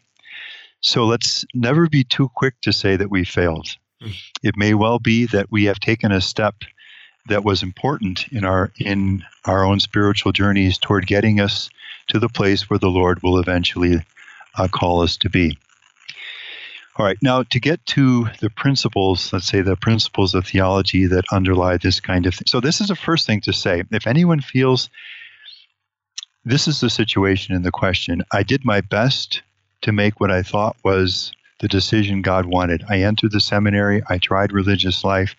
So 0.81 1.05
let's 1.05 1.45
never 1.55 1.89
be 1.89 2.05
too 2.05 2.31
quick 2.35 2.55
to 2.63 2.73
say 2.73 2.97
that 2.97 3.11
we 3.11 3.25
failed. 3.25 3.69
Mm. 4.03 4.15
It 4.43 4.57
may 4.57 4.75
well 4.75 4.99
be 4.99 5.27
that 5.27 5.51
we 5.51 5.65
have 5.65 5.81
taken 5.81 6.13
a 6.13 6.21
step 6.21 6.55
that 7.29 7.45
was 7.45 7.63
important 7.63 8.29
in 8.29 8.45
our 8.45 8.73
in 8.79 9.25
our 9.45 9.65
own 9.65 9.81
spiritual 9.81 10.33
journeys 10.33 10.79
toward 10.79 11.07
getting 11.07 11.41
us 11.41 11.71
to 12.09 12.19
the 12.19 12.29
place 12.29 12.69
where 12.69 12.79
the 12.79 12.91
Lord 12.91 13.23
will 13.23 13.39
eventually 13.39 14.03
uh, 14.57 14.69
call 14.69 15.03
us 15.03 15.17
to 15.19 15.31
be. 15.31 15.59
All 16.97 17.07
right, 17.07 17.19
now 17.23 17.45
to 17.45 17.61
get 17.61 17.85
to 17.87 18.29
the 18.41 18.51
principles, 18.51 19.33
let's 19.33 19.47
say 19.47 19.61
the 19.61 19.77
principles 19.77 20.35
of 20.35 20.47
theology 20.47 21.07
that 21.07 21.25
underlie 21.31 21.77
this 21.77 22.01
kind 22.01 22.27
of 22.27 22.35
thing. 22.35 22.47
So, 22.49 22.61
this 22.61 22.81
is 22.81 22.89
the 22.89 22.97
first 22.97 23.25
thing 23.27 23.41
to 23.43 23.53
say. 23.53 23.85
If 23.93 24.07
anyone 24.07 24.41
feels 24.41 24.91
this 26.45 26.67
is 26.67 26.81
the 26.81 26.91
situation 26.91 27.55
in 27.55 27.63
the 27.63 27.71
question, 27.71 28.25
I 28.33 28.43
did 28.43 28.65
my 28.65 28.81
best 28.81 29.43
to 29.83 29.93
make 29.93 30.19
what 30.19 30.31
I 30.31 30.43
thought 30.43 30.77
was 30.83 31.31
the 31.61 31.69
decision 31.69 32.23
God 32.23 32.47
wanted. 32.47 32.85
I 32.89 33.03
entered 33.03 33.33
the 33.33 33.41
seminary, 33.41 34.03
I 34.09 34.19
tried 34.19 34.53
religious 34.53 35.05
life, 35.05 35.37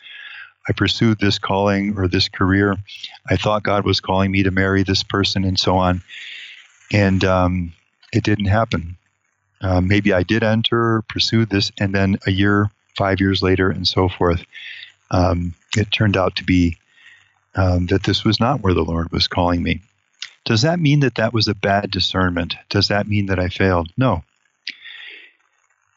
I 0.69 0.71
pursued 0.71 1.19
this 1.19 1.39
calling 1.39 1.97
or 1.97 2.07
this 2.07 2.29
career. 2.29 2.77
I 3.27 3.35
thought 3.35 3.63
God 3.63 3.83
was 3.83 3.99
calling 3.99 4.31
me 4.31 4.43
to 4.43 4.51
marry 4.51 4.83
this 4.83 5.03
person 5.03 5.43
and 5.43 5.59
so 5.59 5.75
on 5.77 6.03
and 6.91 7.23
um, 7.23 7.73
it 8.13 8.23
didn't 8.23 8.45
happen. 8.45 8.97
Uh, 9.61 9.81
maybe 9.81 10.13
I 10.13 10.23
did 10.23 10.43
enter, 10.43 11.03
pursue 11.03 11.45
this, 11.45 11.71
and 11.79 11.93
then 11.93 12.17
a 12.25 12.31
year, 12.31 12.71
five 12.97 13.19
years 13.19 13.41
later, 13.43 13.69
and 13.69 13.87
so 13.87 14.09
forth, 14.09 14.43
um, 15.11 15.53
it 15.75 15.91
turned 15.91 16.17
out 16.17 16.37
to 16.37 16.43
be 16.43 16.77
um, 17.55 17.87
that 17.87 18.03
this 18.03 18.23
was 18.23 18.39
not 18.39 18.61
where 18.61 18.73
the 18.73 18.83
Lord 18.83 19.11
was 19.11 19.27
calling 19.27 19.61
me. 19.61 19.81
Does 20.45 20.61
that 20.61 20.79
mean 20.79 21.01
that 21.01 21.15
that 21.15 21.33
was 21.33 21.47
a 21.47 21.53
bad 21.53 21.91
discernment? 21.91 22.55
Does 22.69 22.87
that 22.87 23.07
mean 23.07 23.25
that 23.27 23.39
I 23.39 23.49
failed? 23.49 23.91
No. 23.97 24.23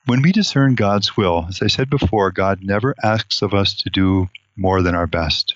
When 0.05 0.23
we 0.23 0.33
discern 0.33 0.75
God's 0.75 1.17
will, 1.17 1.47
as 1.49 1.63
I 1.63 1.69
said 1.69 1.89
before, 1.89 2.33
God 2.33 2.61
never 2.63 2.95
asks 3.03 3.41
of 3.41 3.55
us 3.55 3.75
to 3.75 3.91
do 3.91 4.29
more 4.57 4.83
than 4.83 4.95
our 4.95 5.07
best. 5.07 5.55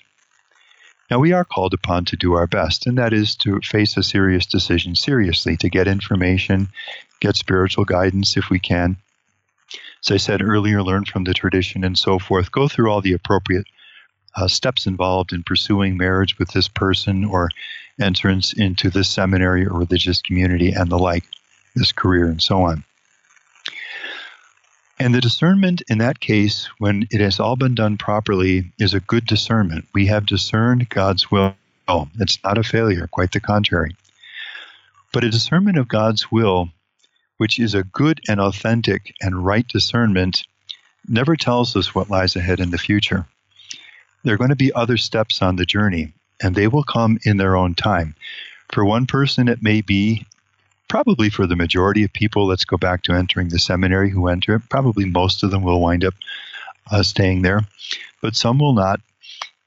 Now, 1.09 1.19
we 1.19 1.31
are 1.31 1.45
called 1.45 1.73
upon 1.73 2.05
to 2.05 2.17
do 2.17 2.33
our 2.33 2.47
best, 2.47 2.85
and 2.85 2.97
that 2.97 3.13
is 3.13 3.35
to 3.37 3.61
face 3.61 3.95
a 3.95 4.03
serious 4.03 4.45
decision 4.45 4.95
seriously, 4.95 5.55
to 5.57 5.69
get 5.69 5.87
information, 5.87 6.67
get 7.21 7.37
spiritual 7.37 7.85
guidance 7.85 8.35
if 8.35 8.49
we 8.49 8.59
can. 8.59 8.97
As 10.03 10.11
I 10.11 10.17
said 10.17 10.41
earlier, 10.41 10.83
learn 10.83 11.05
from 11.05 11.23
the 11.23 11.33
tradition 11.33 11.83
and 11.83 11.97
so 11.97 12.19
forth. 12.19 12.51
Go 12.51 12.67
through 12.67 12.91
all 12.91 13.01
the 13.01 13.13
appropriate 13.13 13.65
uh, 14.35 14.47
steps 14.47 14.85
involved 14.85 15.33
in 15.33 15.43
pursuing 15.43 15.97
marriage 15.97 16.37
with 16.37 16.51
this 16.51 16.67
person 16.67 17.25
or 17.25 17.49
entrance 17.99 18.53
into 18.53 18.89
this 18.89 19.09
seminary 19.09 19.65
or 19.65 19.77
religious 19.77 20.21
community 20.21 20.71
and 20.71 20.89
the 20.89 20.99
like, 20.99 21.23
this 21.75 21.91
career 21.91 22.25
and 22.25 22.41
so 22.41 22.61
on. 22.61 22.83
And 24.99 25.13
the 25.13 25.21
discernment 25.21 25.83
in 25.89 25.99
that 25.99 26.19
case, 26.19 26.67
when 26.79 27.07
it 27.11 27.21
has 27.21 27.39
all 27.39 27.55
been 27.55 27.75
done 27.75 27.97
properly, 27.97 28.71
is 28.79 28.93
a 28.95 28.99
good 28.99 29.25
discernment. 29.25 29.85
We 29.93 30.07
have 30.07 30.25
discerned 30.25 30.89
God's 30.89 31.29
will. 31.29 31.55
It's 32.19 32.43
not 32.43 32.57
a 32.57 32.63
failure, 32.63 33.07
quite 33.07 33.31
the 33.31 33.39
contrary. 33.39 33.95
But 35.13 35.23
a 35.23 35.29
discernment 35.29 35.77
of 35.77 35.87
God's 35.87 36.31
will, 36.31 36.69
which 37.37 37.59
is 37.59 37.75
a 37.75 37.83
good 37.83 38.21
and 38.27 38.39
authentic 38.39 39.13
and 39.21 39.45
right 39.45 39.67
discernment, 39.67 40.43
never 41.07 41.35
tells 41.35 41.75
us 41.75 41.93
what 41.93 42.09
lies 42.09 42.35
ahead 42.35 42.59
in 42.59 42.71
the 42.71 42.77
future. 42.77 43.25
There 44.23 44.33
are 44.33 44.37
going 44.37 44.49
to 44.49 44.55
be 44.55 44.73
other 44.73 44.97
steps 44.97 45.41
on 45.41 45.55
the 45.55 45.65
journey, 45.65 46.11
and 46.41 46.55
they 46.55 46.67
will 46.67 46.83
come 46.83 47.19
in 47.23 47.37
their 47.37 47.55
own 47.55 47.75
time. 47.75 48.15
For 48.73 48.83
one 48.83 49.05
person, 49.05 49.47
it 49.47 49.61
may 49.61 49.81
be 49.81 50.25
probably 50.87 51.29
for 51.29 51.47
the 51.47 51.55
majority 51.55 52.03
of 52.03 52.13
people, 52.13 52.47
let's 52.47 52.65
go 52.65 52.77
back 52.77 53.03
to 53.03 53.13
entering 53.13 53.49
the 53.49 53.59
seminary 53.59 54.09
who 54.09 54.27
enter 54.27 54.59
probably 54.69 55.05
most 55.05 55.43
of 55.43 55.51
them 55.51 55.63
will 55.63 55.81
wind 55.81 56.03
up 56.03 56.13
uh, 56.91 57.03
staying 57.03 57.41
there, 57.41 57.61
but 58.21 58.35
some 58.35 58.59
will 58.59 58.73
not. 58.73 59.01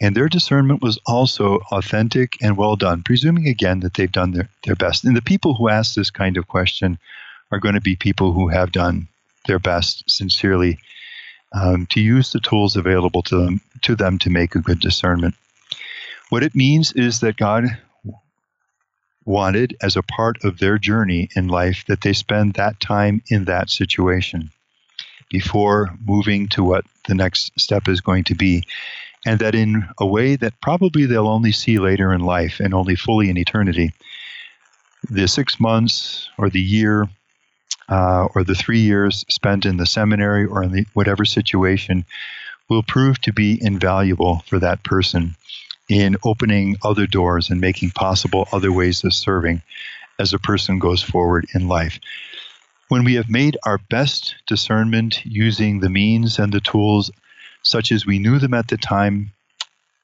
And 0.03 0.16
their 0.16 0.29
discernment 0.29 0.81
was 0.81 0.99
also 1.07 1.61
authentic 1.71 2.39
and 2.43 2.57
well 2.57 2.75
done, 2.77 3.03
presuming 3.03 3.49
again 3.49 3.81
that 3.81 3.95
they've 3.95 4.11
done 4.11 4.33
their, 4.33 4.49
their 4.64 4.75
best. 4.75 5.05
And 5.05 5.14
the 5.14 5.23
people 5.23 5.55
who 5.55 5.68
ask 5.68 5.95
this 5.95 6.11
kind 6.11 6.39
of 6.39 6.49
question 6.49 6.99
are 7.53 7.59
going 7.59 7.75
to 7.75 7.83
be 7.83 7.97
people 7.97 8.33
who 8.33 8.49
have 8.49 8.73
done 8.73 9.09
their 9.47 9.59
best 9.59 10.09
sincerely 10.09 10.79
um, 11.53 11.87
to 11.87 12.01
use 12.01 12.33
the 12.33 12.41
tools 12.41 12.77
available 12.77 13.23
to 13.25 13.37
them, 13.37 13.61
to 13.83 13.95
them 13.95 14.18
to 14.21 14.31
make 14.31 14.55
a 14.55 14.61
good 14.61 14.81
discernment. 14.81 15.35
What 16.31 16.45
it 16.45 16.55
means 16.55 16.93
is 16.93 17.21
that 17.21 17.37
God 17.37 17.64
wanted 19.25 19.77
as 19.83 19.97
a 19.97 20.03
part 20.03 20.45
of 20.45 20.59
their 20.59 20.79
journey 20.79 21.29
in 21.37 21.49
life 21.49 21.85
that 21.87 22.01
they 22.01 22.12
spend 22.12 22.55
that 22.55 22.81
time 22.81 23.23
in 23.29 23.45
that 23.45 23.71
situation 23.71 24.51
before 25.31 25.91
moving 26.05 26.49
to 26.49 26.64
what 26.64 26.85
the 27.07 27.14
next 27.14 27.53
step 27.59 27.89
is 27.89 28.01
going 28.01 28.25
to 28.25 28.35
be. 28.35 28.64
And 29.27 29.39
that 29.41 29.55
in 29.55 29.87
a 29.99 30.07
way 30.07 30.37
that 30.37 30.61
probably 30.61 31.07
they'll 31.07 31.29
only 31.29 31.53
see 31.53 31.79
later 31.79 32.12
in 32.12 32.23
life 32.23 32.59
and 32.59 32.73
only 32.73 32.97
fully 32.97 33.29
in 33.29 33.37
eternity. 33.37 33.93
The 35.11 35.29
six 35.29 35.61
months 35.61 36.29
or 36.39 36.49
the 36.49 36.61
year 36.61 37.09
uh, 37.89 38.29
or 38.35 38.45
the 38.45 38.55
three 38.55 38.81
years 38.81 39.25
spent 39.29 39.66
in 39.66 39.77
the 39.77 39.87
seminary 39.87 40.47
or 40.47 40.62
in 40.62 40.73
the, 40.73 40.87
whatever 40.95 41.25
situation 41.25 42.05
will 42.68 42.83
prove 42.83 43.21
to 43.21 43.33
be 43.33 43.59
invaluable 43.61 44.43
for 44.47 44.59
that 44.61 44.83
person 44.85 45.35
in 45.91 46.16
opening 46.24 46.76
other 46.84 47.07
doors 47.07 47.51
and 47.51 47.61
making 47.61 47.91
possible 47.91 48.49
other 48.53 48.70
ways 48.70 49.03
of 49.03 49.12
serving 49.12 49.61
as 50.20 50.32
a 50.32 50.38
person 50.38 50.78
goes 50.78 51.03
forward 51.03 51.47
in 51.53 51.66
life. 51.66 51.99
When 52.88 53.05
we 53.05 53.14
have 53.14 53.28
made 53.28 53.59
our 53.64 53.78
best 53.78 54.36
discernment 54.47 55.26
using 55.26 55.80
the 55.80 55.91
means 55.91 56.38
and 56.38 56.53
the 56.53 56.61
tools 56.61 57.11
such 57.62 57.91
as 57.91 58.07
we 58.07 58.20
knew 58.20 58.38
them 58.38 58.55
at 58.55 58.68
the 58.68 58.76
time 58.76 59.32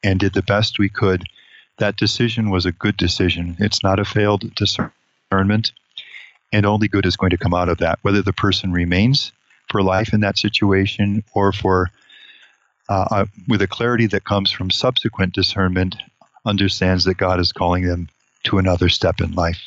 and 0.02 0.18
did 0.18 0.34
the 0.34 0.42
best 0.42 0.78
we 0.78 0.88
could, 0.88 1.22
that 1.78 1.96
decision 1.96 2.50
was 2.50 2.66
a 2.66 2.72
good 2.72 2.96
decision. 2.96 3.56
It's 3.60 3.82
not 3.82 4.00
a 4.00 4.04
failed 4.04 4.54
discernment, 4.56 5.72
and 6.52 6.66
only 6.66 6.88
good 6.88 7.06
is 7.06 7.16
going 7.16 7.30
to 7.30 7.38
come 7.38 7.54
out 7.54 7.68
of 7.68 7.78
that, 7.78 7.98
whether 8.02 8.22
the 8.22 8.32
person 8.32 8.72
remains 8.72 9.30
for 9.70 9.82
life 9.82 10.12
in 10.12 10.20
that 10.20 10.38
situation 10.38 11.22
or 11.34 11.52
for 11.52 11.90
uh, 12.88 13.06
uh, 13.10 13.26
with 13.48 13.62
a 13.62 13.66
clarity 13.66 14.06
that 14.06 14.24
comes 14.24 14.50
from 14.50 14.70
subsequent 14.70 15.34
discernment, 15.34 15.96
understands 16.44 17.04
that 17.04 17.16
God 17.16 17.40
is 17.40 17.52
calling 17.52 17.84
them 17.84 18.08
to 18.44 18.58
another 18.58 18.88
step 18.88 19.20
in 19.20 19.32
life. 19.32 19.60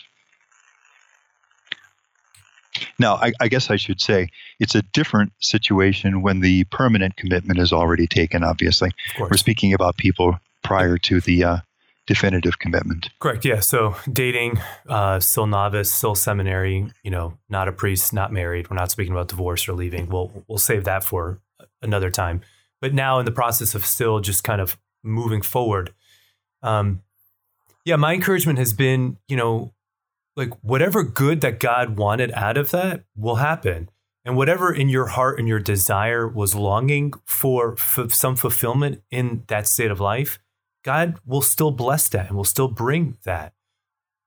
Now, 2.98 3.16
I, 3.16 3.34
I, 3.42 3.48
guess 3.50 3.70
I 3.70 3.76
should 3.76 4.00
say 4.00 4.30
it's 4.60 4.76
a 4.76 4.82
different 4.82 5.34
situation 5.40 6.22
when 6.22 6.40
the 6.40 6.64
permanent 6.66 7.18
commitment 7.18 7.60
is 7.60 7.74
already 7.74 8.08
taken, 8.08 8.44
obviously. 8.44 8.92
We're 9.20 9.36
speaking 9.38 9.74
about 9.74 9.98
people 9.98 10.40
prior 10.64 10.98
to 11.00 11.20
the 11.20 11.44
uh, 11.44 11.58
definitive 12.08 12.60
commitment. 12.60 13.10
Correct. 13.20 13.44
Yeah. 13.44 13.60
So 13.60 13.96
dating, 14.12 14.62
uh, 14.88 15.20
still 15.20 15.48
novice, 15.48 15.94
still 15.94 16.16
seminary, 16.16 16.90
you 17.04 17.12
know, 17.12 17.38
not 17.50 17.68
a 17.68 17.74
priest, 17.74 18.14
not 18.14 18.32
married. 18.32 18.70
We're 18.70 18.78
not 18.78 18.92
speaking 18.92 19.14
about 19.14 19.28
divorce 19.28 19.68
or 19.68 19.74
leaving. 19.74 20.08
We'll, 20.08 20.32
we'll 20.48 20.58
save 20.58 20.86
that 20.86 21.04
for 21.04 21.42
another 21.82 22.10
time 22.10 22.42
but 22.82 22.94
now 22.94 23.20
in 23.20 23.26
the 23.26 23.32
process 23.32 23.76
of 23.76 23.86
still 23.86 24.20
just 24.20 24.44
kind 24.44 24.62
of 24.62 24.78
moving 25.04 25.42
forward. 25.42 25.94
Um, 26.62 27.02
yeah, 27.86 27.96
my 27.96 28.14
encouragement 28.14 28.60
has 28.60 28.74
been, 28.74 29.18
you 29.28 29.38
know, 29.38 29.74
like 30.36 30.52
whatever 30.62 31.04
good 31.04 31.42
that 31.42 31.60
God 31.60 31.98
wanted 31.98 32.32
out 32.32 32.58
of 32.58 32.72
that 32.72 33.04
will 33.16 33.36
happen. 33.36 33.90
And 34.26 34.36
whatever 34.36 34.74
in 34.74 34.90
your 34.90 35.08
heart 35.08 35.40
and 35.40 35.48
your 35.48 35.60
desire 35.60 36.28
was 36.28 36.54
longing 36.54 37.14
for 37.26 37.74
f- 37.74 38.12
some 38.12 38.36
fulfillment 38.36 39.02
in 39.10 39.44
that 39.48 39.68
state 39.68 39.92
of 39.92 40.00
life, 40.00 40.40
God 40.84 41.18
will 41.26 41.42
still 41.42 41.72
bless 41.72 42.10
that 42.10 42.28
and 42.28 42.38
will 42.38 42.44
still 42.44 42.68
bring 42.68 43.18
that. 43.24 43.54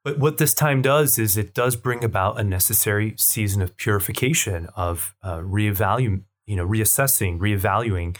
But 0.04 0.18
what 0.18 0.38
this 0.38 0.54
time 0.54 0.82
does 0.82 1.18
is 1.18 1.36
it 1.36 1.54
does 1.54 1.76
bring 1.76 2.02
about 2.02 2.40
a 2.40 2.44
necessary 2.44 3.14
season 3.16 3.62
of 3.62 3.76
purification, 3.76 4.66
of 4.74 5.14
uh, 5.22 5.38
reevaluating, 5.38 6.22
you 6.46 6.56
know, 6.56 6.66
reassessing, 6.66 7.38
reevaluating 7.38 8.16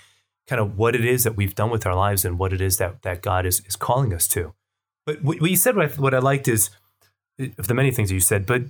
kind 0.49 0.61
of 0.61 0.77
what 0.77 0.95
it 0.95 1.05
is 1.05 1.25
that 1.25 1.37
we've 1.37 1.55
done 1.55 1.71
with 1.71 1.87
our 1.87 1.95
lives 1.95 2.25
and 2.25 2.39
what 2.39 2.53
it 2.53 2.61
is 2.61 2.79
that, 2.79 3.03
that 3.03 3.23
God 3.23 3.47
is, 3.47 3.61
is 3.67 3.77
calling 3.77 4.13
us 4.13 4.27
to. 4.29 4.55
But 5.07 5.23
what 5.23 5.41
you 5.43 5.57
said, 5.57 5.77
what 5.99 6.15
I, 6.15 6.19
liked 6.19 6.49
is, 6.49 6.71
of 7.59 7.67
the 7.67 7.75
many 7.75 7.91
things 7.91 8.09
that 8.11 8.15
you 8.15 8.21
said, 8.21 8.47
but 8.47 8.63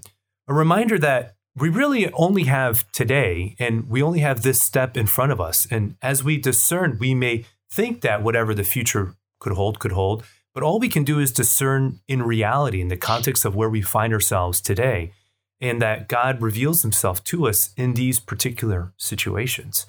a 0.49 0.55
reminder 0.55 0.99
that 0.99 1.35
we 1.55 1.69
really 1.69 2.11
only 2.13 2.45
have 2.45 2.91
today 2.93 3.55
and 3.59 3.89
we 3.89 4.03
only 4.03 4.21
have 4.21 4.43
this 4.43 4.61
step 4.61 4.97
in 4.97 5.07
front 5.07 5.33
of 5.33 5.41
us. 5.41 5.67
And 5.71 5.97
as 6.01 6.25
we 6.25 6.39
discern, 6.39 6.97
we 6.99 7.15
may 7.15 7.45
think 7.71 8.01
that 8.01 8.23
whatever 8.23 8.55
the 8.55 8.65
future 8.65 9.15
could 9.41 9.53
hold, 9.53 9.79
could 9.79 9.93
hold. 9.93 10.25
But 10.55 10.63
all 10.63 10.79
we 10.79 10.89
can 10.89 11.05
do 11.05 11.19
is 11.19 11.33
discern 11.33 12.01
in 12.09 12.23
reality, 12.23 12.81
in 12.81 12.89
the 12.89 12.97
context 12.97 13.45
of 13.45 13.55
where 13.55 13.71
we 13.71 13.83
find 13.83 14.13
ourselves 14.13 14.61
today, 14.61 15.13
and 15.61 15.81
that 15.81 16.09
God 16.09 16.43
reveals 16.43 16.83
himself 16.83 17.23
to 17.25 17.49
us 17.49 17.73
in 17.77 17.95
these 17.95 18.21
particular 18.21 18.93
situations. 18.97 19.87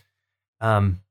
Um, 0.62 1.02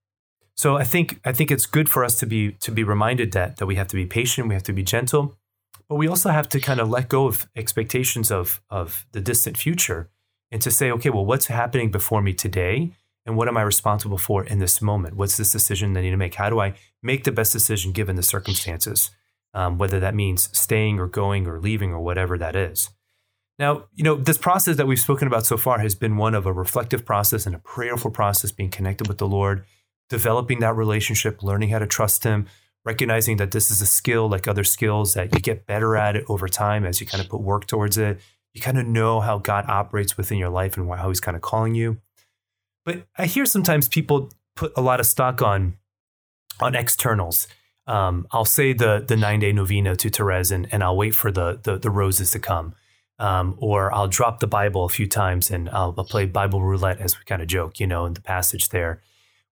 so 0.54 0.76
I 0.76 0.84
think 0.84 1.20
I 1.24 1.32
think 1.32 1.50
it's 1.50 1.66
good 1.66 1.88
for 1.88 2.04
us 2.04 2.18
to 2.18 2.26
be 2.26 2.52
to 2.52 2.70
be 2.70 2.84
reminded 2.84 3.32
that 3.32 3.56
that 3.56 3.66
we 3.66 3.76
have 3.76 3.88
to 3.88 3.96
be 3.96 4.06
patient, 4.06 4.48
we 4.48 4.54
have 4.54 4.62
to 4.64 4.72
be 4.72 4.82
gentle, 4.82 5.36
but 5.88 5.96
we 5.96 6.08
also 6.08 6.30
have 6.30 6.48
to 6.50 6.60
kind 6.60 6.80
of 6.80 6.88
let 6.88 7.08
go 7.08 7.26
of 7.26 7.48
expectations 7.56 8.30
of 8.30 8.60
of 8.70 9.06
the 9.12 9.20
distant 9.20 9.56
future 9.56 10.10
and 10.50 10.60
to 10.62 10.70
say, 10.70 10.90
okay, 10.90 11.10
well, 11.10 11.24
what's 11.24 11.46
happening 11.46 11.90
before 11.90 12.22
me 12.22 12.34
today? 12.34 12.92
And 13.24 13.36
what 13.36 13.48
am 13.48 13.56
I 13.56 13.62
responsible 13.62 14.18
for 14.18 14.44
in 14.44 14.58
this 14.58 14.82
moment? 14.82 15.16
What's 15.16 15.36
this 15.36 15.52
decision 15.52 15.92
that 15.92 16.00
I 16.00 16.02
need 16.02 16.10
to 16.10 16.16
make? 16.16 16.34
How 16.34 16.50
do 16.50 16.60
I 16.60 16.74
make 17.02 17.24
the 17.24 17.32
best 17.32 17.52
decision 17.52 17.92
given 17.92 18.16
the 18.16 18.22
circumstances? 18.22 19.10
Um, 19.54 19.78
whether 19.78 20.00
that 20.00 20.14
means 20.14 20.48
staying 20.56 20.98
or 20.98 21.06
going 21.06 21.46
or 21.46 21.60
leaving 21.60 21.92
or 21.92 22.00
whatever 22.00 22.38
that 22.38 22.56
is. 22.56 22.90
Now, 23.58 23.84
you 23.94 24.02
know, 24.02 24.16
this 24.16 24.38
process 24.38 24.76
that 24.76 24.86
we've 24.86 24.98
spoken 24.98 25.28
about 25.28 25.46
so 25.46 25.56
far 25.56 25.78
has 25.80 25.94
been 25.94 26.16
one 26.16 26.34
of 26.34 26.46
a 26.46 26.52
reflective 26.52 27.04
process 27.04 27.46
and 27.46 27.54
a 27.54 27.58
prayerful 27.58 28.10
process, 28.10 28.50
being 28.50 28.70
connected 28.70 29.08
with 29.08 29.18
the 29.18 29.28
Lord, 29.28 29.64
developing 30.12 30.60
that 30.60 30.76
relationship, 30.76 31.42
learning 31.42 31.70
how 31.70 31.78
to 31.78 31.86
trust 31.86 32.22
Him, 32.22 32.46
recognizing 32.84 33.38
that 33.38 33.50
this 33.50 33.70
is 33.70 33.80
a 33.80 33.86
skill 33.86 34.28
like 34.28 34.46
other 34.46 34.62
skills 34.62 35.14
that 35.14 35.32
you 35.34 35.40
get 35.40 35.66
better 35.66 35.96
at 35.96 36.16
it 36.16 36.26
over 36.28 36.48
time 36.48 36.84
as 36.84 37.00
you 37.00 37.06
kind 37.06 37.24
of 37.24 37.30
put 37.30 37.40
work 37.40 37.66
towards 37.66 37.96
it. 37.96 38.20
You 38.52 38.60
kind 38.60 38.78
of 38.78 38.86
know 38.86 39.20
how 39.20 39.38
God 39.38 39.64
operates 39.68 40.18
within 40.18 40.36
your 40.36 40.50
life 40.50 40.76
and 40.76 40.86
how 40.86 41.08
He's 41.08 41.18
kind 41.18 41.34
of 41.34 41.40
calling 41.40 41.74
you. 41.74 41.96
But 42.84 43.06
I 43.16 43.24
hear 43.24 43.46
sometimes 43.46 43.88
people 43.88 44.30
put 44.54 44.74
a 44.76 44.82
lot 44.82 45.00
of 45.00 45.06
stock 45.06 45.40
on 45.40 45.78
on 46.60 46.74
externals. 46.74 47.48
Um, 47.86 48.26
I'll 48.30 48.44
say 48.44 48.74
the 48.74 49.02
the 49.08 49.16
nine 49.16 49.40
day 49.40 49.52
novena 49.52 49.96
to 49.96 50.10
Therese 50.10 50.50
and, 50.50 50.68
and 50.70 50.84
I'll 50.84 50.96
wait 50.96 51.14
for 51.14 51.32
the, 51.32 51.58
the, 51.62 51.78
the 51.78 51.90
roses 51.90 52.32
to 52.32 52.38
come. 52.38 52.74
Um, 53.18 53.54
or 53.58 53.94
I'll 53.94 54.08
drop 54.08 54.40
the 54.40 54.46
Bible 54.46 54.84
a 54.84 54.88
few 54.88 55.06
times 55.06 55.50
and 55.50 55.70
I'll, 55.70 55.94
I'll, 55.96 56.04
play 56.04 56.26
Bible 56.26 56.60
roulette 56.60 57.00
as 57.00 57.16
we 57.16 57.24
kind 57.24 57.40
of 57.40 57.46
joke, 57.46 57.78
you 57.78 57.86
know, 57.86 58.04
in 58.04 58.14
the 58.14 58.20
passage 58.20 58.70
there. 58.70 59.00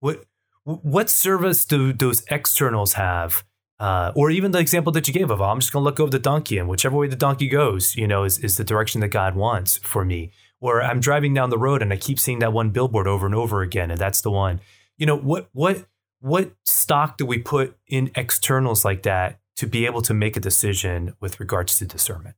What 0.00 0.24
what 0.64 1.10
service 1.10 1.64
do 1.64 1.92
those 1.92 2.22
externals 2.30 2.94
have? 2.94 3.44
Uh, 3.78 4.12
or 4.14 4.30
even 4.30 4.50
the 4.50 4.58
example 4.58 4.92
that 4.92 5.08
you 5.08 5.14
gave 5.14 5.30
of, 5.30 5.40
oh, 5.40 5.44
I'm 5.44 5.60
just 5.60 5.72
going 5.72 5.82
to 5.82 5.86
let 5.86 5.96
go 5.96 6.04
of 6.04 6.10
the 6.10 6.18
donkey, 6.18 6.58
and 6.58 6.68
whichever 6.68 6.98
way 6.98 7.08
the 7.08 7.16
donkey 7.16 7.48
goes, 7.48 7.96
you 7.96 8.06
know, 8.06 8.24
is, 8.24 8.38
is 8.38 8.58
the 8.58 8.64
direction 8.64 9.00
that 9.00 9.08
God 9.08 9.34
wants 9.34 9.78
for 9.78 10.04
me. 10.04 10.32
Or 10.60 10.82
I'm 10.82 11.00
driving 11.00 11.32
down 11.32 11.48
the 11.48 11.56
road 11.56 11.80
and 11.80 11.90
I 11.90 11.96
keep 11.96 12.20
seeing 12.20 12.40
that 12.40 12.52
one 12.52 12.68
billboard 12.68 13.06
over 13.06 13.24
and 13.24 13.34
over 13.34 13.62
again, 13.62 13.90
and 13.90 13.98
that's 13.98 14.20
the 14.20 14.30
one. 14.30 14.60
You 14.98 15.06
know, 15.06 15.16
what 15.16 15.48
what 15.52 15.86
what 16.20 16.52
stock 16.64 17.16
do 17.16 17.24
we 17.24 17.38
put 17.38 17.78
in 17.88 18.10
externals 18.14 18.84
like 18.84 19.02
that 19.04 19.40
to 19.56 19.66
be 19.66 19.86
able 19.86 20.02
to 20.02 20.12
make 20.12 20.36
a 20.36 20.40
decision 20.40 21.14
with 21.18 21.40
regards 21.40 21.76
to 21.76 21.86
discernment? 21.86 22.36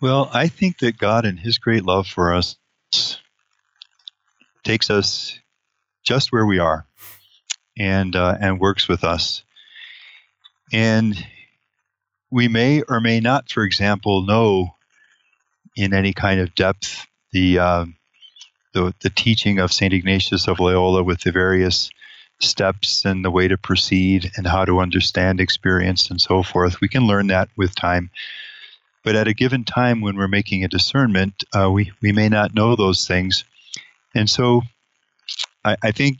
Well, 0.00 0.30
I 0.32 0.48
think 0.48 0.78
that 0.78 0.96
God, 0.96 1.26
in 1.26 1.36
His 1.36 1.58
great 1.58 1.84
love 1.84 2.06
for 2.06 2.32
us, 2.32 2.56
takes 4.66 4.90
us 4.90 5.38
just 6.02 6.32
where 6.32 6.44
we 6.44 6.58
are 6.58 6.86
and 7.78 8.16
uh, 8.16 8.36
and 8.40 8.60
works 8.60 8.88
with 8.88 9.04
us. 9.04 9.42
And 10.72 11.16
we 12.30 12.48
may 12.48 12.82
or 12.82 13.00
may 13.00 13.20
not, 13.20 13.48
for 13.50 13.62
example, 13.62 14.26
know 14.26 14.74
in 15.76 15.94
any 15.94 16.12
kind 16.12 16.40
of 16.40 16.54
depth 16.54 17.06
the 17.32 17.58
uh, 17.60 17.86
the, 18.74 18.92
the 19.00 19.10
teaching 19.10 19.58
of 19.60 19.72
Saint 19.72 19.94
Ignatius 19.94 20.48
of 20.48 20.58
Loyola 20.58 21.02
with 21.02 21.20
the 21.20 21.32
various 21.32 21.90
steps 22.40 23.04
and 23.04 23.24
the 23.24 23.30
way 23.30 23.48
to 23.48 23.56
proceed 23.56 24.30
and 24.36 24.46
how 24.46 24.64
to 24.64 24.80
understand 24.80 25.40
experience 25.40 26.10
and 26.10 26.20
so 26.20 26.42
forth. 26.42 26.80
We 26.80 26.88
can 26.88 27.06
learn 27.06 27.28
that 27.28 27.48
with 27.56 27.74
time. 27.74 28.10
But 29.02 29.16
at 29.16 29.28
a 29.28 29.34
given 29.34 29.64
time 29.64 30.02
when 30.02 30.16
we're 30.16 30.28
making 30.28 30.64
a 30.64 30.68
discernment, 30.68 31.44
uh, 31.56 31.70
we, 31.70 31.92
we 32.02 32.12
may 32.12 32.28
not 32.28 32.54
know 32.54 32.76
those 32.76 33.06
things. 33.06 33.44
And 34.16 34.28
so 34.28 34.62
I, 35.64 35.76
I 35.82 35.90
think 35.92 36.18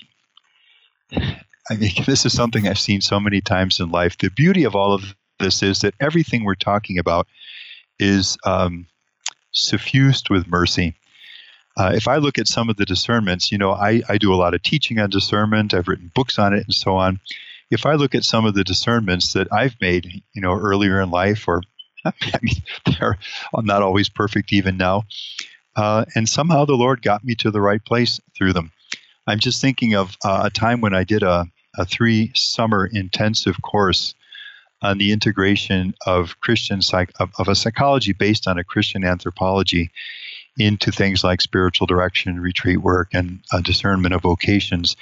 I 1.71 1.75
mean, 1.77 1.91
this 2.07 2.27
is 2.27 2.33
something 2.33 2.67
I've 2.67 2.79
seen 2.79 3.01
so 3.01 3.19
many 3.21 3.41
times 3.41 3.81
in 3.81 3.91
life. 3.91 4.19
The 4.19 4.31
beauty 4.31 4.65
of 4.65 4.75
all 4.75 4.93
of 4.93 5.15
this 5.39 5.63
is 5.63 5.81
that 5.81 5.95
everything 6.01 6.45
we're 6.45 6.55
talking 6.55 6.99
about 6.99 7.27
is 7.99 8.37
um, 8.45 8.87
suffused 9.53 10.31
with 10.31 10.47
mercy. 10.47 10.95
Uh, 11.77 11.93
if 11.95 12.09
I 12.09 12.17
look 12.17 12.39
at 12.39 12.49
some 12.49 12.71
of 12.71 12.77
the 12.77 12.87
discernments, 12.87 13.53
you 13.53 13.59
know, 13.59 13.73
I, 13.73 14.03
I 14.09 14.17
do 14.17 14.33
a 14.33 14.37
lot 14.37 14.55
of 14.55 14.63
teaching 14.63 14.99
on 14.99 15.11
discernment. 15.11 15.75
I've 15.75 15.89
written 15.89 16.11
books 16.15 16.39
on 16.39 16.55
it 16.55 16.65
and 16.65 16.75
so 16.75 16.97
on. 16.97 17.21
If 17.71 17.85
I 17.85 17.95
look 17.95 18.15
at 18.15 18.25
some 18.25 18.47
of 18.47 18.55
the 18.55 18.65
discernments 18.65 19.33
that 19.35 19.53
I've 19.53 19.77
made, 19.81 20.23
you 20.33 20.41
know, 20.41 20.53
earlier 20.53 21.01
in 21.01 21.11
life, 21.11 21.47
or 21.49 21.63
I 22.05 22.13
mean, 22.41 22.55
they're 22.99 23.19
not 23.55 23.83
always 23.83 24.09
perfect 24.09 24.53
even 24.53 24.77
now, 24.79 25.05
uh, 25.77 26.05
and 26.15 26.29
somehow 26.29 26.65
the 26.65 26.75
Lord 26.75 27.03
got 27.03 27.25
me 27.25 27.35
to 27.37 27.51
the 27.51 27.61
right 27.61 27.85
place 27.85 28.21
through 28.35 28.55
them. 28.55 28.73
I'm 29.27 29.39
just 29.39 29.61
thinking 29.61 29.95
of 29.95 30.17
uh, 30.25 30.43
a 30.45 30.51
time 30.51 30.81
when 30.81 30.95
I 30.95 31.05
did 31.05 31.23
a, 31.23 31.47
a 31.77 31.85
three 31.85 32.33
summer 32.35 32.89
intensive 32.91 33.61
course 33.63 34.15
on 34.83 34.99
the 34.99 35.13
integration 35.13 35.95
of 36.07 36.39
Christian 36.41 36.83
psych 36.83 37.13
of, 37.19 37.31
of 37.39 37.49
a 37.49 37.55
psychology 37.55 38.13
based 38.13 38.47
on 38.47 38.59
a 38.59 38.65
Christian 38.65 39.05
anthropology 39.05 39.91
into 40.59 40.91
things 40.91 41.23
like 41.23 41.41
spiritual 41.41 41.87
direction, 41.87 42.41
retreat 42.41 42.79
work, 42.79 43.09
and 43.13 43.41
uh, 43.53 43.61
discernment 43.61 44.15
of 44.15 44.23
vocations, 44.23 44.97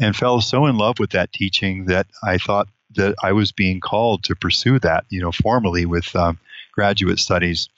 and 0.00 0.16
fell 0.16 0.40
so 0.40 0.66
in 0.66 0.76
love 0.76 0.98
with 0.98 1.10
that 1.10 1.32
teaching 1.32 1.86
that 1.86 2.06
I 2.22 2.38
thought 2.38 2.68
that 2.96 3.14
I 3.22 3.32
was 3.32 3.52
being 3.52 3.80
called 3.80 4.24
to 4.24 4.34
pursue 4.34 4.78
that, 4.80 5.04
you 5.08 5.20
know, 5.20 5.32
formally 5.32 5.86
with 5.86 6.14
um, 6.16 6.38
graduate 6.72 7.18
studies. 7.18 7.68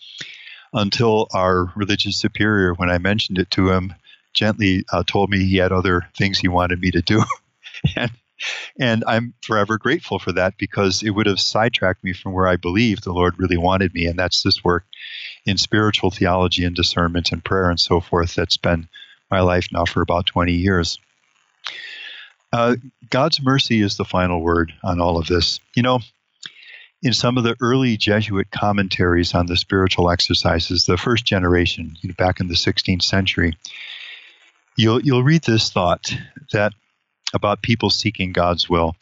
Until 0.75 1.29
our 1.35 1.73
religious 1.77 2.17
superior, 2.17 2.73
when 2.75 2.91
I 2.91 2.99
mentioned 2.99 3.39
it 3.39 3.51
to 3.53 3.71
him, 3.71 3.95
gently 4.33 4.85
uh, 4.91 5.03
told 5.07 5.29
me 5.29 5.45
he 5.45 5.57
had 5.57 5.73
other 5.73 6.09
things 6.17 6.39
he 6.39 6.49
wanted 6.49 6.81
me 6.81 6.91
to 6.93 7.03
do, 7.03 7.23
and 7.97 8.11
and 8.79 9.05
I'm 9.07 9.35
forever 9.43 9.79
grateful 9.79 10.19
for 10.19 10.33
that 10.33 10.57
because 10.59 11.03
it 11.03 11.11
would 11.11 11.27
have 11.27 11.41
sidetracked 11.41 12.03
me 12.03 12.13
from 12.13 12.33
where 12.33 12.49
I 12.49 12.57
believe 12.57 13.01
the 13.01 13.13
Lord 13.13 13.39
really 13.39 13.57
wanted 13.57 13.95
me, 13.95 14.07
and 14.07 14.19
that's 14.19 14.43
this 14.43 14.65
work 14.65 14.85
in 15.45 15.59
spiritual 15.59 16.11
theology 16.11 16.65
and 16.65 16.75
discernment 16.75 17.33
and 17.33 17.45
prayer 17.45 17.71
and 17.71 17.79
so 17.79 18.01
forth. 18.01 18.35
That's 18.35 18.57
been 18.57 18.89
my 19.31 19.41
life 19.41 19.69
now 19.73 19.85
for 19.85 20.03
about 20.03 20.27
20 20.27 20.53
years. 20.53 20.99
Uh, 22.53 22.77
God's 23.09 23.43
mercy 23.43 23.81
is 23.81 23.97
the 23.97 24.05
final 24.05 24.41
word 24.41 24.73
on 24.85 25.01
all 25.01 25.17
of 25.17 25.27
this. 25.27 25.59
You 25.75 25.83
know, 25.83 26.01
in 27.03 27.13
some 27.13 27.37
of 27.37 27.45
the 27.45 27.57
early 27.61 27.97
Jesuit 27.97 28.51
commentaries 28.51 29.35
on 29.35 29.47
the 29.47 29.57
spiritual 29.57 30.11
exercises, 30.11 30.87
the 30.87 30.97
first 30.97 31.25
generation, 31.25 31.97
you 32.01 32.09
know, 32.09 32.15
back 32.17 32.39
in 32.39 32.49
the 32.49 32.55
16th 32.55 33.03
century, 33.03 33.57
you'll 34.77 35.01
you'll 35.01 35.25
read 35.25 35.43
this 35.43 35.71
thought 35.71 36.15
that 36.53 36.73
about 37.35 37.63
people 37.63 37.91
seeking 37.91 38.33
God's 38.33 38.69
will. 38.69 38.95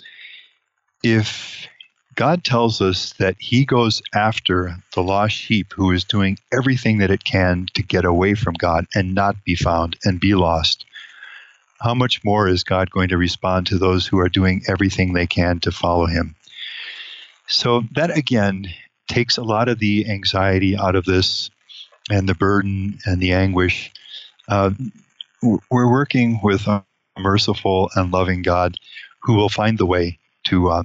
If 1.02 1.68
God 2.14 2.44
tells 2.44 2.80
us 2.80 3.12
that 3.14 3.36
He 3.38 3.64
goes 3.64 4.02
after 4.14 4.76
the 4.94 5.02
lost 5.02 5.34
sheep 5.34 5.72
who 5.74 5.92
is 5.92 6.04
doing 6.04 6.38
everything 6.52 6.98
that 6.98 7.10
it 7.10 7.24
can 7.24 7.66
to 7.74 7.82
get 7.82 8.04
away 8.04 8.34
from 8.34 8.54
God 8.54 8.86
and 8.94 9.14
not 9.14 9.44
be 9.44 9.54
found 9.54 9.96
and 10.04 10.20
be 10.20 10.34
lost. 10.34 10.84
How 11.80 11.94
much 11.94 12.22
more 12.22 12.46
is 12.46 12.62
God 12.62 12.90
going 12.90 13.08
to 13.08 13.16
respond 13.16 13.68
to 13.68 13.78
those 13.78 14.06
who 14.06 14.18
are 14.18 14.28
doing 14.28 14.62
everything 14.68 15.12
they 15.12 15.26
can 15.26 15.60
to 15.60 15.72
follow 15.72 16.06
Him? 16.06 16.34
So, 17.50 17.84
that 17.92 18.16
again 18.16 18.66
takes 19.08 19.36
a 19.36 19.42
lot 19.42 19.68
of 19.68 19.78
the 19.78 20.08
anxiety 20.08 20.76
out 20.76 20.94
of 20.94 21.04
this 21.04 21.50
and 22.10 22.28
the 22.28 22.34
burden 22.34 22.98
and 23.04 23.20
the 23.20 23.32
anguish. 23.32 23.92
Uh, 24.48 24.70
we're 25.42 25.90
working 25.90 26.40
with 26.42 26.66
a 26.66 26.84
merciful 27.18 27.90
and 27.94 28.12
loving 28.12 28.42
God 28.42 28.76
who 29.22 29.34
will 29.34 29.48
find 29.48 29.78
the 29.78 29.86
way 29.86 30.18
to. 30.44 30.70
Uh, 30.70 30.82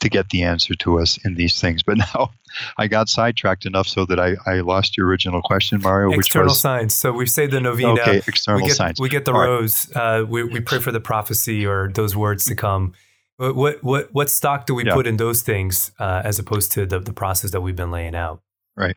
to 0.00 0.08
get 0.08 0.30
the 0.30 0.44
answer 0.44 0.74
to 0.74 1.00
us 1.00 1.18
in 1.24 1.34
these 1.34 1.60
things. 1.60 1.82
But 1.82 1.98
now 2.14 2.30
I 2.76 2.86
got 2.86 3.08
sidetracked 3.08 3.66
enough 3.66 3.88
so 3.88 4.04
that 4.06 4.20
I, 4.20 4.36
I 4.46 4.60
lost 4.60 4.96
your 4.96 5.06
original 5.06 5.42
question, 5.42 5.80
Mario. 5.80 6.12
External 6.12 6.48
was, 6.48 6.60
signs. 6.60 6.94
So 6.94 7.12
we 7.12 7.26
say 7.26 7.46
the 7.46 7.60
novena. 7.60 8.00
Okay, 8.00 8.22
external 8.26 8.60
we 8.60 8.68
get, 8.68 8.76
signs. 8.76 9.00
We 9.00 9.08
get 9.08 9.24
the 9.24 9.32
All 9.32 9.40
rose. 9.40 9.88
Right. 9.94 10.20
Uh, 10.20 10.24
we, 10.24 10.44
we 10.44 10.60
pray 10.60 10.78
for 10.78 10.92
the 10.92 11.00
prophecy 11.00 11.66
or 11.66 11.88
those 11.88 12.14
words 12.14 12.44
to 12.46 12.54
come. 12.54 12.94
What 13.38 13.84
what 13.84 14.12
what 14.12 14.30
stock 14.30 14.66
do 14.66 14.74
we 14.74 14.84
yeah. 14.84 14.94
put 14.94 15.06
in 15.06 15.16
those 15.16 15.42
things 15.42 15.92
uh, 16.00 16.22
as 16.24 16.40
opposed 16.40 16.72
to 16.72 16.86
the, 16.86 16.98
the 16.98 17.12
process 17.12 17.52
that 17.52 17.60
we've 17.60 17.76
been 17.76 17.92
laying 17.92 18.16
out? 18.16 18.42
Right. 18.76 18.96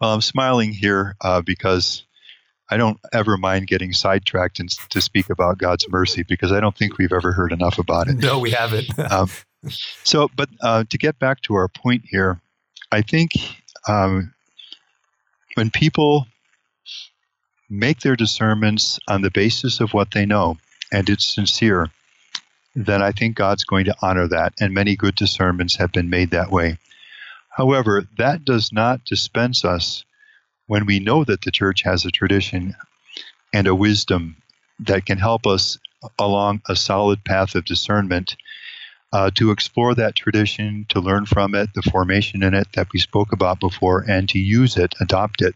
Well, 0.00 0.12
I'm 0.12 0.20
smiling 0.20 0.72
here 0.72 1.16
uh, 1.22 1.40
because 1.40 2.04
I 2.70 2.76
don't 2.76 3.00
ever 3.12 3.38
mind 3.38 3.66
getting 3.66 3.92
sidetracked 3.92 4.60
and 4.60 4.68
to 4.90 5.00
speak 5.00 5.30
about 5.30 5.58
God's 5.58 5.88
mercy 5.88 6.22
because 6.22 6.52
I 6.52 6.60
don't 6.60 6.76
think 6.76 6.98
we've 6.98 7.12
ever 7.12 7.32
heard 7.32 7.52
enough 7.52 7.78
about 7.78 8.08
it. 8.08 8.16
No, 8.18 8.38
we 8.38 8.50
haven't. 8.50 8.86
um, 9.10 9.30
so, 10.04 10.28
but 10.36 10.50
uh, 10.62 10.84
to 10.88 10.98
get 10.98 11.18
back 11.18 11.40
to 11.42 11.54
our 11.54 11.68
point 11.68 12.04
here, 12.06 12.40
I 12.92 13.00
think 13.00 13.32
um, 13.88 14.34
when 15.54 15.70
people 15.70 16.26
make 17.68 18.00
their 18.00 18.16
discernments 18.16 18.98
on 19.08 19.22
the 19.22 19.30
basis 19.30 19.80
of 19.80 19.94
what 19.94 20.10
they 20.12 20.26
know 20.26 20.58
and 20.92 21.08
it's 21.08 21.34
sincere, 21.34 21.90
then 22.74 23.02
I 23.02 23.12
think 23.12 23.36
God's 23.36 23.64
going 23.64 23.86
to 23.86 23.96
honor 24.02 24.28
that. 24.28 24.54
And 24.60 24.72
many 24.72 24.96
good 24.96 25.14
discernments 25.14 25.76
have 25.76 25.92
been 25.92 26.10
made 26.10 26.30
that 26.30 26.50
way. 26.50 26.78
However, 27.48 28.06
that 28.16 28.44
does 28.44 28.72
not 28.72 29.04
dispense 29.04 29.64
us 29.64 30.04
when 30.66 30.86
we 30.86 31.00
know 31.00 31.24
that 31.24 31.42
the 31.42 31.50
church 31.50 31.82
has 31.82 32.04
a 32.04 32.10
tradition 32.10 32.76
and 33.52 33.66
a 33.66 33.74
wisdom 33.74 34.36
that 34.78 35.04
can 35.04 35.18
help 35.18 35.46
us 35.46 35.78
along 36.18 36.62
a 36.68 36.76
solid 36.76 37.24
path 37.24 37.54
of 37.54 37.64
discernment 37.64 38.36
uh, 39.12 39.30
to 39.34 39.50
explore 39.50 39.94
that 39.94 40.14
tradition, 40.14 40.86
to 40.88 41.00
learn 41.00 41.26
from 41.26 41.54
it, 41.54 41.68
the 41.74 41.82
formation 41.82 42.42
in 42.42 42.54
it 42.54 42.68
that 42.74 42.86
we 42.92 43.00
spoke 43.00 43.32
about 43.32 43.58
before, 43.58 44.04
and 44.08 44.28
to 44.28 44.38
use 44.38 44.76
it, 44.76 44.94
adopt 45.00 45.42
it 45.42 45.54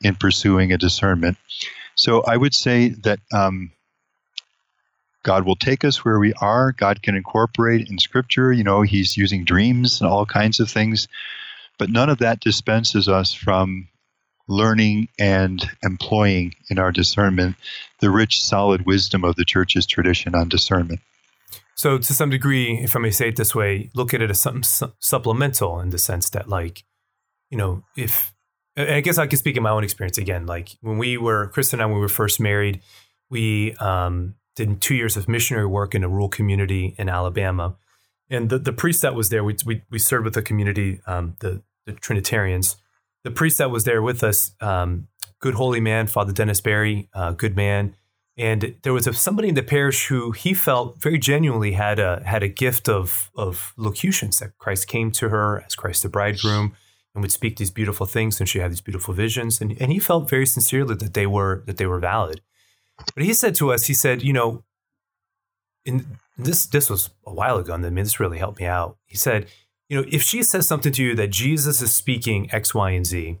in 0.00 0.14
pursuing 0.14 0.72
a 0.72 0.78
discernment. 0.78 1.36
So 1.96 2.22
I 2.22 2.36
would 2.36 2.54
say 2.54 2.90
that 3.02 3.18
um, 3.32 3.72
God 5.24 5.44
will 5.44 5.56
take 5.56 5.84
us 5.84 6.04
where 6.04 6.20
we 6.20 6.32
are. 6.34 6.70
God 6.72 7.02
can 7.02 7.16
incorporate 7.16 7.88
in 7.90 7.98
Scripture. 7.98 8.52
You 8.52 8.62
know, 8.62 8.82
He's 8.82 9.16
using 9.16 9.44
dreams 9.44 10.00
and 10.00 10.08
all 10.08 10.24
kinds 10.24 10.60
of 10.60 10.70
things, 10.70 11.08
but 11.78 11.90
none 11.90 12.08
of 12.08 12.18
that 12.18 12.40
dispenses 12.40 13.08
us 13.08 13.34
from 13.34 13.88
learning 14.46 15.08
and 15.18 15.68
employing 15.82 16.54
in 16.70 16.78
our 16.78 16.92
discernment 16.92 17.56
the 18.00 18.10
rich, 18.10 18.40
solid 18.42 18.86
wisdom 18.86 19.24
of 19.24 19.34
the 19.34 19.44
church's 19.44 19.86
tradition 19.86 20.34
on 20.34 20.48
discernment. 20.48 21.00
So, 21.74 21.98
to 21.98 22.14
some 22.14 22.30
degree, 22.30 22.78
if 22.78 22.94
I 22.94 23.00
may 23.00 23.10
say 23.10 23.28
it 23.28 23.36
this 23.36 23.54
way, 23.54 23.90
look 23.94 24.14
at 24.14 24.22
it 24.22 24.30
as 24.30 24.40
something 24.40 24.62
su- 24.62 24.92
supplemental 25.00 25.80
in 25.80 25.90
the 25.90 25.98
sense 25.98 26.30
that, 26.30 26.48
like, 26.48 26.84
you 27.50 27.58
know, 27.58 27.82
if 27.96 28.34
I 28.76 29.00
guess 29.00 29.18
I 29.18 29.26
can 29.26 29.38
speak 29.38 29.56
in 29.56 29.62
my 29.62 29.70
own 29.70 29.84
experience 29.84 30.18
again. 30.18 30.46
Like 30.46 30.76
when 30.80 30.98
we 30.98 31.16
were 31.16 31.48
Chris 31.48 31.72
and 31.72 31.80
I, 31.80 31.86
when 31.86 31.94
we 31.94 32.00
were 32.00 32.08
first 32.08 32.40
married, 32.40 32.80
we 33.30 33.74
um, 33.74 34.34
did 34.56 34.80
two 34.80 34.94
years 34.94 35.16
of 35.16 35.28
missionary 35.28 35.66
work 35.66 35.94
in 35.94 36.04
a 36.04 36.08
rural 36.08 36.28
community 36.28 36.94
in 36.98 37.08
Alabama, 37.08 37.76
and 38.30 38.50
the 38.50 38.58
the 38.58 38.72
priest 38.72 39.02
that 39.02 39.14
was 39.14 39.28
there, 39.28 39.44
we 39.44 39.56
we, 39.64 39.82
we 39.90 39.98
served 39.98 40.24
with 40.24 40.34
the 40.34 40.42
community, 40.42 41.00
um, 41.06 41.36
the 41.40 41.62
the 41.86 41.92
Trinitarians. 41.92 42.76
The 43.24 43.30
priest 43.30 43.56
that 43.56 43.70
was 43.70 43.84
there 43.84 44.02
with 44.02 44.22
us, 44.22 44.52
um, 44.60 45.08
good 45.40 45.54
holy 45.54 45.80
man, 45.80 46.08
Father 46.08 46.32
Dennis 46.32 46.60
Barry, 46.60 47.08
uh, 47.14 47.32
good 47.32 47.56
man 47.56 47.94
and 48.36 48.74
there 48.82 48.92
was 48.92 49.06
a, 49.06 49.12
somebody 49.12 49.48
in 49.48 49.54
the 49.54 49.62
parish 49.62 50.06
who 50.06 50.32
he 50.32 50.54
felt 50.54 51.00
very 51.00 51.18
genuinely 51.18 51.72
had 51.72 51.98
a 51.98 52.22
had 52.24 52.42
a 52.42 52.48
gift 52.48 52.88
of 52.88 53.30
of 53.36 53.72
locutions 53.76 54.38
that 54.38 54.58
Christ 54.58 54.88
came 54.88 55.10
to 55.12 55.28
her 55.28 55.62
as 55.64 55.74
Christ 55.74 56.02
the 56.02 56.08
bridegroom 56.08 56.74
and 57.14 57.22
would 57.22 57.30
speak 57.30 57.56
these 57.56 57.70
beautiful 57.70 58.06
things 58.06 58.40
and 58.40 58.48
she 58.48 58.58
had 58.58 58.72
these 58.72 58.80
beautiful 58.80 59.14
visions 59.14 59.60
and, 59.60 59.76
and 59.80 59.92
he 59.92 60.00
felt 60.00 60.28
very 60.28 60.46
sincerely 60.46 60.96
that 60.96 61.14
they 61.14 61.26
were 61.26 61.62
that 61.66 61.76
they 61.76 61.86
were 61.86 62.00
valid. 62.00 62.40
But 63.14 63.24
he 63.24 63.34
said 63.34 63.54
to 63.56 63.72
us, 63.72 63.86
he 63.86 63.94
said, 63.94 64.22
you 64.22 64.32
know, 64.32 64.62
in 65.84 66.18
this 66.38 66.66
this 66.66 66.88
was 66.90 67.10
a 67.26 67.32
while 67.32 67.58
ago, 67.58 67.74
and 67.74 67.84
I 67.84 67.90
mean 67.90 68.04
this 68.04 68.20
really 68.20 68.38
helped 68.38 68.60
me 68.60 68.66
out. 68.66 68.96
He 69.06 69.16
said, 69.16 69.46
you 69.88 70.00
know, 70.00 70.08
if 70.10 70.22
she 70.22 70.42
says 70.42 70.66
something 70.66 70.92
to 70.92 71.02
you 71.02 71.14
that 71.14 71.30
Jesus 71.30 71.82
is 71.82 71.92
speaking 71.92 72.52
X, 72.52 72.74
Y, 72.74 72.90
and 72.90 73.06
Z, 73.06 73.38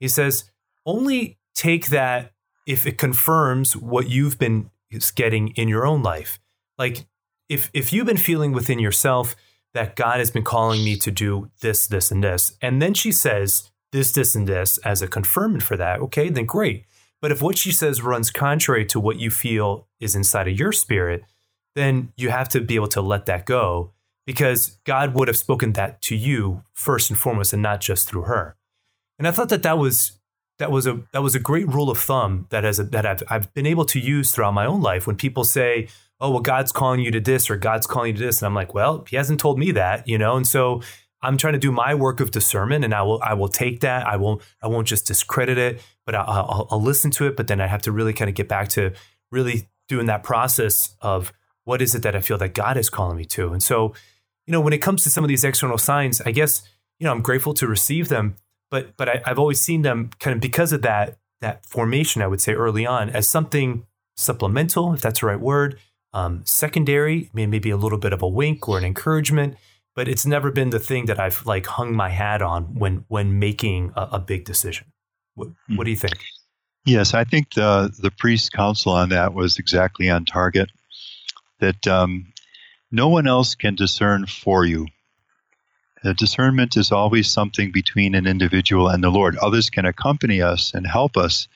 he 0.00 0.08
says, 0.08 0.50
only 0.86 1.38
take 1.54 1.88
that 1.88 2.32
if 2.66 2.86
it 2.86 2.98
confirms 2.98 3.76
what 3.76 4.08
you've 4.08 4.38
been 4.38 4.70
getting 5.14 5.48
in 5.48 5.68
your 5.68 5.86
own 5.86 6.02
life. 6.02 6.38
Like, 6.78 7.06
if 7.48 7.70
if 7.72 7.92
you've 7.92 8.06
been 8.06 8.16
feeling 8.16 8.52
within 8.52 8.78
yourself 8.78 9.36
that 9.74 9.96
God 9.96 10.18
has 10.18 10.30
been 10.30 10.44
calling 10.44 10.84
me 10.84 10.96
to 10.96 11.10
do 11.10 11.50
this, 11.60 11.86
this, 11.86 12.10
and 12.10 12.22
this, 12.22 12.56
and 12.60 12.80
then 12.80 12.94
she 12.94 13.12
says 13.12 13.70
this, 13.90 14.12
this, 14.12 14.34
and 14.34 14.46
this 14.46 14.78
as 14.78 15.02
a 15.02 15.08
confirmation 15.08 15.60
for 15.60 15.76
that, 15.76 16.00
okay, 16.00 16.28
then 16.28 16.46
great. 16.46 16.84
But 17.22 17.32
if 17.32 17.40
what 17.40 17.56
she 17.56 17.72
says 17.72 18.02
runs 18.02 18.30
contrary 18.30 18.84
to 18.86 19.00
what 19.00 19.18
you 19.18 19.30
feel 19.30 19.86
is 20.00 20.14
inside 20.14 20.48
of 20.48 20.58
your 20.58 20.72
spirit, 20.72 21.24
then 21.74 22.12
you 22.16 22.28
have 22.28 22.48
to 22.50 22.60
be 22.60 22.74
able 22.74 22.88
to 22.88 23.00
let 23.00 23.26
that 23.26 23.46
go 23.46 23.92
because 24.26 24.78
God 24.84 25.14
would 25.14 25.28
have 25.28 25.36
spoken 25.36 25.72
that 25.72 26.02
to 26.02 26.16
you 26.16 26.64
first 26.74 27.10
and 27.10 27.18
foremost 27.18 27.52
and 27.52 27.62
not 27.62 27.80
just 27.80 28.08
through 28.08 28.22
her. 28.22 28.56
And 29.18 29.26
I 29.26 29.30
thought 29.30 29.48
that 29.50 29.62
that 29.62 29.78
was 29.78 30.18
that 30.58 30.70
was 30.70 30.86
a 30.86 31.00
that 31.12 31.22
was 31.22 31.34
a 31.34 31.40
great 31.40 31.68
rule 31.68 31.90
of 31.90 31.98
thumb 31.98 32.46
that 32.50 32.64
as 32.64 32.78
a, 32.78 32.84
that 32.84 33.06
I've 33.06 33.22
I've 33.30 33.54
been 33.54 33.66
able 33.66 33.84
to 33.86 34.00
use 34.00 34.32
throughout 34.32 34.54
my 34.54 34.66
own 34.66 34.82
life 34.82 35.06
when 35.06 35.16
people 35.16 35.44
say, 35.44 35.88
"Oh, 36.20 36.30
well 36.30 36.40
God's 36.40 36.72
calling 36.72 37.00
you 37.00 37.10
to 37.12 37.20
this 37.20 37.48
or 37.48 37.56
God's 37.56 37.86
calling 37.86 38.08
you 38.08 38.18
to 38.18 38.26
this." 38.26 38.42
And 38.42 38.46
I'm 38.46 38.54
like, 38.54 38.74
"Well, 38.74 39.04
he 39.08 39.16
hasn't 39.16 39.40
told 39.40 39.58
me 39.58 39.70
that, 39.72 40.06
you 40.06 40.18
know." 40.18 40.36
And 40.36 40.46
so 40.46 40.82
I'm 41.22 41.36
trying 41.36 41.52
to 41.54 41.58
do 41.58 41.72
my 41.72 41.94
work 41.94 42.20
of 42.20 42.32
discernment, 42.32 42.84
and 42.84 42.92
I 42.94 43.02
will 43.02 43.20
I 43.22 43.34
will 43.34 43.48
take 43.48 43.80
that. 43.80 44.06
I 44.06 44.16
won't 44.16 44.42
I 44.62 44.66
won't 44.66 44.88
just 44.88 45.06
discredit 45.06 45.56
it, 45.56 45.80
but 46.06 46.14
I'll, 46.14 46.26
I'll, 46.28 46.68
I'll 46.70 46.82
listen 46.82 47.10
to 47.12 47.26
it. 47.26 47.36
But 47.36 47.46
then 47.46 47.60
I 47.60 47.66
have 47.66 47.82
to 47.82 47.92
really 47.92 48.12
kind 48.12 48.28
of 48.28 48.34
get 48.34 48.48
back 48.48 48.68
to 48.70 48.92
really 49.30 49.68
doing 49.88 50.06
that 50.06 50.22
process 50.22 50.96
of 51.00 51.32
what 51.64 51.82
is 51.82 51.94
it 51.94 52.02
that 52.02 52.16
I 52.16 52.20
feel 52.20 52.38
that 52.38 52.54
God 52.54 52.76
is 52.76 52.90
calling 52.90 53.16
me 53.16 53.24
to. 53.26 53.52
And 53.52 53.62
so, 53.62 53.94
you 54.46 54.52
know, 54.52 54.60
when 54.60 54.72
it 54.72 54.78
comes 54.78 55.02
to 55.04 55.10
some 55.10 55.24
of 55.24 55.28
these 55.28 55.44
external 55.44 55.78
signs, 55.78 56.20
I 56.20 56.32
guess 56.32 56.62
you 56.98 57.04
know 57.06 57.12
I'm 57.12 57.22
grateful 57.22 57.54
to 57.54 57.66
receive 57.66 58.08
them, 58.08 58.36
but 58.70 58.96
but 58.96 59.08
I, 59.08 59.22
I've 59.24 59.38
always 59.38 59.60
seen 59.60 59.82
them 59.82 60.10
kind 60.18 60.34
of 60.34 60.40
because 60.40 60.72
of 60.72 60.82
that 60.82 61.18
that 61.40 61.64
formation. 61.66 62.22
I 62.22 62.26
would 62.26 62.40
say 62.40 62.54
early 62.54 62.86
on 62.86 63.10
as 63.10 63.28
something 63.28 63.86
supplemental, 64.16 64.92
if 64.94 65.00
that's 65.00 65.20
the 65.20 65.26
right 65.26 65.40
word, 65.40 65.78
um, 66.12 66.42
secondary, 66.44 67.30
maybe 67.32 67.70
a 67.70 67.76
little 67.76 67.98
bit 67.98 68.12
of 68.12 68.22
a 68.22 68.28
wink 68.28 68.68
or 68.68 68.78
an 68.78 68.84
encouragement 68.84 69.56
but 69.94 70.08
it's 70.08 70.26
never 70.26 70.50
been 70.50 70.70
the 70.70 70.78
thing 70.78 71.06
that 71.06 71.20
I've 71.20 71.44
like 71.46 71.66
hung 71.66 71.94
my 71.94 72.08
hat 72.08 72.42
on 72.42 72.74
when 72.74 73.04
when 73.08 73.38
making 73.38 73.92
a, 73.96 74.08
a 74.12 74.18
big 74.18 74.44
decision. 74.44 74.92
What, 75.34 75.48
hmm. 75.66 75.76
what 75.76 75.84
do 75.84 75.90
you 75.90 75.96
think? 75.96 76.18
Yes, 76.84 77.14
I 77.14 77.24
think 77.24 77.54
the 77.54 77.94
the 78.00 78.10
priest 78.10 78.52
counsel 78.52 78.92
on 78.92 79.10
that 79.10 79.34
was 79.34 79.58
exactly 79.58 80.10
on 80.10 80.24
target. 80.24 80.70
That 81.60 81.86
um, 81.86 82.32
no 82.90 83.08
one 83.08 83.28
else 83.28 83.54
can 83.54 83.76
discern 83.76 84.26
for 84.26 84.64
you. 84.64 84.88
The 86.02 86.14
discernment 86.14 86.76
is 86.76 86.90
always 86.90 87.30
something 87.30 87.70
between 87.70 88.16
an 88.16 88.26
individual 88.26 88.88
and 88.88 89.04
the 89.04 89.10
Lord. 89.10 89.36
Others 89.36 89.70
can 89.70 89.86
accompany 89.86 90.42
us 90.42 90.74
and 90.74 90.84
help 90.84 91.16
us 91.16 91.46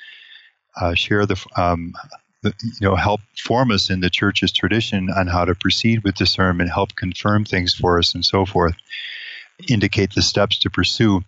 uh, 0.80 0.94
share 0.94 1.26
the 1.26 1.44
um, 1.56 1.94
you 2.44 2.52
know 2.80 2.94
help 2.94 3.20
form 3.36 3.70
us 3.70 3.90
in 3.90 4.00
the 4.00 4.10
church's 4.10 4.52
tradition 4.52 5.10
on 5.10 5.26
how 5.26 5.44
to 5.44 5.54
proceed 5.54 6.04
with 6.04 6.14
discernment, 6.14 6.70
help 6.70 6.94
confirm 6.94 7.44
things 7.44 7.74
for 7.74 7.98
us, 7.98 8.14
and 8.14 8.24
so 8.24 8.46
forth, 8.46 8.76
indicate 9.68 10.14
the 10.14 10.22
steps 10.22 10.58
to 10.60 10.70
pursue. 10.70 11.22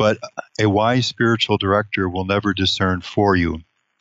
But 0.00 0.16
a 0.58 0.66
wise 0.66 1.04
spiritual 1.04 1.58
director 1.58 2.08
will 2.08 2.24
never 2.24 2.54
discern 2.54 3.02
for 3.02 3.36
you. 3.36 3.58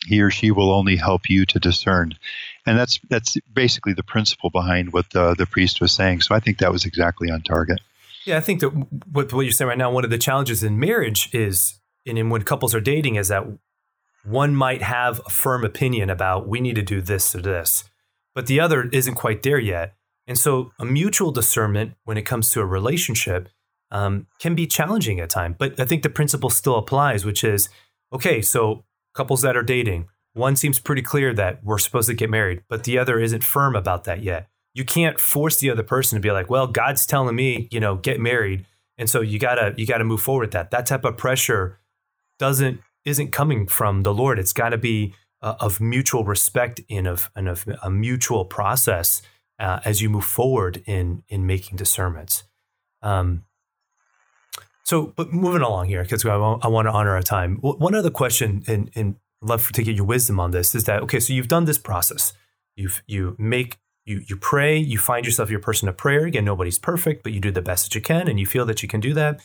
He 0.07 0.21
or 0.21 0.31
she 0.31 0.49
will 0.49 0.71
only 0.71 0.95
help 0.95 1.29
you 1.29 1.45
to 1.47 1.59
discern, 1.59 2.17
and 2.65 2.79
that's 2.79 3.01
that's 3.09 3.35
basically 3.53 3.91
the 3.91 4.01
principle 4.01 4.49
behind 4.49 4.93
what 4.93 5.09
the 5.09 5.35
the 5.35 5.45
priest 5.45 5.81
was 5.81 5.91
saying. 5.91 6.21
So 6.21 6.33
I 6.33 6.39
think 6.39 6.59
that 6.59 6.71
was 6.71 6.85
exactly 6.85 7.29
on 7.29 7.41
target. 7.41 7.81
Yeah, 8.23 8.37
I 8.37 8.39
think 8.39 8.61
that 8.61 8.69
what 9.11 9.33
what 9.33 9.41
you're 9.41 9.51
saying 9.51 9.67
right 9.67 9.77
now, 9.77 9.91
one 9.91 10.05
of 10.05 10.09
the 10.09 10.17
challenges 10.17 10.63
in 10.63 10.79
marriage 10.79 11.27
is, 11.33 11.81
and 12.07 12.17
in 12.17 12.29
when 12.29 12.43
couples 12.43 12.73
are 12.73 12.79
dating, 12.79 13.15
is 13.15 13.27
that 13.27 13.45
one 14.23 14.55
might 14.55 14.81
have 14.81 15.19
a 15.25 15.29
firm 15.29 15.65
opinion 15.65 16.09
about 16.09 16.47
we 16.47 16.61
need 16.61 16.75
to 16.75 16.81
do 16.81 17.01
this 17.01 17.35
or 17.35 17.41
this, 17.41 17.83
but 18.33 18.47
the 18.47 18.61
other 18.61 18.83
isn't 18.93 19.15
quite 19.15 19.43
there 19.43 19.59
yet. 19.59 19.95
And 20.25 20.37
so 20.37 20.71
a 20.79 20.85
mutual 20.85 21.33
discernment 21.33 21.95
when 22.05 22.17
it 22.17 22.25
comes 22.25 22.51
to 22.51 22.61
a 22.61 22.65
relationship 22.65 23.49
um, 23.91 24.27
can 24.39 24.55
be 24.55 24.67
challenging 24.67 25.19
at 25.19 25.29
times. 25.29 25.55
But 25.57 25.79
I 25.79 25.85
think 25.85 26.03
the 26.03 26.09
principle 26.09 26.49
still 26.49 26.77
applies, 26.77 27.25
which 27.25 27.43
is 27.43 27.69
okay, 28.13 28.41
so 28.41 28.85
couples 29.13 29.41
that 29.41 29.57
are 29.57 29.63
dating, 29.63 30.07
one 30.33 30.55
seems 30.55 30.79
pretty 30.79 31.01
clear 31.01 31.33
that 31.33 31.63
we're 31.63 31.77
supposed 31.77 32.07
to 32.09 32.13
get 32.13 32.29
married, 32.29 32.63
but 32.69 32.83
the 32.83 32.97
other 32.97 33.19
isn't 33.19 33.43
firm 33.43 33.75
about 33.75 34.03
that 34.05 34.23
yet. 34.23 34.47
You 34.73 34.85
can't 34.85 35.19
force 35.19 35.57
the 35.57 35.69
other 35.69 35.83
person 35.83 36.15
to 36.15 36.21
be 36.21 36.31
like, 36.31 36.49
well, 36.49 36.67
God's 36.67 37.05
telling 37.05 37.35
me, 37.35 37.67
you 37.71 37.79
know, 37.79 37.95
get 37.95 38.19
married. 38.19 38.65
And 38.97 39.09
so 39.09 39.21
you 39.21 39.39
gotta 39.39 39.73
you 39.77 39.87
gotta 39.87 40.03
move 40.03 40.21
forward 40.21 40.47
with 40.47 40.51
that. 40.51 40.71
That 40.71 40.85
type 40.85 41.05
of 41.05 41.17
pressure 41.17 41.79
doesn't 42.37 42.81
isn't 43.05 43.31
coming 43.31 43.65
from 43.67 44.03
the 44.03 44.13
Lord. 44.13 44.39
It's 44.39 44.53
got 44.53 44.69
to 44.69 44.77
be 44.77 45.13
uh, 45.41 45.55
of 45.59 45.79
mutual 45.79 46.23
respect 46.23 46.81
and 46.89 47.07
of, 47.07 47.31
and 47.35 47.47
of 47.47 47.65
a 47.81 47.89
mutual 47.89 48.45
process 48.45 49.21
uh, 49.57 49.79
as 49.85 50.01
you 50.01 50.09
move 50.09 50.25
forward 50.25 50.83
in 50.85 51.23
in 51.27 51.45
making 51.45 51.77
discernments. 51.77 52.43
Um, 53.01 53.43
so, 54.89 55.13
but 55.15 55.31
moving 55.31 55.61
along 55.61 55.87
here, 55.87 56.03
because 56.03 56.25
I, 56.25 56.35
I 56.35 56.67
want 56.67 56.87
to 56.87 56.91
honor 56.91 57.15
our 57.15 57.21
time. 57.21 57.57
One 57.57 57.95
other 57.95 58.09
question, 58.09 58.63
and, 58.67 58.89
and 58.95 59.15
love 59.41 59.71
to 59.71 59.83
get 59.83 59.95
your 59.95 60.05
wisdom 60.05 60.39
on 60.39 60.51
this, 60.51 60.75
is 60.75 60.85
that 60.85 61.03
okay? 61.03 61.19
So 61.19 61.33
you've 61.33 61.47
done 61.47 61.65
this 61.65 61.77
process. 61.77 62.33
You've 62.75 63.01
you 63.07 63.35
make 63.37 63.77
you 64.05 64.23
you 64.27 64.35
pray. 64.35 64.77
You 64.77 64.97
find 64.97 65.25
yourself 65.25 65.49
your 65.49 65.59
person 65.59 65.89
of 65.89 65.97
prayer. 65.97 66.25
Again, 66.25 66.45
nobody's 66.45 66.79
perfect, 66.79 67.23
but 67.23 67.33
you 67.33 67.39
do 67.39 67.51
the 67.51 67.61
best 67.61 67.85
that 67.85 67.95
you 67.95 68.01
can, 68.01 68.27
and 68.27 68.39
you 68.39 68.45
feel 68.45 68.65
that 68.65 68.81
you 68.81 68.89
can 68.89 68.99
do 68.99 69.13
that 69.13 69.41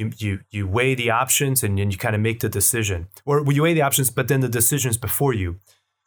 you 0.00 0.10
you 0.16 0.40
you 0.50 0.66
weigh 0.66 0.94
the 0.94 1.10
options 1.10 1.62
and 1.62 1.78
then 1.78 1.90
you 1.90 1.98
kind 1.98 2.14
of 2.14 2.20
make 2.20 2.40
the 2.40 2.48
decision, 2.48 3.08
or 3.24 3.44
you 3.52 3.62
weigh 3.62 3.74
the 3.74 3.82
options, 3.82 4.10
but 4.10 4.28
then 4.28 4.40
the 4.40 4.48
decision's 4.48 4.96
before 4.96 5.34
you. 5.34 5.60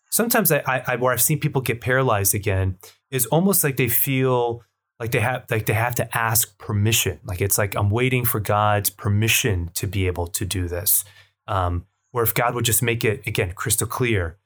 Sometimes 0.09 0.51
I, 0.51 0.83
I 0.87 0.95
where 0.95 1.13
I've 1.13 1.21
seen 1.21 1.39
people 1.39 1.61
get 1.61 1.81
paralyzed 1.81 2.35
again 2.35 2.77
is 3.11 3.25
almost 3.27 3.63
like 3.63 3.77
they 3.77 3.89
feel 3.89 4.63
like 5.03 5.11
they 5.11 5.19
have 5.19 5.43
like 5.51 5.65
they 5.65 5.73
have 5.73 5.95
to 5.95 6.17
ask 6.17 6.57
permission. 6.57 7.19
Like 7.25 7.41
it's 7.41 7.57
like 7.57 7.75
I'm 7.75 7.89
waiting 7.89 8.23
for 8.23 8.39
God's 8.39 8.89
permission 8.89 9.69
to 9.73 9.85
be 9.85 10.07
able 10.07 10.27
to 10.27 10.45
do 10.45 10.69
this. 10.69 11.03
Um, 11.45 11.85
or 12.13 12.23
if 12.23 12.33
God 12.33 12.55
would 12.55 12.63
just 12.63 12.81
make 12.81 13.03
it 13.03 13.21
again 13.27 13.51
crystal 13.51 13.85
clear, 13.85 14.37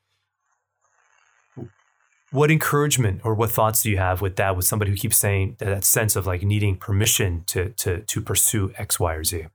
what 2.31 2.49
encouragement 2.49 3.21
or 3.23 3.35
what 3.35 3.51
thoughts 3.51 3.83
do 3.83 3.91
you 3.91 3.97
have 3.97 4.19
with 4.19 4.35
that 4.37 4.55
with 4.55 4.65
somebody 4.65 4.89
who 4.89 4.97
keeps 4.97 5.15
saying 5.15 5.57
that, 5.59 5.65
that 5.65 5.83
sense 5.83 6.15
of 6.15 6.25
like 6.25 6.41
needing 6.41 6.75
permission 6.75 7.43
to 7.45 7.69
to 7.73 8.01
to 8.01 8.19
pursue 8.19 8.73
x 8.79 8.99
y 8.99 9.13
or 9.13 9.23
z 9.23 9.45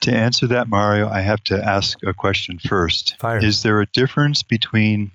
to 0.00 0.10
answer 0.10 0.46
that 0.46 0.66
mario 0.66 1.08
i 1.08 1.20
have 1.20 1.44
to 1.44 1.62
ask 1.62 1.98
a 2.04 2.14
question 2.14 2.58
first 2.58 3.16
Fire. 3.18 3.38
is 3.44 3.62
there 3.62 3.82
a 3.82 3.86
difference 3.86 4.42
between 4.42 5.10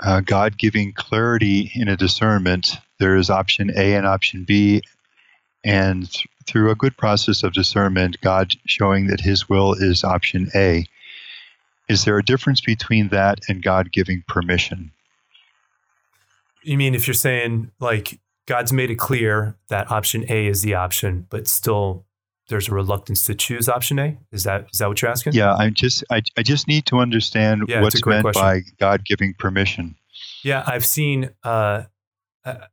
uh, 0.00 0.20
god 0.20 0.58
giving 0.58 0.92
clarity 0.92 1.70
in 1.74 1.88
a 1.88 1.96
discernment 1.96 2.76
there 2.98 3.16
is 3.16 3.30
option 3.30 3.70
a 3.76 3.94
and 3.94 4.06
option 4.06 4.44
b 4.44 4.82
and 5.64 6.10
th- 6.10 6.26
through 6.46 6.70
a 6.70 6.76
good 6.76 6.96
process 6.96 7.42
of 7.42 7.52
discernment 7.52 8.20
god 8.20 8.54
showing 8.66 9.06
that 9.06 9.20
his 9.20 9.48
will 9.48 9.72
is 9.74 10.04
option 10.04 10.48
a 10.54 10.86
is 11.88 12.04
there 12.04 12.18
a 12.18 12.24
difference 12.24 12.60
between 12.60 13.08
that 13.08 13.40
and 13.48 13.62
God 13.62 13.92
giving 13.92 14.24
permission? 14.26 14.92
You 16.62 16.76
mean 16.76 16.94
if 16.94 17.06
you're 17.06 17.14
saying 17.14 17.70
like 17.80 18.18
God's 18.46 18.72
made 18.72 18.90
it 18.90 18.96
clear 18.96 19.56
that 19.68 19.90
option 19.90 20.24
A 20.28 20.46
is 20.46 20.62
the 20.62 20.74
option, 20.74 21.26
but 21.30 21.46
still 21.46 22.04
there's 22.48 22.68
a 22.68 22.74
reluctance 22.74 23.24
to 23.24 23.34
choose 23.34 23.68
option 23.68 23.98
A? 23.98 24.16
Is 24.32 24.44
that 24.44 24.66
is 24.72 24.78
that 24.78 24.88
what 24.88 25.02
you're 25.02 25.10
asking? 25.10 25.34
Yeah, 25.34 25.54
I 25.54 25.70
just 25.70 26.04
I, 26.10 26.22
I 26.36 26.42
just 26.42 26.68
need 26.68 26.86
to 26.86 26.98
understand 26.98 27.64
yeah, 27.68 27.82
what's 27.82 28.04
meant 28.04 28.22
question. 28.22 28.42
by 28.42 28.60
God 28.78 29.04
giving 29.04 29.34
permission. 29.34 29.96
Yeah, 30.42 30.64
I've 30.66 30.86
seen. 30.86 31.30
Uh, 31.42 31.84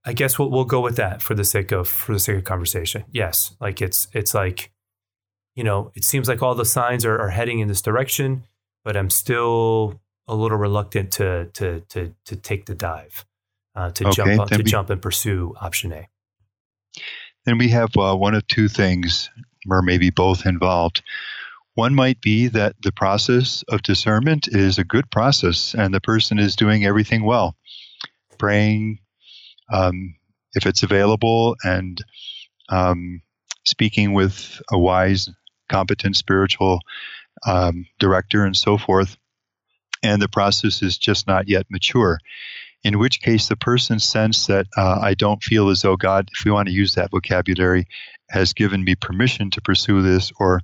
I 0.06 0.14
guess 0.14 0.38
we'll 0.38 0.52
we'll 0.52 0.66
go 0.66 0.82
with 0.82 0.98
that 0.98 1.22
for 1.22 1.34
the 1.34 1.44
sake 1.44 1.72
of 1.72 1.88
for 1.88 2.14
the 2.14 2.20
sake 2.20 2.38
of 2.38 2.44
conversation. 2.44 3.06
Yes, 3.12 3.56
like 3.60 3.82
it's 3.82 4.08
it's 4.14 4.36
like, 4.36 4.72
you 5.56 5.64
know, 5.64 5.92
it 5.96 6.04
seems 6.04 6.28
like 6.28 6.44
all 6.44 6.54
the 6.54 6.66
signs 6.66 7.06
are, 7.06 7.20
are 7.20 7.30
heading 7.30 7.60
in 7.60 7.68
this 7.68 7.82
direction 7.82 8.44
but 8.84 8.98
I'm 8.98 9.10
still 9.10 10.00
a 10.28 10.36
little 10.36 10.58
reluctant 10.58 11.12
to 11.14 11.50
to 11.54 11.82
to 11.90 12.14
to 12.26 12.36
take 12.36 12.66
the 12.66 12.76
dive, 12.76 13.26
uh, 13.76 13.92
to 13.92 14.08
okay, 14.08 14.36
jump 14.36 14.50
to 14.50 14.58
we, 14.58 14.64
jump 14.64 14.90
and 14.90 15.02
pursue 15.02 15.54
option 15.60 15.94
A. 15.94 16.08
Then 17.46 17.58
we 17.58 17.70
have 17.70 17.90
uh, 17.98 18.16
one 18.16 18.36
of 18.36 18.46
two 18.48 18.68
things, 18.68 19.30
or 19.70 19.82
maybe 19.82 20.10
both 20.10 20.46
involved. 20.46 21.02
One 21.76 21.96
might 21.96 22.22
be 22.22 22.48
that 22.50 22.76
the 22.84 22.92
process 22.92 23.64
of 23.70 23.82
discernment 23.82 24.48
is 24.48 24.78
a 24.78 24.84
good 24.84 25.10
process, 25.10 25.74
and 25.74 25.94
the 25.94 26.02
person 26.02 26.38
is 26.38 26.56
doing 26.56 26.86
everything 26.86 27.24
well, 27.24 27.56
praying, 28.38 29.00
um, 29.72 30.16
if 30.54 30.68
it's 30.68 30.84
available, 30.84 31.56
and 31.64 32.04
um, 32.70 33.22
speaking 33.66 34.14
with 34.14 34.62
a 34.72 34.78
wise, 34.78 35.30
competent 35.70 36.16
spiritual 36.16 36.80
um, 37.48 37.88
director 38.00 38.46
and 38.46 38.56
so 38.56 38.78
forth, 38.78 39.18
and 40.04 40.22
the 40.22 40.30
process 40.30 40.84
is 40.84 40.98
just 40.98 41.28
not 41.28 41.48
yet 41.48 41.66
mature. 41.72 42.20
In 42.84 43.00
which 43.00 43.22
case, 43.22 43.48
the 43.48 43.56
person 43.56 44.00
sense 44.00 44.48
that 44.48 44.68
uh, 44.76 45.00
I 45.02 45.14
don't 45.14 45.42
feel 45.42 45.70
as 45.70 45.82
though 45.82 45.96
God, 45.96 46.30
if 46.38 46.44
we 46.44 46.52
want 46.52 46.68
to 46.68 46.74
use 46.74 46.96
that 46.96 47.12
vocabulary, 47.12 47.88
has 48.30 48.54
given 48.54 48.84
me 48.84 48.96
permission 48.96 49.50
to 49.52 49.62
pursue 49.62 50.02
this, 50.02 50.32
or 50.40 50.62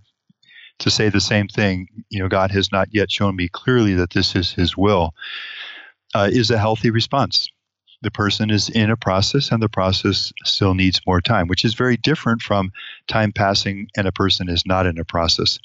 to 0.80 0.90
say 0.90 1.10
the 1.10 1.22
same 1.22 1.48
thing, 1.48 1.88
you 2.10 2.20
know, 2.20 2.28
God 2.28 2.52
has 2.52 2.72
not 2.72 2.90
yet 2.92 3.12
shown 3.12 3.36
me 3.36 3.48
clearly 3.48 3.94
that 3.96 4.12
this 4.12 4.36
is 4.36 4.52
His 4.52 4.76
will, 4.76 5.14
uh, 6.14 6.30
is 6.32 6.52
a 6.52 6.58
healthy 6.58 6.90
response. 6.90 7.50
the 8.02 8.12
person 8.12 8.50
is 8.50 8.70
in 8.70 8.90
a 8.90 8.98
process 8.98 9.52
and 9.52 9.62
the 9.62 9.70
process 9.70 10.32
still 10.46 10.74
needs 10.74 11.02
more 11.06 11.22
time, 11.22 11.48
which 11.48 11.66
is 11.66 11.74
very 11.74 11.98
different 11.98 12.42
from 12.42 12.72
time 13.08 13.32
passing 13.32 13.88
and 13.98 14.08
a 14.08 14.12
person 14.12 14.50
is 14.50 14.66
not 14.66 14.86
in 14.86 14.98
a 14.98 15.06
process. 15.06 15.60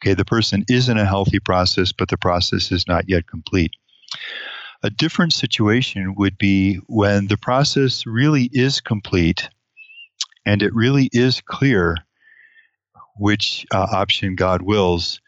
Okay, 0.00 0.14
the 0.14 0.24
person 0.24 0.64
is 0.68 0.88
in 0.88 0.98
a 0.98 1.04
healthy 1.04 1.40
process, 1.40 1.92
but 1.92 2.08
the 2.08 2.16
process 2.16 2.70
is 2.72 2.86
not 2.86 3.08
yet 3.08 3.26
complete. 3.26 3.72
A 4.82 4.90
different 4.90 5.32
situation 5.32 6.14
would 6.16 6.38
be 6.38 6.76
when 6.86 7.26
the 7.26 7.36
process 7.36 8.06
really 8.06 8.48
is 8.52 8.80
complete 8.80 9.48
and 10.46 10.62
it 10.62 10.74
really 10.74 11.08
is 11.12 11.40
clear 11.40 11.96
which 13.16 13.66
uh, 13.72 13.86
option 13.90 14.36
God 14.36 14.62
wills, 14.62 15.20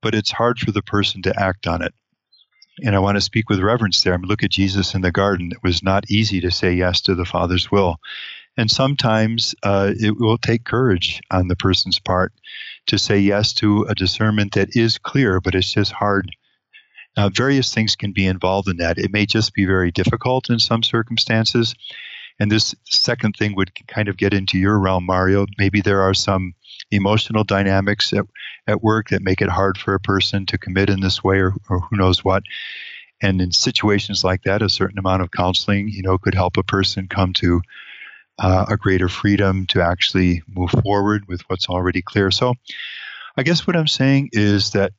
but 0.00 0.14
it's 0.14 0.30
hard 0.30 0.58
for 0.58 0.70
the 0.70 0.82
person 0.82 1.22
to 1.22 1.40
act 1.40 1.66
on 1.66 1.82
it. 1.82 1.92
And 2.84 2.94
I 2.94 3.00
want 3.00 3.16
to 3.16 3.20
speak 3.20 3.50
with 3.50 3.58
reverence 3.58 4.02
there. 4.02 4.14
I 4.14 4.16
mean, 4.16 4.28
look 4.28 4.44
at 4.44 4.50
Jesus 4.50 4.94
in 4.94 5.00
the 5.00 5.10
garden. 5.10 5.50
It 5.50 5.62
was 5.62 5.82
not 5.82 6.08
easy 6.08 6.40
to 6.40 6.50
say 6.50 6.72
yes 6.72 7.00
to 7.02 7.16
the 7.16 7.24
Father's 7.24 7.70
will. 7.72 7.96
And 8.56 8.70
sometimes 8.70 9.54
uh, 9.62 9.92
it 9.98 10.18
will 10.18 10.38
take 10.38 10.64
courage 10.64 11.20
on 11.30 11.48
the 11.48 11.56
person's 11.56 11.98
part 11.98 12.32
to 12.86 12.98
say 12.98 13.18
yes 13.18 13.52
to 13.54 13.82
a 13.84 13.94
discernment 13.94 14.52
that 14.54 14.76
is 14.76 14.98
clear, 14.98 15.40
but 15.40 15.54
it's 15.54 15.72
just 15.72 15.92
hard. 15.92 16.30
Uh, 17.18 17.28
various 17.30 17.74
things 17.74 17.96
can 17.96 18.12
be 18.12 18.24
involved 18.24 18.68
in 18.68 18.76
that. 18.76 18.96
It 18.96 19.12
may 19.12 19.26
just 19.26 19.52
be 19.52 19.64
very 19.64 19.90
difficult 19.90 20.50
in 20.50 20.60
some 20.60 20.84
circumstances. 20.84 21.74
And 22.38 22.48
this 22.48 22.76
second 22.84 23.34
thing 23.36 23.56
would 23.56 23.72
kind 23.88 24.06
of 24.06 24.16
get 24.16 24.32
into 24.32 24.56
your 24.56 24.78
realm, 24.78 25.04
Mario. 25.04 25.44
Maybe 25.58 25.80
there 25.80 26.00
are 26.00 26.14
some 26.14 26.54
emotional 26.92 27.42
dynamics 27.42 28.12
at, 28.12 28.24
at 28.68 28.84
work 28.84 29.08
that 29.08 29.22
make 29.22 29.42
it 29.42 29.48
hard 29.48 29.78
for 29.78 29.94
a 29.94 30.00
person 30.00 30.46
to 30.46 30.58
commit 30.58 30.88
in 30.88 31.00
this 31.00 31.24
way 31.24 31.40
or, 31.40 31.54
or 31.68 31.80
who 31.80 31.96
knows 31.96 32.24
what. 32.24 32.44
And 33.20 33.40
in 33.40 33.50
situations 33.50 34.22
like 34.22 34.44
that, 34.44 34.62
a 34.62 34.68
certain 34.68 35.00
amount 35.00 35.22
of 35.22 35.32
counseling, 35.32 35.88
you 35.88 36.02
know, 36.02 36.18
could 36.18 36.36
help 36.36 36.56
a 36.56 36.62
person 36.62 37.08
come 37.08 37.32
to 37.32 37.60
uh, 38.38 38.66
a 38.68 38.76
greater 38.76 39.08
freedom 39.08 39.66
to 39.70 39.82
actually 39.82 40.42
move 40.46 40.70
forward 40.70 41.26
with 41.26 41.40
what's 41.48 41.68
already 41.68 42.00
clear. 42.00 42.30
So, 42.30 42.54
I 43.36 43.42
guess 43.42 43.66
what 43.66 43.74
I'm 43.74 43.88
saying 43.88 44.30
is 44.32 44.70
that 44.70 44.92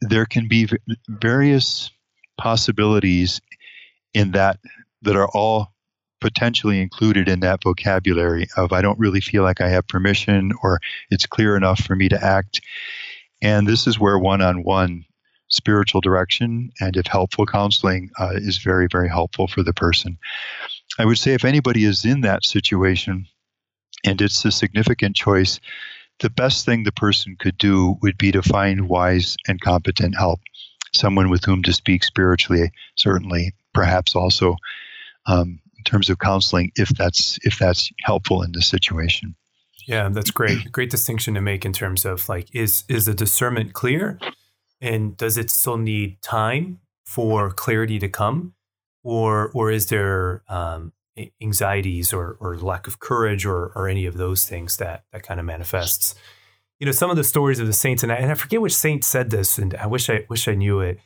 there 0.00 0.26
can 0.26 0.48
be 0.48 0.68
various 1.08 1.90
possibilities 2.38 3.40
in 4.14 4.32
that 4.32 4.58
that 5.02 5.16
are 5.16 5.28
all 5.28 5.72
potentially 6.20 6.80
included 6.80 7.28
in 7.28 7.40
that 7.40 7.62
vocabulary 7.62 8.46
of 8.56 8.72
I 8.72 8.82
don't 8.82 8.98
really 8.98 9.20
feel 9.20 9.42
like 9.42 9.60
I 9.60 9.68
have 9.68 9.88
permission 9.88 10.52
or 10.62 10.80
it's 11.10 11.26
clear 11.26 11.56
enough 11.56 11.80
for 11.80 11.96
me 11.96 12.08
to 12.10 12.22
act. 12.22 12.60
And 13.42 13.66
this 13.66 13.86
is 13.86 13.98
where 13.98 14.18
one 14.18 14.42
on 14.42 14.62
one 14.62 15.04
spiritual 15.48 16.00
direction 16.00 16.70
and 16.80 16.96
if 16.96 17.06
helpful 17.06 17.46
counseling 17.46 18.10
uh, 18.20 18.32
is 18.34 18.58
very, 18.58 18.86
very 18.90 19.08
helpful 19.08 19.48
for 19.48 19.62
the 19.62 19.72
person. 19.72 20.18
I 20.98 21.04
would 21.04 21.18
say 21.18 21.32
if 21.32 21.44
anybody 21.44 21.84
is 21.84 22.04
in 22.04 22.20
that 22.20 22.44
situation 22.44 23.26
and 24.04 24.20
it's 24.20 24.44
a 24.44 24.52
significant 24.52 25.16
choice, 25.16 25.58
the 26.20 26.30
best 26.30 26.64
thing 26.64 26.84
the 26.84 26.92
person 26.92 27.36
could 27.38 27.58
do 27.58 27.96
would 28.02 28.18
be 28.18 28.32
to 28.32 28.42
find 28.42 28.88
wise 28.88 29.36
and 29.48 29.60
competent 29.60 30.16
help, 30.16 30.40
someone 30.94 31.30
with 31.30 31.44
whom 31.44 31.62
to 31.62 31.72
speak 31.72 32.04
spiritually, 32.04 32.70
certainly, 32.96 33.52
perhaps 33.74 34.14
also 34.14 34.56
um, 35.26 35.60
in 35.78 35.84
terms 35.84 36.10
of 36.10 36.18
counseling 36.18 36.70
if 36.76 36.90
that's 36.90 37.38
if 37.42 37.58
that's 37.58 37.90
helpful 38.02 38.42
in 38.42 38.52
this 38.52 38.66
situation. 38.66 39.34
Yeah, 39.86 40.08
that's 40.10 40.30
great. 40.30 40.70
Great 40.70 40.90
distinction 40.90 41.34
to 41.34 41.40
make 41.40 41.64
in 41.64 41.72
terms 41.72 42.04
of 42.04 42.28
like 42.28 42.54
is 42.54 42.84
is 42.88 43.06
the 43.06 43.14
discernment 43.14 43.72
clear 43.72 44.18
and 44.80 45.16
does 45.16 45.36
it 45.36 45.50
still 45.50 45.76
need 45.76 46.20
time 46.22 46.80
for 47.04 47.50
clarity 47.50 47.98
to 47.98 48.08
come 48.08 48.54
or 49.02 49.50
or 49.54 49.70
is 49.70 49.86
there 49.88 50.42
um, 50.48 50.92
anxieties 51.42 52.12
or 52.12 52.36
or 52.40 52.56
lack 52.56 52.86
of 52.86 52.98
courage 52.98 53.44
or 53.44 53.72
or 53.74 53.88
any 53.88 54.06
of 54.06 54.16
those 54.16 54.48
things 54.48 54.76
that 54.78 55.04
that 55.12 55.22
kind 55.22 55.40
of 55.40 55.46
manifests? 55.46 56.14
You 56.78 56.86
know, 56.86 56.92
some 56.92 57.10
of 57.10 57.16
the 57.16 57.24
stories 57.24 57.58
of 57.58 57.66
the 57.66 57.72
saints 57.72 58.02
and 58.02 58.10
I, 58.10 58.16
and 58.16 58.30
I 58.30 58.34
forget 58.34 58.60
which 58.60 58.74
saint 58.74 59.04
said 59.04 59.30
this 59.30 59.58
and 59.58 59.74
I 59.74 59.86
wish 59.86 60.08
I 60.08 60.24
wish 60.28 60.48
I 60.48 60.54
knew 60.54 60.80
it 60.80 60.98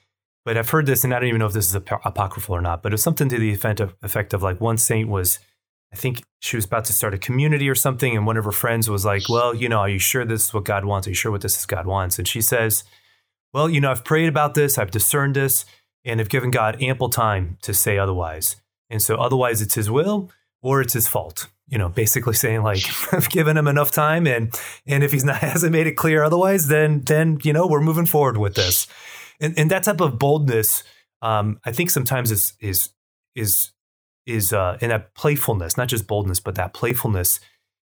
but 0.45 0.59
I've 0.59 0.69
heard 0.69 0.87
this, 0.87 1.05
and 1.05 1.15
I 1.15 1.19
don't 1.19 1.29
even 1.29 1.39
know 1.39 1.47
if 1.47 1.55
this 1.55 1.69
is 1.69 1.75
apocryphal 1.75 2.55
or 2.55 2.61
not. 2.61 2.83
But 2.83 2.93
it 2.93 2.95
was 2.95 3.03
something 3.03 3.29
to 3.31 3.39
the 3.39 3.53
effect 3.53 3.81
of, 3.81 3.95
effect 4.03 4.35
of 4.35 4.43
like 4.43 4.61
one 4.61 4.77
saint 4.77 5.09
was, 5.09 5.39
I 5.93 5.97
think 5.97 6.23
she 6.41 6.57
was 6.57 6.67
about 6.67 6.85
to 6.87 6.93
start 6.93 7.15
a 7.15 7.19
community 7.19 7.69
or 7.69 7.75
something, 7.75 8.15
and 8.15 8.27
one 8.27 8.37
of 8.37 8.45
her 8.45 8.53
friends 8.53 8.91
was 8.91 9.05
like, 9.05 9.29
"Well, 9.29 9.55
you 9.55 9.69
know, 9.69 9.79
are 9.79 9.89
you 9.89 9.99
sure 9.99 10.25
this 10.25 10.47
is 10.47 10.55
what 10.55 10.65
God 10.65 10.85
wants? 10.85 11.07
Are 11.07 11.11
you 11.11 11.15
sure 11.15 11.33
what 11.33 11.41
this 11.41 11.59
is 11.59 11.67
God 11.67 11.87
wants?" 11.87 12.19
And 12.19 12.29
she 12.29 12.43
says, 12.43 12.85
"Well, 13.55 13.71
you 13.71 13.81
know, 13.81 13.91
I've 13.91 14.05
prayed 14.05 14.29
about 14.29 14.55
this, 14.55 14.77
I've 14.77 14.91
discerned 14.91 15.35
this, 15.35 15.65
and 16.05 16.21
have 16.21 16.29
given 16.29 16.51
God 16.51 16.83
ample 16.83 17.09
time 17.09 17.57
to 17.63 17.73
say 17.73 17.97
otherwise. 17.97 18.57
And 18.91 19.03
so, 19.03 19.17
otherwise, 19.17 19.63
it's 19.63 19.75
His 19.75 19.91
will 19.91 20.31
or 20.63 20.81
it's 20.81 20.95
His 20.95 21.09
fault." 21.09 21.49
You 21.67 21.79
know, 21.79 21.89
basically 21.89 22.35
saying 22.35 22.63
like, 22.63 22.85
"I've 23.13 23.31
given 23.31 23.57
him 23.57 23.67
enough 23.67 23.91
time, 23.91 24.27
and 24.27 24.55
and 24.87 25.03
if 25.03 25.13
he's 25.13 25.25
not 25.25 25.37
hasn't 25.39 25.73
made 25.73 25.87
it 25.87 25.93
clear 25.93 26.23
otherwise, 26.23 26.69
then 26.69 27.01
then 27.03 27.39
you 27.43 27.53
know 27.53 27.67
we're 27.67 27.81
moving 27.81 28.07
forward 28.07 28.37
with 28.37 28.55
this." 28.55 28.87
and, 29.41 29.59
and 29.59 29.71
that 29.71 29.83
type 29.83 30.01
of 30.01 30.19
boldness, 30.19 30.85
um, 31.23 31.61
I 31.65 31.73
think 31.73 31.91
sometimes 31.91 32.31
is 32.31 32.55
is 32.61 32.91
is 33.35 33.73
is 34.27 34.53
uh, 34.53 34.79
and 34.81 34.91
that 34.91 35.15
playfulness, 35.15 35.77
not 35.77 35.89
just 35.89 36.07
boldness, 36.07 36.41
but 36.41 36.55
that 36.55 36.73
playfulness 36.73 37.41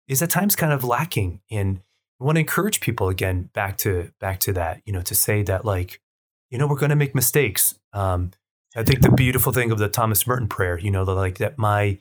is 0.09 0.23
at 0.23 0.31
times 0.31 0.57
kind 0.57 0.73
of 0.73 0.85
lacking. 0.85 1.41
And 1.51 1.81
I 2.21 2.25
want 2.25 2.37
to 2.37 2.41
encourage 2.41 2.81
people 2.81 3.09
again 3.09 3.51
back 3.53 3.77
to 3.79 4.13
back 4.21 4.41
to 4.41 4.53
that, 4.55 4.83
you 4.85 4.93
know, 4.93 5.03
to 5.03 5.15
say 5.15 5.43
that 5.43 5.65
like, 5.65 6.01
you 6.51 6.59
know, 6.59 6.67
we're 6.67 6.77
going 6.77 6.91
to 6.91 6.97
make 6.97 7.15
mistakes. 7.15 7.79
Um, 7.93 8.33
I 8.77 8.83
think 8.85 9.03
the 9.03 9.11
beautiful 9.11 9.53
thing 9.53 9.73
of 9.73 9.79
the 9.79 9.89
Thomas 9.89 10.27
Merton 10.27 10.49
prayer, 10.49 10.79
you 10.79 10.91
know, 10.91 11.05
the, 11.05 11.14
like 11.14 11.39
that 11.39 11.59
my 11.59 11.99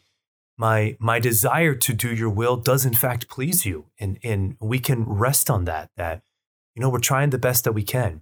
my 0.58 0.96
my 1.00 1.20
desire 1.20 1.74
to 1.74 1.94
do 1.94 2.14
your 2.14 2.30
will 2.30 2.58
does 2.58 2.86
in 2.86 2.94
fact 2.94 3.30
please 3.30 3.66
you, 3.66 3.86
and 4.00 4.20
and 4.24 4.56
we 4.60 4.80
can 4.80 5.04
rest 5.06 5.50
on 5.50 5.66
that. 5.66 5.90
That 5.98 6.22
you 6.76 6.82
know 6.82 6.90
we're 6.90 7.00
trying 7.00 7.32
the 7.32 7.38
best 7.38 7.64
that 7.64 7.74
we 7.74 7.84
can. 7.84 8.22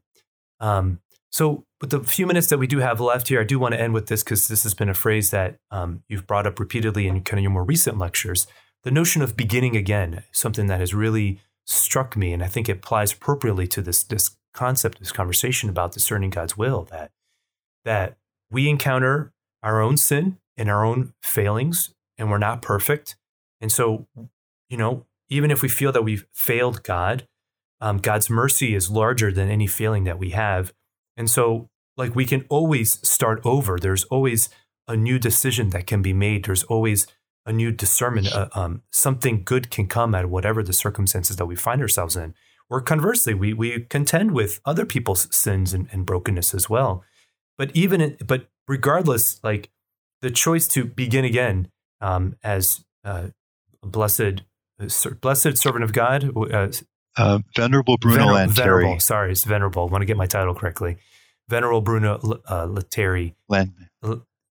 Um, 0.59 0.99
so, 1.29 1.65
with 1.81 1.89
the 1.89 1.99
few 1.99 2.25
minutes 2.25 2.47
that 2.47 2.57
we 2.57 2.67
do 2.67 2.79
have 2.79 3.01
left 3.01 3.27
here, 3.27 3.41
I 3.41 3.43
do 3.43 3.59
want 3.59 3.73
to 3.73 3.81
end 3.81 3.93
with 3.93 4.07
this 4.07 4.23
because 4.23 4.47
this 4.47 4.63
has 4.63 4.73
been 4.73 4.89
a 4.89 4.93
phrase 4.93 5.29
that 5.31 5.57
um, 5.71 6.03
you've 6.07 6.27
brought 6.27 6.47
up 6.47 6.59
repeatedly 6.59 7.07
in 7.07 7.21
kind 7.21 7.39
of 7.39 7.43
your 7.43 7.51
more 7.51 7.63
recent 7.63 7.97
lectures. 7.97 8.47
The 8.83 8.91
notion 8.91 9.21
of 9.21 9.35
beginning 9.35 9.75
again, 9.75 10.23
something 10.31 10.67
that 10.67 10.79
has 10.79 10.93
really 10.93 11.41
struck 11.65 12.15
me, 12.15 12.31
and 12.31 12.41
I 12.41 12.47
think 12.47 12.69
it 12.69 12.77
applies 12.77 13.11
appropriately 13.11 13.67
to 13.67 13.81
this 13.81 14.03
this 14.03 14.37
concept, 14.53 14.99
this 14.99 15.11
conversation 15.11 15.69
about 15.69 15.91
discerning 15.91 16.29
God's 16.29 16.57
will. 16.57 16.83
That 16.91 17.11
that 17.83 18.17
we 18.49 18.69
encounter 18.69 19.33
our 19.63 19.81
own 19.81 19.97
sin 19.97 20.37
and 20.55 20.69
our 20.69 20.85
own 20.85 21.13
failings, 21.21 21.93
and 22.17 22.29
we're 22.29 22.37
not 22.37 22.61
perfect, 22.61 23.15
and 23.61 23.71
so 23.71 24.07
you 24.69 24.77
know, 24.77 25.05
even 25.29 25.51
if 25.51 25.61
we 25.61 25.69
feel 25.69 25.91
that 25.91 26.03
we've 26.03 26.25
failed 26.33 26.83
God, 26.83 27.27
um, 27.79 27.97
God's 27.97 28.29
mercy 28.29 28.75
is 28.75 28.89
larger 28.89 29.31
than 29.31 29.49
any 29.49 29.67
failing 29.67 30.03
that 30.03 30.19
we 30.19 30.31
have 30.31 30.73
and 31.17 31.29
so, 31.29 31.69
like, 31.97 32.15
we 32.15 32.25
can 32.25 32.45
always 32.47 33.05
start 33.07 33.41
over. 33.43 33.79
There's 33.79 34.05
always 34.05 34.49
a 34.87 34.95
new 34.95 35.17
decision 35.17 35.71
that 35.71 35.87
can 35.87 36.01
be 36.01 36.13
made. 36.13 36.45
There's 36.45 36.63
always 36.63 37.07
a 37.45 37.51
new 37.51 37.71
discernment. 37.71 38.33
Uh, 38.33 38.49
um, 38.53 38.83
something 38.91 39.43
good 39.43 39.71
can 39.71 39.87
come 39.87 40.13
out 40.13 40.25
of 40.25 40.29
whatever 40.29 40.61
the 40.61 40.73
circumstances 40.73 41.35
that 41.37 41.47
we 41.47 41.55
find 41.55 41.81
ourselves 41.81 42.15
in. 42.15 42.35
Or 42.69 42.81
conversely, 42.81 43.33
we, 43.33 43.53
we 43.53 43.85
contend 43.89 44.31
with 44.31 44.61
other 44.63 44.85
people's 44.85 45.33
sins 45.35 45.73
and, 45.73 45.87
and 45.91 46.05
brokenness 46.05 46.53
as 46.53 46.69
well. 46.69 47.03
But 47.57 47.75
even, 47.75 48.01
in, 48.01 48.17
but 48.25 48.47
regardless, 48.67 49.43
like 49.43 49.69
the 50.21 50.31
choice 50.31 50.67
to 50.69 50.85
begin 50.85 51.25
again 51.25 51.69
um, 52.01 52.35
as 52.43 52.85
uh, 53.03 53.27
blessed, 53.81 54.41
uh, 54.79 55.09
blessed 55.21 55.57
servant 55.57 55.83
of 55.83 55.93
God, 55.93 56.31
uh, 56.35 56.69
uh, 57.17 57.39
Venerable 57.55 57.97
Bruno 57.97 58.27
Vener- 58.27 58.47
Lanteri. 58.47 58.55
Venerable, 58.55 58.99
sorry, 58.99 59.31
it's 59.31 59.43
Venerable. 59.43 59.87
I 59.87 59.91
want 59.91 60.01
to 60.03 60.05
get 60.05 60.17
my 60.17 60.27
title 60.27 60.53
correctly. 60.53 60.97
Venerable 61.49 61.81
Bruno 61.81 62.15
uh, 62.45 62.67
Lanteri. 62.67 63.33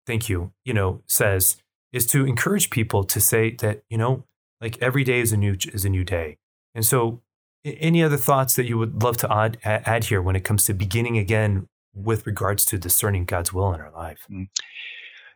thank 0.07 0.29
you. 0.29 0.53
You 0.65 0.75
know, 0.75 1.03
says 1.09 1.57
is 1.93 2.07
to 2.07 2.25
encourage 2.25 2.71
people 2.71 3.05
to 3.05 3.21
say 3.21 3.51
that 3.57 3.83
you 3.91 3.99
know, 3.99 4.25
like 4.61 4.81
every 4.81 5.05
day 5.05 5.21
is 5.21 5.33
a 5.33 5.37
new 5.37 5.57
is 5.73 5.85
a 5.85 5.89
new 5.89 6.05
day. 6.05 6.39
And 6.75 6.85
so, 6.85 7.21
any 7.65 8.03
other 8.03 8.17
thoughts 8.17 8.55
that 8.57 8.67
you 8.67 8.79
would 8.79 9.03
love 9.03 9.17
to 9.19 9.33
add, 9.33 9.59
add 9.65 10.05
here 10.05 10.23
when 10.23 10.37
it 10.37 10.45
comes 10.45 10.65
to 10.65 10.75
beginning 10.75 11.19
again 11.19 11.69
with 11.95 12.27
regards 12.27 12.65
to 12.67 12.79
discerning 12.79 13.25
God's 13.25 13.53
will 13.53 13.73
in 13.73 13.81
our 13.81 13.93
life? 13.93 14.27
Mm 14.31 14.49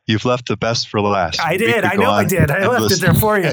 you've 0.07 0.25
left 0.25 0.49
the 0.49 0.57
best 0.57 0.89
for 0.89 1.01
last. 1.01 1.41
I 1.41 1.57
did. 1.57 1.85
I 1.85 1.95
know 1.95 2.11
I 2.11 2.25
did. 2.25 2.51
I 2.51 2.67
left 2.67 2.83
listen. 2.83 3.11
it 3.11 3.13
there 3.13 3.21
for 3.21 3.39
you. 3.39 3.53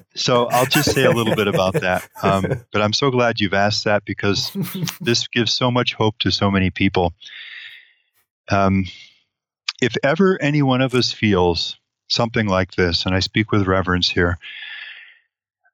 so 0.14 0.46
I'll 0.46 0.66
just 0.66 0.92
say 0.92 1.04
a 1.04 1.10
little 1.10 1.36
bit 1.36 1.46
about 1.46 1.74
that. 1.74 2.08
Um, 2.22 2.64
but 2.72 2.82
I'm 2.82 2.92
so 2.92 3.10
glad 3.10 3.40
you've 3.40 3.54
asked 3.54 3.84
that 3.84 4.04
because 4.04 4.50
this 5.00 5.28
gives 5.28 5.52
so 5.52 5.70
much 5.70 5.94
hope 5.94 6.18
to 6.20 6.30
so 6.30 6.50
many 6.50 6.70
people. 6.70 7.12
Um, 8.50 8.86
if 9.80 9.94
ever 10.02 10.40
any 10.42 10.62
one 10.62 10.80
of 10.80 10.94
us 10.94 11.12
feels 11.12 11.78
something 12.08 12.48
like 12.48 12.72
this, 12.72 13.06
and 13.06 13.14
I 13.14 13.20
speak 13.20 13.52
with 13.52 13.66
reverence 13.66 14.08
here, 14.10 14.38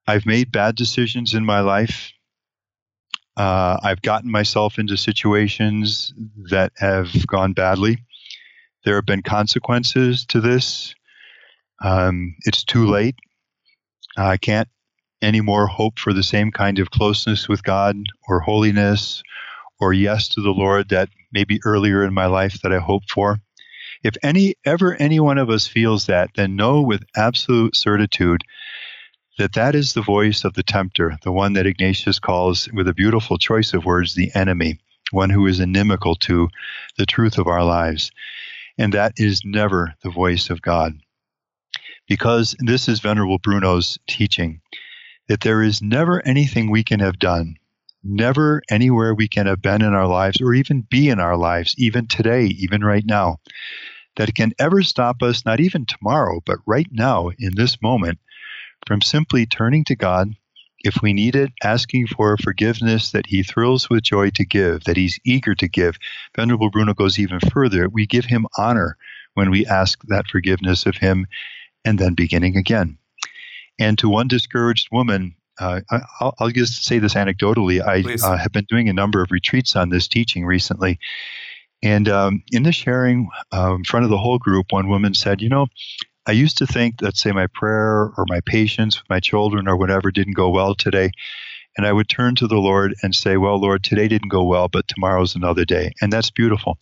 I've 0.06 0.26
made 0.26 0.52
bad 0.52 0.76
decisions 0.76 1.34
in 1.34 1.44
my 1.44 1.60
life. 1.60 2.12
Uh, 3.36 3.78
I've 3.82 4.02
gotten 4.02 4.30
myself 4.30 4.78
into 4.78 4.96
situations 4.96 6.14
that 6.50 6.72
have 6.78 7.26
gone 7.26 7.52
badly 7.52 7.98
there 8.86 8.94
have 8.94 9.04
been 9.04 9.22
consequences 9.22 10.24
to 10.26 10.40
this. 10.40 10.94
Um, 11.82 12.36
it's 12.44 12.64
too 12.64 12.86
late. 12.86 13.16
I 14.16 14.36
can't 14.38 14.68
anymore 15.20 15.66
hope 15.66 15.98
for 15.98 16.12
the 16.12 16.22
same 16.22 16.52
kind 16.52 16.78
of 16.78 16.90
closeness 16.90 17.48
with 17.48 17.64
God 17.64 17.96
or 18.28 18.40
holiness 18.40 19.22
or 19.80 19.92
yes 19.92 20.28
to 20.30 20.40
the 20.40 20.52
Lord 20.52 20.88
that 20.90 21.08
maybe 21.32 21.58
earlier 21.64 22.04
in 22.04 22.14
my 22.14 22.26
life 22.26 22.62
that 22.62 22.72
I 22.72 22.78
hoped 22.78 23.10
for. 23.10 23.38
If 24.04 24.14
any 24.22 24.54
ever 24.64 24.94
any 24.94 25.18
one 25.18 25.38
of 25.38 25.50
us 25.50 25.66
feels 25.66 26.06
that, 26.06 26.30
then 26.36 26.54
know 26.54 26.80
with 26.80 27.02
absolute 27.16 27.74
certitude 27.74 28.42
that 29.38 29.52
that 29.52 29.74
is 29.74 29.92
the 29.92 30.02
voice 30.02 30.44
of 30.44 30.54
the 30.54 30.62
tempter, 30.62 31.18
the 31.22 31.32
one 31.32 31.52
that 31.54 31.66
Ignatius 31.66 32.18
calls, 32.18 32.68
with 32.72 32.88
a 32.88 32.94
beautiful 32.94 33.38
choice 33.38 33.74
of 33.74 33.84
words, 33.84 34.14
the 34.14 34.30
enemy, 34.34 34.78
one 35.10 35.30
who 35.30 35.46
is 35.46 35.60
inimical 35.60 36.14
to 36.16 36.48
the 36.96 37.06
truth 37.06 37.38
of 37.38 37.46
our 37.46 37.64
lives. 37.64 38.10
And 38.78 38.92
that 38.92 39.12
is 39.16 39.42
never 39.44 39.94
the 40.02 40.10
voice 40.10 40.50
of 40.50 40.62
God. 40.62 40.94
Because 42.08 42.54
this 42.60 42.88
is 42.88 43.00
Venerable 43.00 43.38
Bruno's 43.38 43.98
teaching 44.06 44.60
that 45.28 45.40
there 45.40 45.62
is 45.62 45.82
never 45.82 46.24
anything 46.26 46.70
we 46.70 46.84
can 46.84 47.00
have 47.00 47.18
done, 47.18 47.56
never 48.04 48.62
anywhere 48.70 49.14
we 49.14 49.26
can 49.28 49.46
have 49.46 49.60
been 49.60 49.82
in 49.82 49.92
our 49.92 50.06
lives 50.06 50.40
or 50.40 50.54
even 50.54 50.86
be 50.88 51.08
in 51.08 51.18
our 51.18 51.36
lives, 51.36 51.74
even 51.78 52.06
today, 52.06 52.44
even 52.44 52.84
right 52.84 53.04
now, 53.04 53.38
that 54.16 54.34
can 54.34 54.52
ever 54.58 54.82
stop 54.82 55.22
us, 55.22 55.44
not 55.44 55.60
even 55.60 55.84
tomorrow, 55.84 56.40
but 56.46 56.58
right 56.64 56.86
now 56.92 57.30
in 57.38 57.54
this 57.56 57.82
moment, 57.82 58.18
from 58.86 59.00
simply 59.00 59.46
turning 59.46 59.84
to 59.84 59.96
God 59.96 60.34
if 60.80 61.02
we 61.02 61.12
need 61.12 61.34
it, 61.34 61.50
asking 61.62 62.06
for 62.06 62.36
forgiveness 62.36 63.10
that 63.10 63.26
he 63.26 63.42
thrills 63.42 63.90
with 63.90 64.04
joy 64.04 64.30
to 64.30 64.44
give, 64.44 64.84
that 64.84 64.96
he's 64.96 65.18
eager 65.24 65.54
to 65.54 65.68
give. 65.68 65.96
Venerable 66.36 66.70
Bruno 66.70 66.94
goes 66.94 67.18
even 67.18 67.40
further. 67.40 67.88
We 67.88 68.06
give 68.06 68.26
him 68.26 68.46
honor 68.56 68.96
when 69.34 69.50
we 69.50 69.66
ask 69.66 70.00
that 70.08 70.28
forgiveness 70.28 70.86
of 70.86 70.96
him 70.96 71.26
and 71.84 71.98
then 71.98 72.14
beginning 72.14 72.56
again. 72.56 72.98
And 73.78 73.98
to 73.98 74.08
one 74.08 74.28
discouraged 74.28 74.88
woman, 74.92 75.34
uh, 75.58 75.80
I'll, 76.20 76.34
I'll, 76.38 76.50
just 76.50 76.84
say 76.84 76.98
this 76.98 77.14
anecdotally. 77.14 77.80
I 77.80 78.04
uh, 78.24 78.36
have 78.36 78.52
been 78.52 78.66
doing 78.68 78.88
a 78.88 78.94
number 78.94 79.22
of 79.22 79.30
retreats 79.30 79.74
on 79.74 79.88
this 79.88 80.06
teaching 80.06 80.44
recently. 80.44 80.98
And 81.82 82.08
um, 82.08 82.42
in 82.52 82.62
the 82.62 82.72
sharing 82.72 83.28
uh, 83.52 83.74
in 83.74 83.84
front 83.84 84.04
of 84.04 84.10
the 84.10 84.18
whole 84.18 84.38
group, 84.38 84.66
one 84.70 84.88
woman 84.88 85.14
said, 85.14 85.42
You 85.42 85.48
know, 85.48 85.66
I 86.26 86.32
used 86.32 86.58
to 86.58 86.66
think 86.66 87.00
that, 87.00 87.16
say, 87.16 87.30
my 87.32 87.46
prayer 87.46 88.12
or 88.16 88.24
my 88.26 88.40
patience 88.40 89.00
with 89.00 89.08
my 89.08 89.20
children 89.20 89.68
or 89.68 89.76
whatever 89.76 90.10
didn't 90.10 90.34
go 90.34 90.50
well 90.50 90.74
today. 90.74 91.12
And 91.76 91.86
I 91.86 91.92
would 91.92 92.08
turn 92.08 92.34
to 92.36 92.46
the 92.46 92.56
Lord 92.56 92.94
and 93.02 93.14
say, 93.14 93.36
Well, 93.36 93.60
Lord, 93.60 93.84
today 93.84 94.08
didn't 94.08 94.30
go 94.30 94.44
well, 94.44 94.68
but 94.68 94.88
tomorrow's 94.88 95.36
another 95.36 95.64
day. 95.64 95.92
And 96.00 96.12
that's 96.12 96.30
beautiful. 96.30 96.78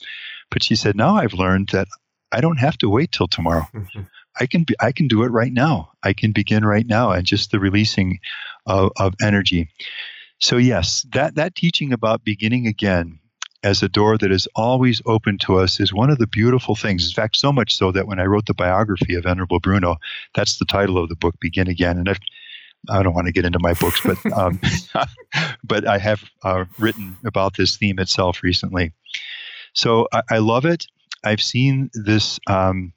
But 0.51 0.63
she 0.63 0.77
said, 0.77 0.97
Now 0.97 1.17
I've 1.17 1.35
learned 1.35 1.71
that 1.73 1.89
I 2.33 2.41
don't 2.41 2.59
have 2.59 2.79
to 2.79 2.89
wait 2.89 3.13
till 3.13 3.29
tomorrow. 3.29 3.69
I 4.41 4.47
can 4.47 4.65
be, 4.65 4.75
I 4.81 4.93
can 4.93 5.09
do 5.09 5.23
it 5.23 5.29
right 5.29 5.53
now. 5.53 5.93
I 6.03 6.13
can 6.13 6.33
begin 6.33 6.65
right 6.65 6.87
now, 6.87 7.13
and 7.13 7.25
just 7.25 7.51
the 7.51 7.61
releasing 7.61 8.19
of, 8.67 8.91
of 8.97 9.15
energy. 9.23 9.69
So 10.41 10.57
yes, 10.57 11.07
that 11.13 11.37
that 11.37 11.55
teaching 11.55 11.93
about 11.93 12.25
beginning 12.25 12.67
again 12.67 13.21
as 13.65 13.83
a 13.83 13.89
door 13.89 14.19
that 14.19 14.31
is 14.31 14.47
always 14.55 15.01
open 15.07 15.39
to 15.39 15.59
us 15.59 15.81
is 15.81 15.93
one 15.93 16.11
of 16.11 16.19
the 16.19 16.27
beautiful 16.27 16.77
things. 16.77 17.09
In 17.09 17.15
fact, 17.15 17.37
so 17.37 17.51
much 17.51 17.77
so 17.77 17.91
that 17.93 18.07
when 18.07 18.21
I 18.21 18.25
wrote 18.25 18.47
the 18.47 18.55
biography 18.55 19.15
of 19.15 19.25
Venerable 19.25 19.59
Bruno, 19.59 19.97
that's 20.35 20.59
the 20.59 20.67
title 20.67 20.99
of 20.99 21.09
the 21.09 21.17
book, 21.17 21.35
Begin 21.41 21.67
Again. 21.67 21.99
And 21.99 22.09
I've, 22.09 22.21
I 22.91 22.99
do 22.99 23.05
not 23.05 23.15
want 23.15 23.27
to 23.27 23.33
get 23.33 23.47
into 23.47 23.59
my 23.61 23.73
books, 23.73 24.01
but 24.05 24.19
um, 24.33 24.61
but 25.65 25.89
I 25.89 25.97
have 25.97 26.23
uh, 26.43 26.67
written 26.79 27.17
about 27.25 27.57
this 27.57 27.79
theme 27.79 27.99
itself 27.99 28.43
recently. 28.43 28.93
So 29.73 30.07
I, 30.13 30.23
I 30.31 30.39
love 30.39 30.67
it. 30.67 30.87
I've 31.25 31.43
seen 31.43 31.91
this 31.95 32.39
um, 32.47 32.93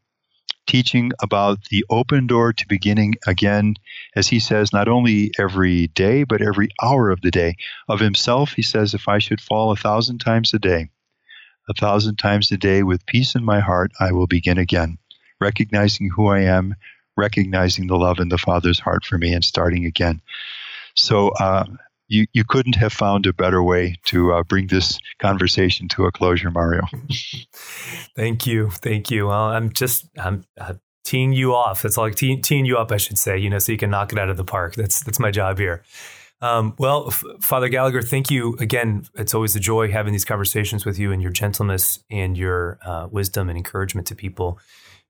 teaching 0.67 1.11
about 1.21 1.65
the 1.65 1.85
open 1.89 2.27
door 2.27 2.53
to 2.53 2.67
beginning 2.67 3.15
again, 3.25 3.75
as 4.15 4.27
he 4.27 4.39
says, 4.39 4.71
not 4.71 4.87
only 4.87 5.31
every 5.39 5.87
day, 5.87 6.23
but 6.23 6.41
every 6.41 6.69
hour 6.81 7.09
of 7.09 7.21
the 7.21 7.31
day. 7.31 7.55
Of 7.87 7.99
himself, 7.99 8.53
he 8.53 8.61
says, 8.61 8.93
if 8.93 9.07
I 9.07 9.17
should 9.17 9.41
fall 9.41 9.71
a 9.71 9.75
thousand 9.75 10.19
times 10.19 10.53
a 10.53 10.59
day, 10.59 10.89
a 11.69 11.73
thousand 11.73 12.17
times 12.17 12.51
a 12.51 12.57
day 12.57 12.83
with 12.83 13.05
peace 13.05 13.35
in 13.35 13.43
my 13.43 13.59
heart, 13.59 13.91
I 13.99 14.11
will 14.11 14.27
begin 14.27 14.57
again, 14.57 14.97
recognizing 15.41 16.09
who 16.09 16.27
I 16.27 16.41
am, 16.41 16.75
recognizing 17.15 17.87
the 17.87 17.97
love 17.97 18.19
in 18.19 18.29
the 18.29 18.37
Father's 18.37 18.79
heart 18.79 19.03
for 19.03 19.17
me, 19.17 19.33
and 19.33 19.43
starting 19.43 19.85
again. 19.85 20.21
So, 20.95 21.29
uh, 21.29 21.65
you, 22.07 22.27
you 22.33 22.43
couldn't 22.43 22.75
have 22.75 22.93
found 22.93 23.25
a 23.25 23.33
better 23.33 23.61
way 23.61 23.95
to 24.05 24.33
uh, 24.33 24.43
bring 24.43 24.67
this 24.67 24.99
conversation 25.19 25.87
to 25.89 26.05
a 26.05 26.11
closure, 26.11 26.51
Mario. 26.51 26.81
Thank 28.15 28.47
you, 28.47 28.69
thank 28.69 29.11
you. 29.11 29.27
Well, 29.27 29.43
I'm 29.43 29.71
just 29.71 30.09
I'm 30.17 30.43
teeing 31.05 31.33
you 31.33 31.53
off. 31.53 31.85
It's 31.85 31.97
like 31.97 32.15
te- 32.15 32.41
teeing 32.41 32.65
you 32.65 32.77
up, 32.77 32.91
I 32.91 32.97
should 32.97 33.17
say. 33.17 33.37
You 33.37 33.49
know, 33.49 33.59
so 33.59 33.71
you 33.71 33.77
can 33.77 33.91
knock 33.91 34.11
it 34.11 34.19
out 34.19 34.29
of 34.29 34.37
the 34.37 34.43
park. 34.43 34.75
That's 34.75 35.03
that's 35.03 35.19
my 35.19 35.29
job 35.29 35.59
here. 35.59 35.83
Um, 36.41 36.75
well, 36.77 37.07
F- 37.07 37.23
Father 37.41 37.69
Gallagher, 37.69 38.01
thank 38.01 38.29
you 38.29 38.55
again. 38.59 39.05
It's 39.15 39.33
always 39.33 39.55
a 39.55 39.59
joy 39.59 39.91
having 39.91 40.13
these 40.13 40.25
conversations 40.25 40.85
with 40.85 40.99
you 40.99 41.11
and 41.11 41.21
your 41.21 41.31
gentleness 41.31 42.03
and 42.09 42.37
your 42.37 42.79
uh, 42.83 43.07
wisdom 43.09 43.49
and 43.49 43.57
encouragement 43.57 44.07
to 44.07 44.15
people. 44.15 44.59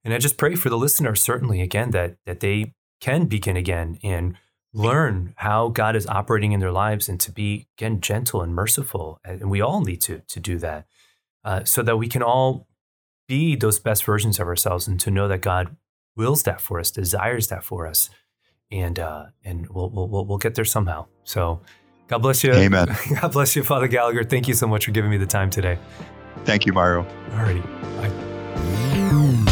And 0.04 0.14
I 0.14 0.20
just 0.20 0.38
pray 0.38 0.56
for 0.56 0.70
the 0.70 0.78
listener, 0.78 1.16
certainly 1.16 1.62
again 1.62 1.92
that 1.92 2.18
that 2.26 2.42
they 2.42 2.74
can 3.00 3.26
begin 3.26 3.58
again 3.58 3.98
and 4.04 4.36
learn 4.74 5.34
how 5.38 5.70
God 5.70 5.96
is 5.96 6.06
operating 6.08 6.52
in 6.52 6.60
their 6.60 6.72
lives 6.72 7.10
and 7.10 7.20
to 7.22 7.32
be 7.32 7.68
again 7.78 8.02
gentle 8.02 8.42
and 8.42 8.54
merciful. 8.54 9.20
And 9.24 9.50
we 9.50 9.62
all 9.62 9.82
need 9.82 10.02
to 10.02 10.22
to 10.28 10.40
do 10.40 10.58
that, 10.60 10.86
uh, 11.44 11.64
so 11.64 11.82
that 11.84 11.98
we 11.98 12.08
can 12.08 12.24
all 12.24 12.68
be 13.28 13.56
those 13.56 13.80
best 13.80 14.04
versions 14.04 14.40
of 14.40 14.48
ourselves 14.48 14.88
and 14.88 15.00
to 15.02 15.12
know 15.12 15.28
that 15.28 15.42
God 15.42 15.76
wills 16.16 16.44
that 16.44 16.62
for 16.62 16.80
us, 16.80 16.92
desires 16.92 17.48
that 17.48 17.64
for 17.64 17.88
us, 17.88 18.10
and 18.72 19.00
uh, 19.00 19.28
and 19.44 19.68
we'll, 19.70 19.90
we'll 19.90 20.26
we'll 20.26 20.38
get 20.38 20.56
there 20.56 20.66
somehow. 20.66 21.08
So. 21.24 21.62
God 22.10 22.20
bless 22.20 22.42
you. 22.42 22.54
Amen. 22.54 22.88
God 23.22 23.34
bless 23.34 23.54
you, 23.58 23.64
Father 23.64 23.90
Gallagher. 23.90 24.24
Thank 24.24 24.48
you 24.48 24.54
so 24.54 24.66
much 24.66 24.86
for 24.86 24.92
giving 24.92 25.12
me 25.12 25.18
the 25.18 25.26
time 25.26 25.50
today. 25.50 25.78
Thank 26.46 26.66
you, 26.66 26.72
Mario. 26.72 27.06
Alrighty. 27.32 27.62
Bye. 27.98 29.44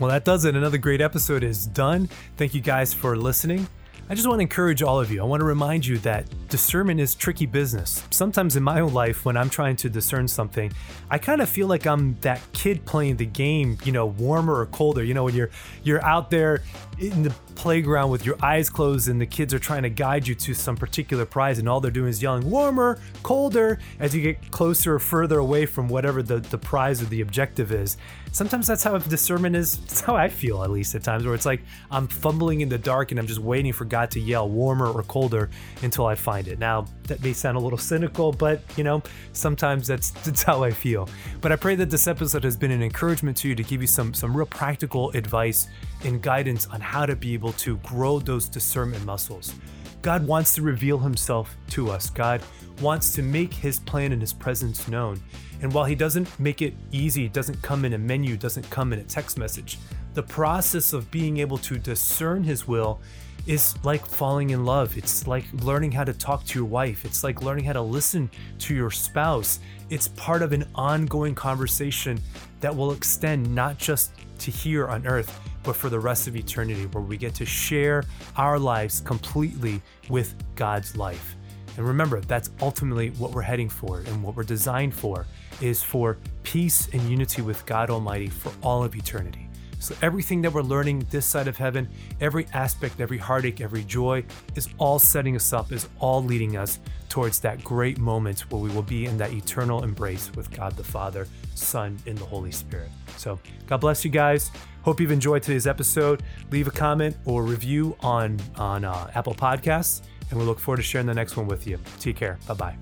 Well, 0.00 0.10
that 0.10 0.24
does 0.24 0.44
it. 0.44 0.56
Another 0.56 0.78
great 0.78 1.00
episode 1.00 1.44
is 1.44 1.66
done. 1.66 2.08
Thank 2.36 2.54
you 2.54 2.60
guys 2.60 2.92
for 2.92 3.16
listening. 3.16 3.68
I 4.06 4.14
just 4.14 4.28
want 4.28 4.38
to 4.38 4.42
encourage 4.42 4.82
all 4.82 5.00
of 5.00 5.10
you. 5.10 5.22
I 5.22 5.24
want 5.24 5.40
to 5.40 5.46
remind 5.46 5.86
you 5.86 5.96
that 5.98 6.26
discernment 6.48 7.00
is 7.00 7.14
tricky 7.14 7.46
business. 7.46 8.04
Sometimes 8.10 8.54
in 8.54 8.62
my 8.62 8.80
own 8.80 8.92
life, 8.92 9.24
when 9.24 9.34
I'm 9.36 9.48
trying 9.48 9.76
to 9.76 9.88
discern 9.88 10.28
something, 10.28 10.72
I 11.10 11.16
kind 11.16 11.40
of 11.40 11.48
feel 11.48 11.68
like 11.68 11.86
I'm 11.86 12.18
that 12.20 12.42
kid 12.52 12.84
playing 12.84 13.16
the 13.16 13.24
game, 13.24 13.78
you 13.84 13.92
know, 13.92 14.04
warmer 14.04 14.60
or 14.60 14.66
colder. 14.66 15.02
You 15.02 15.14
know, 15.14 15.24
when 15.24 15.34
you're 15.34 15.48
you're 15.84 16.04
out 16.04 16.30
there 16.30 16.60
in 16.98 17.22
the 17.22 17.30
playground 17.54 18.10
with 18.10 18.26
your 18.26 18.36
eyes 18.44 18.68
closed 18.68 19.08
and 19.08 19.20
the 19.20 19.26
kids 19.26 19.54
are 19.54 19.58
trying 19.58 19.82
to 19.82 19.90
guide 19.90 20.26
you 20.26 20.34
to 20.34 20.54
some 20.54 20.76
particular 20.76 21.24
prize 21.24 21.58
and 21.58 21.68
all 21.68 21.80
they're 21.80 21.90
doing 21.90 22.08
is 22.08 22.22
yelling 22.22 22.48
warmer 22.48 23.00
colder 23.22 23.78
as 23.98 24.14
you 24.14 24.22
get 24.22 24.50
closer 24.50 24.94
or 24.94 24.98
further 24.98 25.38
away 25.38 25.66
from 25.66 25.88
whatever 25.88 26.22
the, 26.22 26.40
the 26.40 26.58
prize 26.58 27.00
or 27.00 27.06
the 27.06 27.20
objective 27.20 27.72
is. 27.72 27.96
Sometimes 28.32 28.66
that's 28.66 28.82
how 28.82 28.98
discernment 28.98 29.56
is 29.56 29.78
that's 29.80 30.00
how 30.00 30.16
i 30.16 30.28
feel 30.28 30.62
at 30.62 30.70
least 30.70 30.94
at 30.94 31.02
times 31.02 31.24
where 31.24 31.34
it's 31.34 31.46
like 31.46 31.62
i'm 31.90 32.06
fumbling 32.06 32.60
in 32.60 32.68
the 32.68 32.78
dark 32.78 33.10
and 33.10 33.20
i'm 33.20 33.26
just 33.26 33.38
waiting 33.38 33.72
for 33.72 33.84
god 33.84 34.10
to 34.10 34.20
yell 34.20 34.48
warmer 34.48 34.88
or 34.88 35.02
colder 35.04 35.50
until 35.82 36.06
i 36.06 36.14
find 36.14 36.48
it. 36.48 36.58
Now 36.58 36.86
that 37.04 37.22
may 37.22 37.32
sound 37.32 37.56
a 37.56 37.60
little 37.60 37.78
cynical 37.78 38.32
but 38.32 38.62
you 38.76 38.84
know 38.84 39.02
sometimes 39.32 39.86
that's 39.86 40.10
that's 40.24 40.42
how 40.42 40.64
i 40.64 40.70
feel. 40.70 41.08
But 41.40 41.52
i 41.52 41.56
pray 41.56 41.76
that 41.76 41.90
this 41.90 42.06
episode 42.06 42.44
has 42.44 42.56
been 42.56 42.70
an 42.70 42.82
encouragement 42.82 43.36
to 43.38 43.48
you 43.48 43.54
to 43.54 43.62
give 43.62 43.80
you 43.80 43.88
some 43.88 44.12
some 44.14 44.36
real 44.36 44.46
practical 44.46 45.10
advice 45.10 45.68
and 46.04 46.22
guidance 46.22 46.66
on 46.66 46.80
how 46.80 47.06
to 47.06 47.16
be 47.16 47.34
able 47.34 47.52
to 47.52 47.76
grow 47.78 48.18
those 48.18 48.48
discernment 48.48 49.04
muscles. 49.04 49.54
God 50.02 50.26
wants 50.26 50.54
to 50.54 50.62
reveal 50.62 50.98
himself 50.98 51.56
to 51.70 51.90
us. 51.90 52.10
God 52.10 52.42
wants 52.80 53.14
to 53.14 53.22
make 53.22 53.54
his 53.54 53.80
plan 53.80 54.12
and 54.12 54.20
his 54.20 54.32
presence 54.32 54.86
known. 54.86 55.20
And 55.62 55.72
while 55.72 55.86
he 55.86 55.94
doesn't 55.94 56.38
make 56.38 56.60
it 56.60 56.74
easy, 56.92 57.28
doesn't 57.28 57.62
come 57.62 57.84
in 57.84 57.94
a 57.94 57.98
menu, 57.98 58.36
doesn't 58.36 58.68
come 58.68 58.92
in 58.92 58.98
a 58.98 59.04
text 59.04 59.38
message, 59.38 59.78
the 60.12 60.22
process 60.22 60.92
of 60.92 61.10
being 61.10 61.38
able 61.38 61.58
to 61.58 61.78
discern 61.78 62.44
his 62.44 62.68
will 62.68 63.00
is 63.46 63.74
like 63.84 64.04
falling 64.04 64.50
in 64.50 64.64
love. 64.64 64.96
It's 64.96 65.26
like 65.26 65.44
learning 65.62 65.92
how 65.92 66.04
to 66.04 66.12
talk 66.12 66.44
to 66.44 66.58
your 66.58 66.68
wife. 66.68 67.04
It's 67.04 67.24
like 67.24 67.42
learning 67.42 67.64
how 67.64 67.74
to 67.74 67.82
listen 67.82 68.30
to 68.60 68.74
your 68.74 68.90
spouse. 68.90 69.58
It's 69.90 70.08
part 70.08 70.42
of 70.42 70.52
an 70.52 70.66
ongoing 70.74 71.34
conversation 71.34 72.20
that 72.60 72.74
will 72.74 72.92
extend 72.92 73.54
not 73.54 73.76
just 73.76 74.12
to 74.40 74.50
here 74.50 74.88
on 74.88 75.06
earth, 75.06 75.40
but 75.64 75.74
for 75.74 75.88
the 75.88 75.98
rest 75.98 76.28
of 76.28 76.36
eternity, 76.36 76.86
where 76.86 77.02
we 77.02 77.16
get 77.16 77.34
to 77.36 77.46
share 77.46 78.04
our 78.36 78.58
lives 78.58 79.00
completely 79.00 79.82
with 80.08 80.34
God's 80.54 80.96
life. 80.96 81.34
And 81.76 81.86
remember, 81.86 82.20
that's 82.20 82.50
ultimately 82.60 83.10
what 83.10 83.32
we're 83.32 83.42
heading 83.42 83.68
for 83.68 83.98
and 84.00 84.22
what 84.22 84.36
we're 84.36 84.44
designed 84.44 84.94
for 84.94 85.26
is 85.60 85.82
for 85.82 86.18
peace 86.42 86.88
and 86.92 87.02
unity 87.10 87.42
with 87.42 87.64
God 87.66 87.90
Almighty 87.90 88.28
for 88.28 88.52
all 88.62 88.84
of 88.84 88.94
eternity. 88.94 89.48
So, 89.80 89.94
everything 90.00 90.40
that 90.42 90.52
we're 90.52 90.62
learning 90.62 91.06
this 91.10 91.26
side 91.26 91.46
of 91.46 91.58
heaven, 91.58 91.90
every 92.20 92.46
aspect, 92.54 93.00
every 93.00 93.18
heartache, 93.18 93.60
every 93.60 93.84
joy, 93.84 94.24
is 94.54 94.68
all 94.78 94.98
setting 94.98 95.36
us 95.36 95.52
up, 95.52 95.72
is 95.72 95.88
all 96.00 96.24
leading 96.24 96.56
us 96.56 96.78
towards 97.10 97.38
that 97.40 97.62
great 97.62 97.98
moment 97.98 98.50
where 98.50 98.62
we 98.62 98.70
will 98.70 98.82
be 98.82 99.04
in 99.04 99.18
that 99.18 99.32
eternal 99.32 99.84
embrace 99.84 100.32
with 100.36 100.50
God 100.50 100.74
the 100.76 100.84
Father, 100.84 101.28
Son, 101.54 101.98
and 102.06 102.16
the 102.16 102.24
Holy 102.24 102.50
Spirit. 102.50 102.88
So, 103.16 103.38
God 103.66 103.78
bless 103.78 104.04
you 104.04 104.10
guys. 104.10 104.50
Hope 104.82 105.00
you've 105.00 105.10
enjoyed 105.12 105.42
today's 105.42 105.66
episode. 105.66 106.22
Leave 106.50 106.68
a 106.68 106.70
comment 106.70 107.16
or 107.24 107.42
review 107.42 107.96
on 108.00 108.38
on 108.56 108.84
uh, 108.84 109.10
Apple 109.14 109.34
Podcasts, 109.34 110.02
and 110.30 110.38
we 110.38 110.44
look 110.44 110.58
forward 110.58 110.76
to 110.76 110.82
sharing 110.82 111.06
the 111.06 111.14
next 111.14 111.36
one 111.36 111.46
with 111.46 111.66
you. 111.66 111.78
Take 112.00 112.16
care. 112.16 112.38
Bye 112.46 112.54
bye. 112.54 112.76